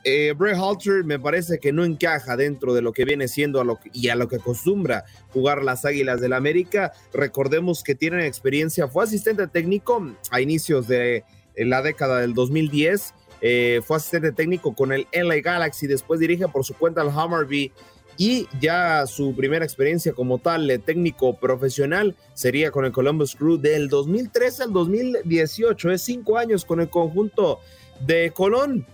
eh, 0.03 0.33
Bray 0.37 0.55
Halter 0.55 1.05
me 1.05 1.19
parece 1.19 1.59
que 1.59 1.73
no 1.73 1.85
encaja 1.85 2.37
dentro 2.37 2.73
de 2.73 2.83
lo 2.83 2.93
que 2.93 3.05
viene 3.05 3.29
siendo 3.29 3.63
y 3.93 4.09
a 4.09 4.15
lo 4.15 4.29
que 4.29 4.37
acostumbra 4.37 5.05
jugar 5.33 5.63
las 5.63 5.85
Águilas 5.85 6.21
del 6.21 6.33
América. 6.33 6.93
Recordemos 7.13 7.83
que 7.83 7.95
tienen 7.95 8.21
experiencia, 8.21 8.89
fue 8.89 9.05
asistente 9.05 9.47
técnico 9.47 10.15
a 10.31 10.41
inicios 10.41 10.89
de 10.89 11.25
la 11.57 11.83
década 11.83 12.21
del 12.21 12.33
2010 12.33 13.15
eh, 13.41 13.81
fue 13.85 13.97
asistente 13.97 14.33
técnico 14.33 14.75
con 14.75 14.93
el 14.93 15.07
LA 15.13 15.41
Galaxy, 15.41 15.87
después 15.87 16.21
dirige 16.21 16.49
por 16.49 16.65
su 16.65 16.75
cuenta 16.75 17.01
al 17.01 17.11
Hammarby 17.11 17.73
y 18.17 18.47
ya 18.61 19.07
su 19.07 19.35
primera 19.35 19.65
experiencia 19.65 20.13
como 20.13 20.39
tal 20.39 20.67
de 20.67 20.79
técnico 20.79 21.39
profesional 21.39 22.15
sería 22.35 22.71
con 22.71 22.85
el 22.85 22.93
Columbus 22.93 23.35
Crew 23.35 23.57
del 23.57 23.89
2013 23.89 24.65
al 24.65 24.73
2018, 24.73 25.91
es 25.91 26.03
cinco 26.03 26.37
años 26.37 26.65
con 26.65 26.81
el 26.81 26.91
conjunto 26.91 27.61
de 28.01 28.31
Colón. 28.31 28.87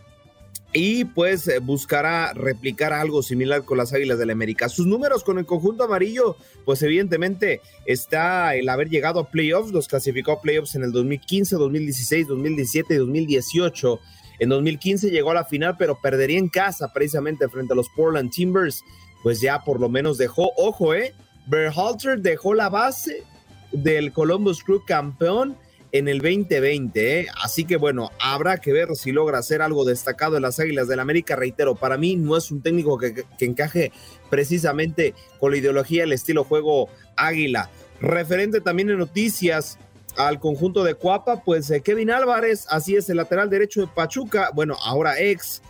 Y 0.76 1.06
pues 1.06 1.48
eh, 1.48 1.58
buscará 1.58 2.34
replicar 2.34 2.92
algo 2.92 3.22
similar 3.22 3.64
con 3.64 3.78
las 3.78 3.94
Águilas 3.94 4.18
del 4.18 4.26
la 4.28 4.34
América. 4.34 4.68
Sus 4.68 4.86
números 4.86 5.24
con 5.24 5.38
el 5.38 5.46
conjunto 5.46 5.84
amarillo, 5.84 6.36
pues 6.66 6.82
evidentemente 6.82 7.62
está 7.86 8.54
el 8.54 8.68
haber 8.68 8.90
llegado 8.90 9.20
a 9.20 9.30
playoffs, 9.30 9.72
los 9.72 9.88
clasificó 9.88 10.32
a 10.32 10.42
playoffs 10.42 10.74
en 10.74 10.82
el 10.82 10.92
2015, 10.92 11.56
2016, 11.56 12.28
2017 12.28 12.92
y 12.92 12.96
2018. 12.98 14.00
En 14.38 14.50
2015 14.50 15.10
llegó 15.10 15.30
a 15.30 15.34
la 15.34 15.44
final, 15.44 15.76
pero 15.78 15.98
perdería 15.98 16.38
en 16.38 16.48
casa 16.48 16.92
precisamente 16.92 17.48
frente 17.48 17.72
a 17.72 17.76
los 17.76 17.88
Portland 17.96 18.30
Timbers. 18.30 18.82
Pues 19.22 19.40
ya 19.40 19.64
por 19.64 19.80
lo 19.80 19.88
menos 19.88 20.18
dejó, 20.18 20.50
ojo, 20.58 20.92
eh, 20.92 21.14
Berhalter 21.46 22.20
dejó 22.20 22.52
la 22.52 22.68
base 22.68 23.24
del 23.72 24.12
Columbus 24.12 24.62
Crew 24.62 24.82
campeón 24.86 25.56
en 25.98 26.08
el 26.08 26.18
2020. 26.18 27.20
¿eh? 27.20 27.26
Así 27.42 27.64
que 27.64 27.76
bueno, 27.76 28.10
habrá 28.20 28.58
que 28.58 28.72
ver 28.72 28.94
si 28.96 29.12
logra 29.12 29.38
hacer 29.38 29.62
algo 29.62 29.84
destacado 29.84 30.36
en 30.36 30.42
las 30.42 30.58
Águilas 30.58 30.88
del 30.88 30.96
la 30.96 31.02
América. 31.02 31.36
Reitero, 31.36 31.74
para 31.74 31.96
mí 31.96 32.16
no 32.16 32.36
es 32.36 32.50
un 32.50 32.62
técnico 32.62 32.98
que, 32.98 33.24
encaje 33.40 33.92
precisamente 34.30 35.14
con 35.38 35.52
la 35.52 35.58
ideología, 35.58 36.04
el 36.04 36.12
estilo 36.12 36.44
juego 36.44 36.88
águila. 37.16 37.70
Referente 38.00 38.60
también 38.60 38.90
en 38.90 38.98
noticias 38.98 39.78
al 40.16 40.40
conjunto 40.40 40.82
de 40.82 40.94
Cuapa, 40.94 41.42
pues 41.44 41.70
eh, 41.70 41.82
Kevin 41.82 42.10
Álvarez, 42.10 42.66
así 42.70 42.96
es 42.96 43.08
el 43.10 43.18
lateral 43.18 43.50
derecho 43.50 43.82
de 43.82 43.86
Pachuca, 43.88 44.50
bueno, 44.54 44.76
ahora 44.82 45.20
ex, 45.20 45.60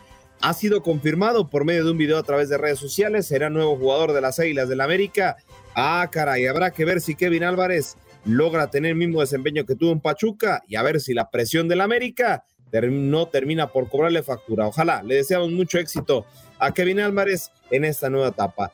ha 0.41 0.55
sido 0.55 0.83
confirmado 0.83 1.51
por 1.51 1.65
medio 1.65 1.85
de 1.85 1.91
un 1.91 1.99
video 1.99 2.19
a 2.19 2.23
través 2.23 2.49
de 2.49 2.59
redes 2.59 2.79
sociales, 2.79 3.27
será 3.27 3.51
nuevo 3.51 3.77
jugador 3.77 4.13
de 4.13 4.21
las 4.21 4.39
Águilas 4.39 4.69
del 4.69 4.79
la 4.79 4.85
América. 4.85 5.37
Ah, 5.75 6.09
caray, 6.11 6.47
habrá 6.47 6.71
que 6.71 6.85
ver 6.85 7.01
si 7.01 7.17
Kevin 7.17 7.43
Álvarez 7.45 7.97
logra 8.27 8.71
tener 8.71 8.91
el 8.91 8.97
mismo 8.99 9.21
desempeño 9.21 9.65
que 9.65 9.77
tuvo 9.77 9.93
en 9.93 10.01
Pachuca 10.01 10.63
y 10.69 10.77
a 10.77 10.83
ver 10.83 11.01
si 11.01 11.15
la 11.15 11.31
presión 11.31 11.69
del 11.69 11.81
América 11.81 12.45
no 12.83 13.29
termina 13.29 13.69
por 13.73 13.89
cobrarle 13.89 14.23
factura. 14.23 14.67
Ojalá, 14.67 15.03
le 15.03 15.17
deseamos 15.17 15.51
mucho 15.51 15.79
éxito 15.79 16.27
a 16.59 16.73
Kevin 16.73 17.01
Álvarez 17.01 17.51
en 17.71 17.85
esta 17.85 18.11
nueva 18.11 18.29
etapa. 18.29 18.73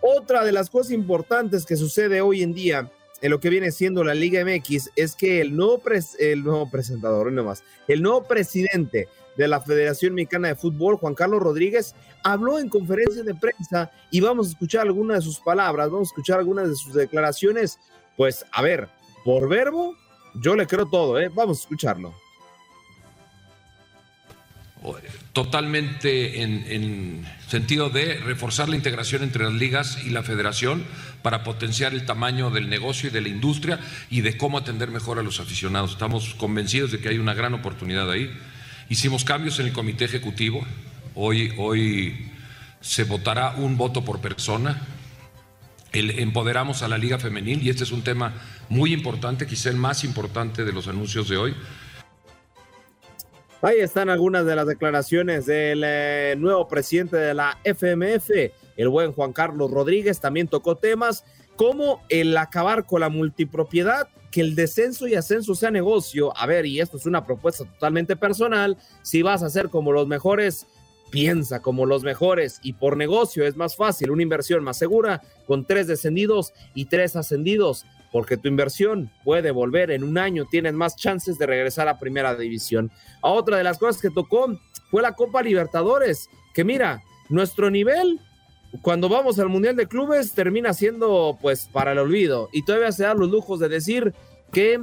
Otra 0.00 0.44
de 0.44 0.52
las 0.52 0.70
cosas 0.70 0.92
importantes 0.92 1.66
que 1.66 1.76
sucede 1.76 2.20
hoy 2.20 2.42
en 2.42 2.54
día 2.54 2.90
en 3.20 3.30
lo 3.30 3.40
que 3.40 3.50
viene 3.50 3.70
siendo 3.70 4.02
la 4.02 4.14
Liga 4.14 4.42
MX 4.44 4.90
es 4.96 5.14
que 5.14 5.40
el 5.40 5.54
nuevo, 5.54 5.82
el 6.18 6.42
nuevo 6.42 6.70
presentador, 6.70 7.30
no 7.30 7.44
más, 7.44 7.62
el 7.86 8.02
nuevo 8.02 8.24
presidente 8.24 9.08
de 9.36 9.48
la 9.48 9.60
Federación 9.60 10.14
Mexicana 10.14 10.48
de 10.48 10.54
Fútbol, 10.54 10.96
Juan 10.96 11.14
Carlos 11.14 11.42
Rodríguez, 11.42 11.94
habló 12.22 12.58
en 12.58 12.68
conferencia 12.68 13.22
de 13.22 13.34
prensa 13.34 13.90
y 14.10 14.20
vamos 14.20 14.46
a 14.46 14.50
escuchar 14.50 14.86
algunas 14.86 15.18
de 15.18 15.22
sus 15.22 15.40
palabras, 15.40 15.90
vamos 15.90 16.08
a 16.08 16.12
escuchar 16.12 16.38
algunas 16.38 16.68
de 16.68 16.76
sus 16.76 16.94
declaraciones 16.94 17.78
pues 18.16 18.44
a 18.52 18.62
ver, 18.62 18.88
por 19.24 19.48
verbo, 19.48 19.96
yo 20.34 20.54
le 20.56 20.66
creo 20.66 20.86
todo, 20.86 21.18
¿eh? 21.18 21.30
Vamos 21.34 21.58
a 21.58 21.60
escucharlo. 21.62 22.14
Totalmente 25.32 26.42
en, 26.42 26.64
en, 26.68 27.26
sentido 27.48 27.90
de 27.90 28.14
reforzar 28.14 28.68
la 28.68 28.76
integración 28.76 29.22
entre 29.22 29.44
las 29.44 29.52
ligas 29.52 29.98
y 30.04 30.10
la 30.10 30.22
federación 30.22 30.84
para 31.22 31.44
potenciar 31.44 31.92
el 31.92 32.06
tamaño 32.06 32.50
del 32.50 32.70
negocio 32.70 33.10
y 33.10 33.12
de 33.12 33.20
la 33.20 33.28
industria 33.28 33.78
y 34.10 34.22
de 34.22 34.38
cómo 34.38 34.58
atender 34.58 34.90
mejor 34.90 35.18
a 35.18 35.22
los 35.22 35.38
aficionados. 35.38 35.92
Estamos 35.92 36.34
convencidos 36.34 36.90
de 36.92 36.98
que 36.98 37.10
hay 37.10 37.18
una 37.18 37.34
gran 37.34 37.52
oportunidad 37.54 38.10
ahí. 38.10 38.30
Hicimos 38.88 39.24
cambios 39.24 39.60
en 39.60 39.66
el 39.66 39.72
comité 39.72 40.06
ejecutivo. 40.06 40.66
Hoy, 41.14 41.52
hoy 41.58 42.30
se 42.80 43.04
votará 43.04 43.54
un 43.56 43.76
voto 43.76 44.04
por 44.04 44.20
persona 44.20 44.80
el, 45.92 46.18
empoderamos 46.18 46.82
a 46.82 46.88
la 46.88 46.98
Liga 46.98 47.18
Femenil 47.18 47.62
y 47.62 47.70
este 47.70 47.84
es 47.84 47.92
un 47.92 48.02
tema 48.02 48.34
muy 48.68 48.92
importante, 48.92 49.46
quizá 49.46 49.70
el 49.70 49.76
más 49.76 50.04
importante 50.04 50.64
de 50.64 50.72
los 50.72 50.88
anuncios 50.88 51.28
de 51.28 51.36
hoy. 51.36 51.54
Ahí 53.62 53.80
están 53.80 54.08
algunas 54.08 54.46
de 54.46 54.56
las 54.56 54.66
declaraciones 54.66 55.44
del 55.44 55.82
eh, 55.84 56.34
nuevo 56.38 56.66
presidente 56.66 57.16
de 57.18 57.34
la 57.34 57.58
FMF, 57.62 58.30
el 58.76 58.88
buen 58.88 59.12
Juan 59.12 59.34
Carlos 59.34 59.70
Rodríguez, 59.70 60.18
también 60.18 60.48
tocó 60.48 60.76
temas 60.76 61.24
como 61.56 62.02
el 62.08 62.34
acabar 62.38 62.86
con 62.86 63.02
la 63.02 63.10
multipropiedad, 63.10 64.08
que 64.30 64.40
el 64.40 64.54
descenso 64.54 65.06
y 65.06 65.14
ascenso 65.14 65.54
sea 65.54 65.70
negocio. 65.70 66.34
A 66.38 66.46
ver, 66.46 66.64
y 66.64 66.80
esto 66.80 66.96
es 66.96 67.04
una 67.04 67.26
propuesta 67.26 67.64
totalmente 67.66 68.16
personal, 68.16 68.78
si 69.02 69.20
vas 69.20 69.42
a 69.42 69.50
ser 69.50 69.68
como 69.68 69.92
los 69.92 70.06
mejores 70.06 70.66
piensa 71.10 71.60
como 71.60 71.86
los 71.86 72.02
mejores. 72.02 72.60
Y 72.62 72.74
por 72.74 72.96
negocio 72.96 73.44
es 73.44 73.56
más 73.56 73.76
fácil, 73.76 74.10
una 74.10 74.22
inversión 74.22 74.64
más 74.64 74.78
segura 74.78 75.22
con 75.46 75.66
tres 75.66 75.86
descendidos 75.86 76.52
y 76.74 76.86
tres 76.86 77.16
ascendidos, 77.16 77.84
porque 78.12 78.36
tu 78.36 78.48
inversión 78.48 79.10
puede 79.24 79.50
volver 79.50 79.90
en 79.90 80.04
un 80.04 80.18
año, 80.18 80.46
tienes 80.50 80.74
más 80.74 80.96
chances 80.96 81.38
de 81.38 81.46
regresar 81.46 81.88
a 81.88 81.98
primera 81.98 82.34
división. 82.34 82.90
A 83.22 83.28
otra 83.30 83.56
de 83.56 83.64
las 83.64 83.78
cosas 83.78 84.00
que 84.00 84.10
tocó 84.10 84.58
fue 84.90 85.02
la 85.02 85.14
Copa 85.14 85.42
Libertadores, 85.42 86.28
que 86.54 86.64
mira, 86.64 87.02
nuestro 87.28 87.70
nivel 87.70 88.20
cuando 88.82 89.08
vamos 89.08 89.38
al 89.38 89.48
Mundial 89.48 89.76
de 89.76 89.88
Clubes 89.88 90.32
termina 90.32 90.72
siendo 90.72 91.36
pues 91.40 91.68
para 91.72 91.92
el 91.92 91.98
olvido. 91.98 92.48
Y 92.52 92.64
todavía 92.64 92.92
se 92.92 93.02
da 93.02 93.14
los 93.14 93.30
lujos 93.30 93.58
de 93.58 93.68
decir 93.68 94.14
que 94.52 94.80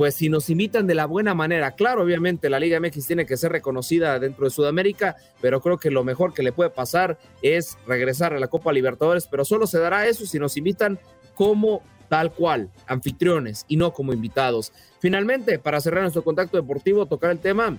pues 0.00 0.14
si 0.14 0.30
nos 0.30 0.48
imitan 0.48 0.86
de 0.86 0.94
la 0.94 1.04
buena 1.04 1.34
manera, 1.34 1.72
claro, 1.72 2.02
obviamente 2.02 2.48
la 2.48 2.58
Liga 2.58 2.80
MX 2.80 3.06
tiene 3.06 3.26
que 3.26 3.36
ser 3.36 3.52
reconocida 3.52 4.18
dentro 4.18 4.46
de 4.46 4.50
Sudamérica, 4.50 5.16
pero 5.42 5.60
creo 5.60 5.76
que 5.76 5.90
lo 5.90 6.04
mejor 6.04 6.32
que 6.32 6.42
le 6.42 6.52
puede 6.52 6.70
pasar 6.70 7.18
es 7.42 7.76
regresar 7.86 8.32
a 8.32 8.40
la 8.40 8.48
Copa 8.48 8.72
Libertadores, 8.72 9.26
pero 9.26 9.44
solo 9.44 9.66
se 9.66 9.78
dará 9.78 10.06
eso 10.06 10.24
si 10.24 10.38
nos 10.38 10.56
imitan 10.56 10.98
como 11.34 11.82
tal 12.08 12.32
cual, 12.32 12.70
anfitriones 12.86 13.66
y 13.68 13.76
no 13.76 13.92
como 13.92 14.14
invitados. 14.14 14.72
Finalmente, 15.00 15.58
para 15.58 15.82
cerrar 15.82 16.00
nuestro 16.00 16.24
contacto 16.24 16.56
deportivo, 16.56 17.04
tocar 17.04 17.32
el 17.32 17.38
tema 17.38 17.76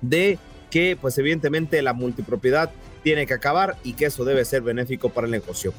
de 0.00 0.38
que 0.70 0.96
pues 1.00 1.18
evidentemente 1.18 1.82
la 1.82 1.92
multipropiedad 1.92 2.70
tiene 3.02 3.26
que 3.26 3.34
acabar 3.34 3.74
y 3.82 3.94
que 3.94 4.04
eso 4.04 4.24
debe 4.24 4.44
ser 4.44 4.62
benéfico 4.62 5.08
para 5.08 5.24
el 5.24 5.32
negocio. 5.32 5.74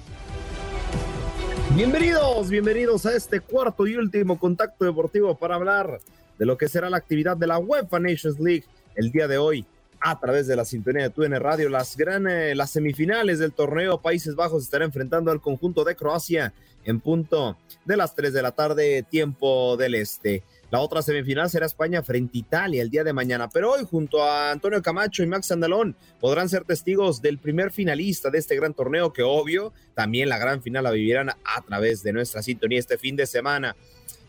Bienvenidos, 1.76 2.50
bienvenidos 2.50 3.06
a 3.06 3.16
este 3.16 3.42
cuarto 3.42 3.86
y 3.86 3.96
último 3.96 4.40
contacto 4.40 4.86
deportivo 4.86 5.38
para 5.38 5.54
hablar 5.54 6.00
de 6.38 6.46
lo 6.46 6.58
que 6.58 6.68
será 6.68 6.90
la 6.90 6.98
actividad 6.98 7.38
de 7.38 7.46
la 7.46 7.60
UEFA 7.60 8.00
Nations 8.00 8.40
League 8.40 8.66
el 8.96 9.12
día 9.12 9.28
de 9.28 9.38
hoy 9.38 9.66
a 10.02 10.20
través 10.20 10.48
de 10.48 10.56
la 10.56 10.66
sintonía 10.66 11.04
de 11.04 11.10
TUN 11.12 11.32
Radio. 11.40 11.70
Las, 11.70 11.96
gran, 11.96 12.28
eh, 12.28 12.56
las 12.56 12.72
semifinales 12.72 13.38
del 13.38 13.54
torneo 13.54 14.02
Países 14.02 14.36
Bajos 14.36 14.64
estarán 14.64 14.88
enfrentando 14.88 15.32
al 15.32 15.42
conjunto 15.42 15.84
de 15.84 15.96
Croacia 15.96 16.54
en 16.86 17.00
punto 17.00 17.56
de 17.86 17.98
las 17.98 18.16
3 18.16 18.34
de 18.34 18.42
la 18.42 18.52
tarde, 18.52 19.04
tiempo 19.04 19.78
del 19.78 19.94
este. 19.94 20.44
La 20.72 20.82
otra 20.82 21.02
semifinal 21.02 21.50
será 21.50 21.66
España 21.66 22.04
frente 22.04 22.38
a 22.38 22.40
Italia 22.40 22.82
el 22.84 22.92
día 22.92 23.04
de 23.04 23.12
mañana. 23.12 23.50
Pero 23.50 23.72
hoy, 23.72 23.88
junto 23.90 24.24
a 24.24 24.52
Antonio 24.52 24.84
Camacho 24.84 25.24
y 25.24 25.28
Max 25.28 25.52
Andalón, 25.52 25.96
podrán 26.20 26.48
ser 26.48 26.64
testigos 26.64 27.24
del 27.24 27.40
primer 27.40 27.72
finalista 27.72 28.30
de 28.30 28.38
este 28.38 28.56
gran 28.56 28.76
torneo, 28.76 29.12
que 29.12 29.24
obvio, 29.24 29.74
también 29.96 30.30
la 30.30 30.38
gran 30.38 30.62
final 30.62 30.84
la 30.84 30.92
vivirán 30.92 31.30
a 31.30 31.62
través 31.66 32.04
de 32.04 32.14
nuestra 32.14 32.44
sintonía 32.44 32.78
este 32.78 33.00
fin 33.00 33.16
de 33.16 33.26
semana. 33.26 33.76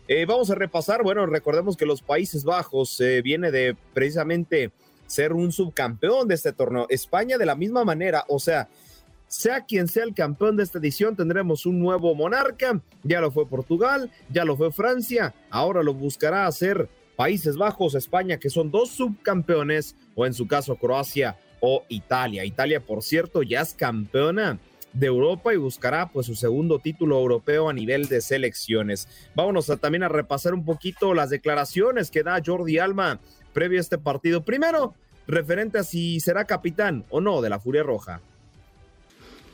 Eh, 0.07 0.25
vamos 0.25 0.49
a 0.49 0.55
repasar, 0.55 1.03
bueno, 1.03 1.27
recordemos 1.27 1.77
que 1.77 1.85
los 1.85 2.01
Países 2.01 2.43
Bajos 2.43 2.99
eh, 3.01 3.21
viene 3.21 3.51
de 3.51 3.75
precisamente 3.93 4.71
ser 5.05 5.33
un 5.33 5.51
subcampeón 5.51 6.27
de 6.27 6.35
este 6.35 6.53
torneo. 6.53 6.87
España 6.89 7.37
de 7.37 7.45
la 7.45 7.55
misma 7.55 7.85
manera, 7.85 8.25
o 8.27 8.39
sea, 8.39 8.67
sea 9.31 9.61
quien 9.61 9.87
sea 9.87 10.03
el 10.03 10.13
campeón 10.13 10.57
de 10.57 10.63
esta 10.63 10.77
edición, 10.77 11.15
tendremos 11.15 11.65
un 11.65 11.79
nuevo 11.79 12.13
monarca. 12.13 12.81
Ya 13.01 13.21
lo 13.21 13.31
fue 13.31 13.47
Portugal, 13.47 14.11
ya 14.29 14.43
lo 14.43 14.57
fue 14.57 14.73
Francia, 14.73 15.33
ahora 15.49 15.83
lo 15.83 15.93
buscará 15.93 16.47
hacer 16.47 16.89
Países 17.15 17.55
Bajos, 17.55 17.95
España, 17.95 18.37
que 18.37 18.49
son 18.49 18.71
dos 18.71 18.89
subcampeones, 18.89 19.95
o 20.15 20.25
en 20.25 20.33
su 20.33 20.47
caso 20.47 20.75
Croacia 20.75 21.37
o 21.61 21.85
Italia. 21.87 22.43
Italia, 22.43 22.81
por 22.81 23.03
cierto, 23.03 23.41
ya 23.41 23.61
es 23.61 23.73
campeona 23.73 24.59
de 24.91 25.07
Europa 25.07 25.53
y 25.53 25.57
buscará 25.57 26.09
pues 26.09 26.25
su 26.25 26.35
segundo 26.35 26.79
título 26.79 27.17
europeo 27.17 27.69
a 27.69 27.73
nivel 27.73 28.09
de 28.09 28.19
selecciones. 28.19 29.07
Vámonos 29.33 29.67
también 29.79 30.03
a 30.03 30.09
repasar 30.09 30.53
un 30.53 30.65
poquito 30.65 31.13
las 31.13 31.29
declaraciones 31.29 32.11
que 32.11 32.23
da 32.23 32.41
Jordi 32.45 32.79
Alma 32.79 33.21
previo 33.53 33.79
a 33.79 33.81
este 33.81 33.97
partido. 33.97 34.43
Primero, 34.43 34.93
referente 35.25 35.77
a 35.77 35.83
si 35.83 36.19
será 36.19 36.43
capitán 36.43 37.05
o 37.09 37.21
no 37.21 37.41
de 37.41 37.49
la 37.49 37.61
Furia 37.61 37.83
Roja. 37.83 38.21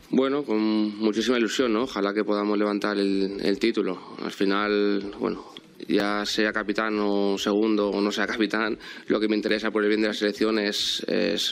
Bueno, 0.10 0.44
con 0.44 0.98
muchísima 1.00 1.38
ilusión, 1.38 1.74
¿no? 1.74 1.84
Ojalá 1.84 2.14
que 2.14 2.24
podamos 2.24 2.58
levantar 2.58 2.98
el, 2.98 3.60
título. 3.60 4.00
Al 4.24 4.32
final, 4.32 5.14
bueno, 5.20 5.44
ya 5.86 6.26
sea 6.26 6.54
capitán 6.54 6.98
o 7.00 7.38
segundo 7.38 7.90
o 7.90 8.02
no 8.02 8.12
sea 8.12 8.26
capitán, 8.26 8.80
lo 9.08 9.20
que 9.20 9.28
me 9.28 9.36
interesa 9.36 9.70
por 9.70 9.84
el 9.84 9.90
bien 9.90 10.02
de 10.02 10.08
la 10.08 10.14
selección 10.14 10.60
es, 10.60 11.06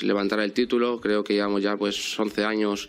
levantar 0.04 0.40
el 0.40 0.54
título. 0.54 1.02
Creo 1.02 1.24
que 1.24 1.34
llevamos 1.34 1.62
ya 1.62 1.76
pues 1.76 2.18
11 2.18 2.46
años 2.46 2.88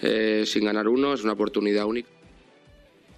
eh, 0.00 0.44
sin 0.46 0.64
ganar 0.64 0.86
uno, 0.86 1.12
es 1.12 1.24
una 1.24 1.32
oportunidad 1.32 1.86
única. 1.86 2.08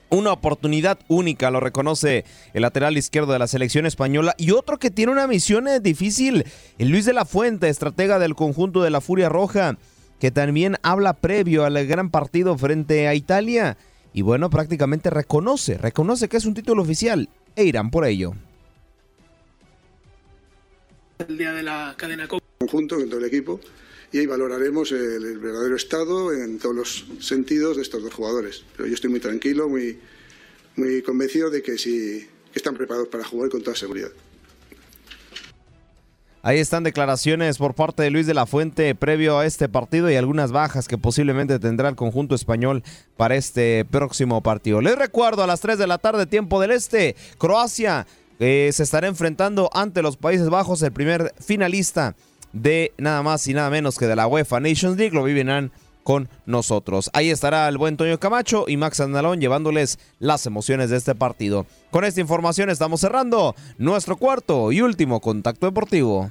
Una 0.09 0.33
oportunidad 0.33 0.99
única, 1.09 1.51
lo 1.51 1.61
reconoce 1.61 2.25
el 2.53 2.63
lateral 2.63 2.97
izquierdo 2.97 3.33
de 3.33 3.39
la 3.39 3.47
selección 3.47 3.85
española. 3.85 4.35
Y 4.39 4.51
otro 4.53 4.79
que 4.79 4.91
tiene 4.91 5.13
una 5.13 5.27
misión 5.27 5.69
eh, 5.69 5.81
difícil, 5.81 6.45
el 6.79 6.89
Luis 6.89 7.05
de 7.05 7.13
la 7.13 7.27
Fuente, 7.27 7.69
estratega 7.69 8.19
del 8.19 8.35
conjunto 8.35 8.83
de 8.83 8.91
la 8.91 9.03
Furia 9.03 9.29
Roja 9.29 9.79
que 10.23 10.31
también 10.31 10.77
habla 10.85 11.15
previo 11.15 11.65
al 11.65 11.85
gran 11.85 12.13
partido 12.13 12.57
frente 12.57 13.09
a 13.09 13.15
Italia. 13.17 13.77
Y 14.13 14.23
bueno, 14.23 14.51
prácticamente 14.51 15.11
reconoce, 15.11 15.77
reconoce 15.79 16.29
que 16.29 16.37
es 16.37 16.45
un 16.45 16.55
título 16.55 16.83
oficial 16.83 17.29
e 17.57 17.65
irán 17.65 17.91
por 17.91 18.05
ello. 18.05 18.33
El 21.27 21.37
día 21.37 21.53
de 21.53 21.65
la 21.65 21.97
cadena 21.99 22.29
Conjunto 22.29 22.99
con 22.99 23.09
todo 23.09 23.19
el 23.19 23.25
equipo 23.25 23.59
y 24.13 24.19
ahí 24.19 24.27
valoraremos 24.27 24.93
el, 24.93 25.25
el 25.25 25.39
verdadero 25.41 25.75
estado 25.75 26.33
en 26.33 26.61
todos 26.61 26.77
los 26.77 27.07
sentidos 27.19 27.79
de 27.79 27.83
estos 27.83 28.05
dos 28.05 28.15
jugadores. 28.15 28.63
Pero 28.77 28.87
yo 28.87 28.95
estoy 28.95 29.11
muy 29.11 29.19
tranquilo, 29.19 29.69
muy, 29.69 29.99
muy 30.77 31.03
convencido 31.03 31.51
de 31.51 31.65
que 31.65 31.77
sí 31.79 32.29
que 32.53 32.61
están 32.61 32.77
preparados 32.77 33.09
para 33.09 33.25
jugar 33.25 33.51
con 33.51 33.61
toda 33.61 33.75
seguridad. 33.75 34.13
Ahí 36.45 36.59
están 36.59 36.83
declaraciones 36.83 37.59
por 37.59 37.75
parte 37.75 38.03
de 38.03 38.11
Luis 38.11 38.27
de 38.27 38.35
la 38.35 38.47
Fuente 38.47 38.97
previo 38.97 39.39
a 39.39 39.47
este 39.47 39.69
partido 39.69 40.11
y 40.11 40.17
algunas 40.17 40.51
bajas 40.51 40.89
que 40.89 40.99
posiblemente 40.99 41.61
tendrá 41.61 41.89
el 41.89 41.95
conjunto 41.95 42.35
español 42.35 42.83
para 43.17 43.37
este 43.37 43.85
próximo 43.85 44.41
partido. 44.41 44.81
Les 44.81 44.99
recuerdo 44.99 45.45
a 45.45 45.47
las 45.47 45.61
3 45.61 45.79
de 45.79 45.87
la 45.87 45.99
tarde, 45.99 46.27
tiempo 46.27 46.61
del 46.61 46.73
este, 46.73 47.15
Croacia 47.39 48.09
eh, 48.41 48.71
se 48.73 48.83
estará 48.83 49.07
enfrentando 49.07 49.71
ante 49.73 50.03
los 50.03 50.17
Países 50.17 50.49
Bajos, 50.49 50.83
el 50.83 50.91
primer 50.91 51.33
finalista 51.39 52.17
de 52.53 52.93
nada 52.99 53.23
más 53.23 53.47
y 53.47 53.55
nada 53.55 53.71
menos 53.71 53.97
que 53.97 54.07
de 54.07 54.17
la 54.17 54.27
UEFA 54.27 54.59
Nations 54.59 54.97
League. 54.97 55.15
Lo 55.15 55.23
vivirán 55.23 55.71
con 56.03 56.29
nosotros. 56.47 57.11
Ahí 57.13 57.31
estará 57.31 57.69
el 57.69 57.79
buen 57.79 57.97
Toño 57.97 58.19
Camacho 58.19 58.65
y 58.69 58.77
Max 58.77 59.01
Andalón 59.01 59.41
llevándoles 59.41 59.99
las 60.19 60.47
emociones 60.47 60.91
de 60.91 60.97
este 60.97 61.15
partido. 61.15 61.67
Con 61.91 62.05
esta 62.05 62.21
información 62.21 62.71
estamos 62.71 63.01
cerrando 63.01 63.55
nuestro 63.79 64.17
cuarto 64.17 64.73
y 64.73 64.81
último 64.81 65.21
contacto 65.21 65.67
deportivo. 65.67 66.31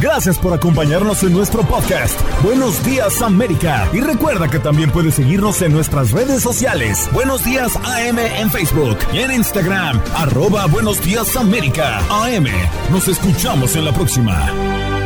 Gracias 0.00 0.38
por 0.38 0.52
acompañarnos 0.52 1.22
en 1.22 1.32
nuestro 1.32 1.62
podcast. 1.62 2.20
Buenos 2.42 2.84
días 2.84 3.22
América. 3.22 3.88
Y 3.94 4.00
recuerda 4.00 4.48
que 4.48 4.58
también 4.58 4.90
puedes 4.90 5.14
seguirnos 5.14 5.62
en 5.62 5.72
nuestras 5.72 6.12
redes 6.12 6.42
sociales. 6.42 7.08
Buenos 7.12 7.44
días 7.44 7.74
AM 7.76 8.18
en 8.18 8.50
Facebook 8.50 8.98
y 9.12 9.20
en 9.20 9.32
Instagram. 9.32 10.00
Arroba 10.14 10.66
Buenos 10.66 11.02
días 11.02 11.34
América. 11.36 12.00
AM. 12.10 12.46
Nos 12.90 13.08
escuchamos 13.08 13.74
en 13.74 13.86
la 13.86 13.92
próxima. 13.92 15.05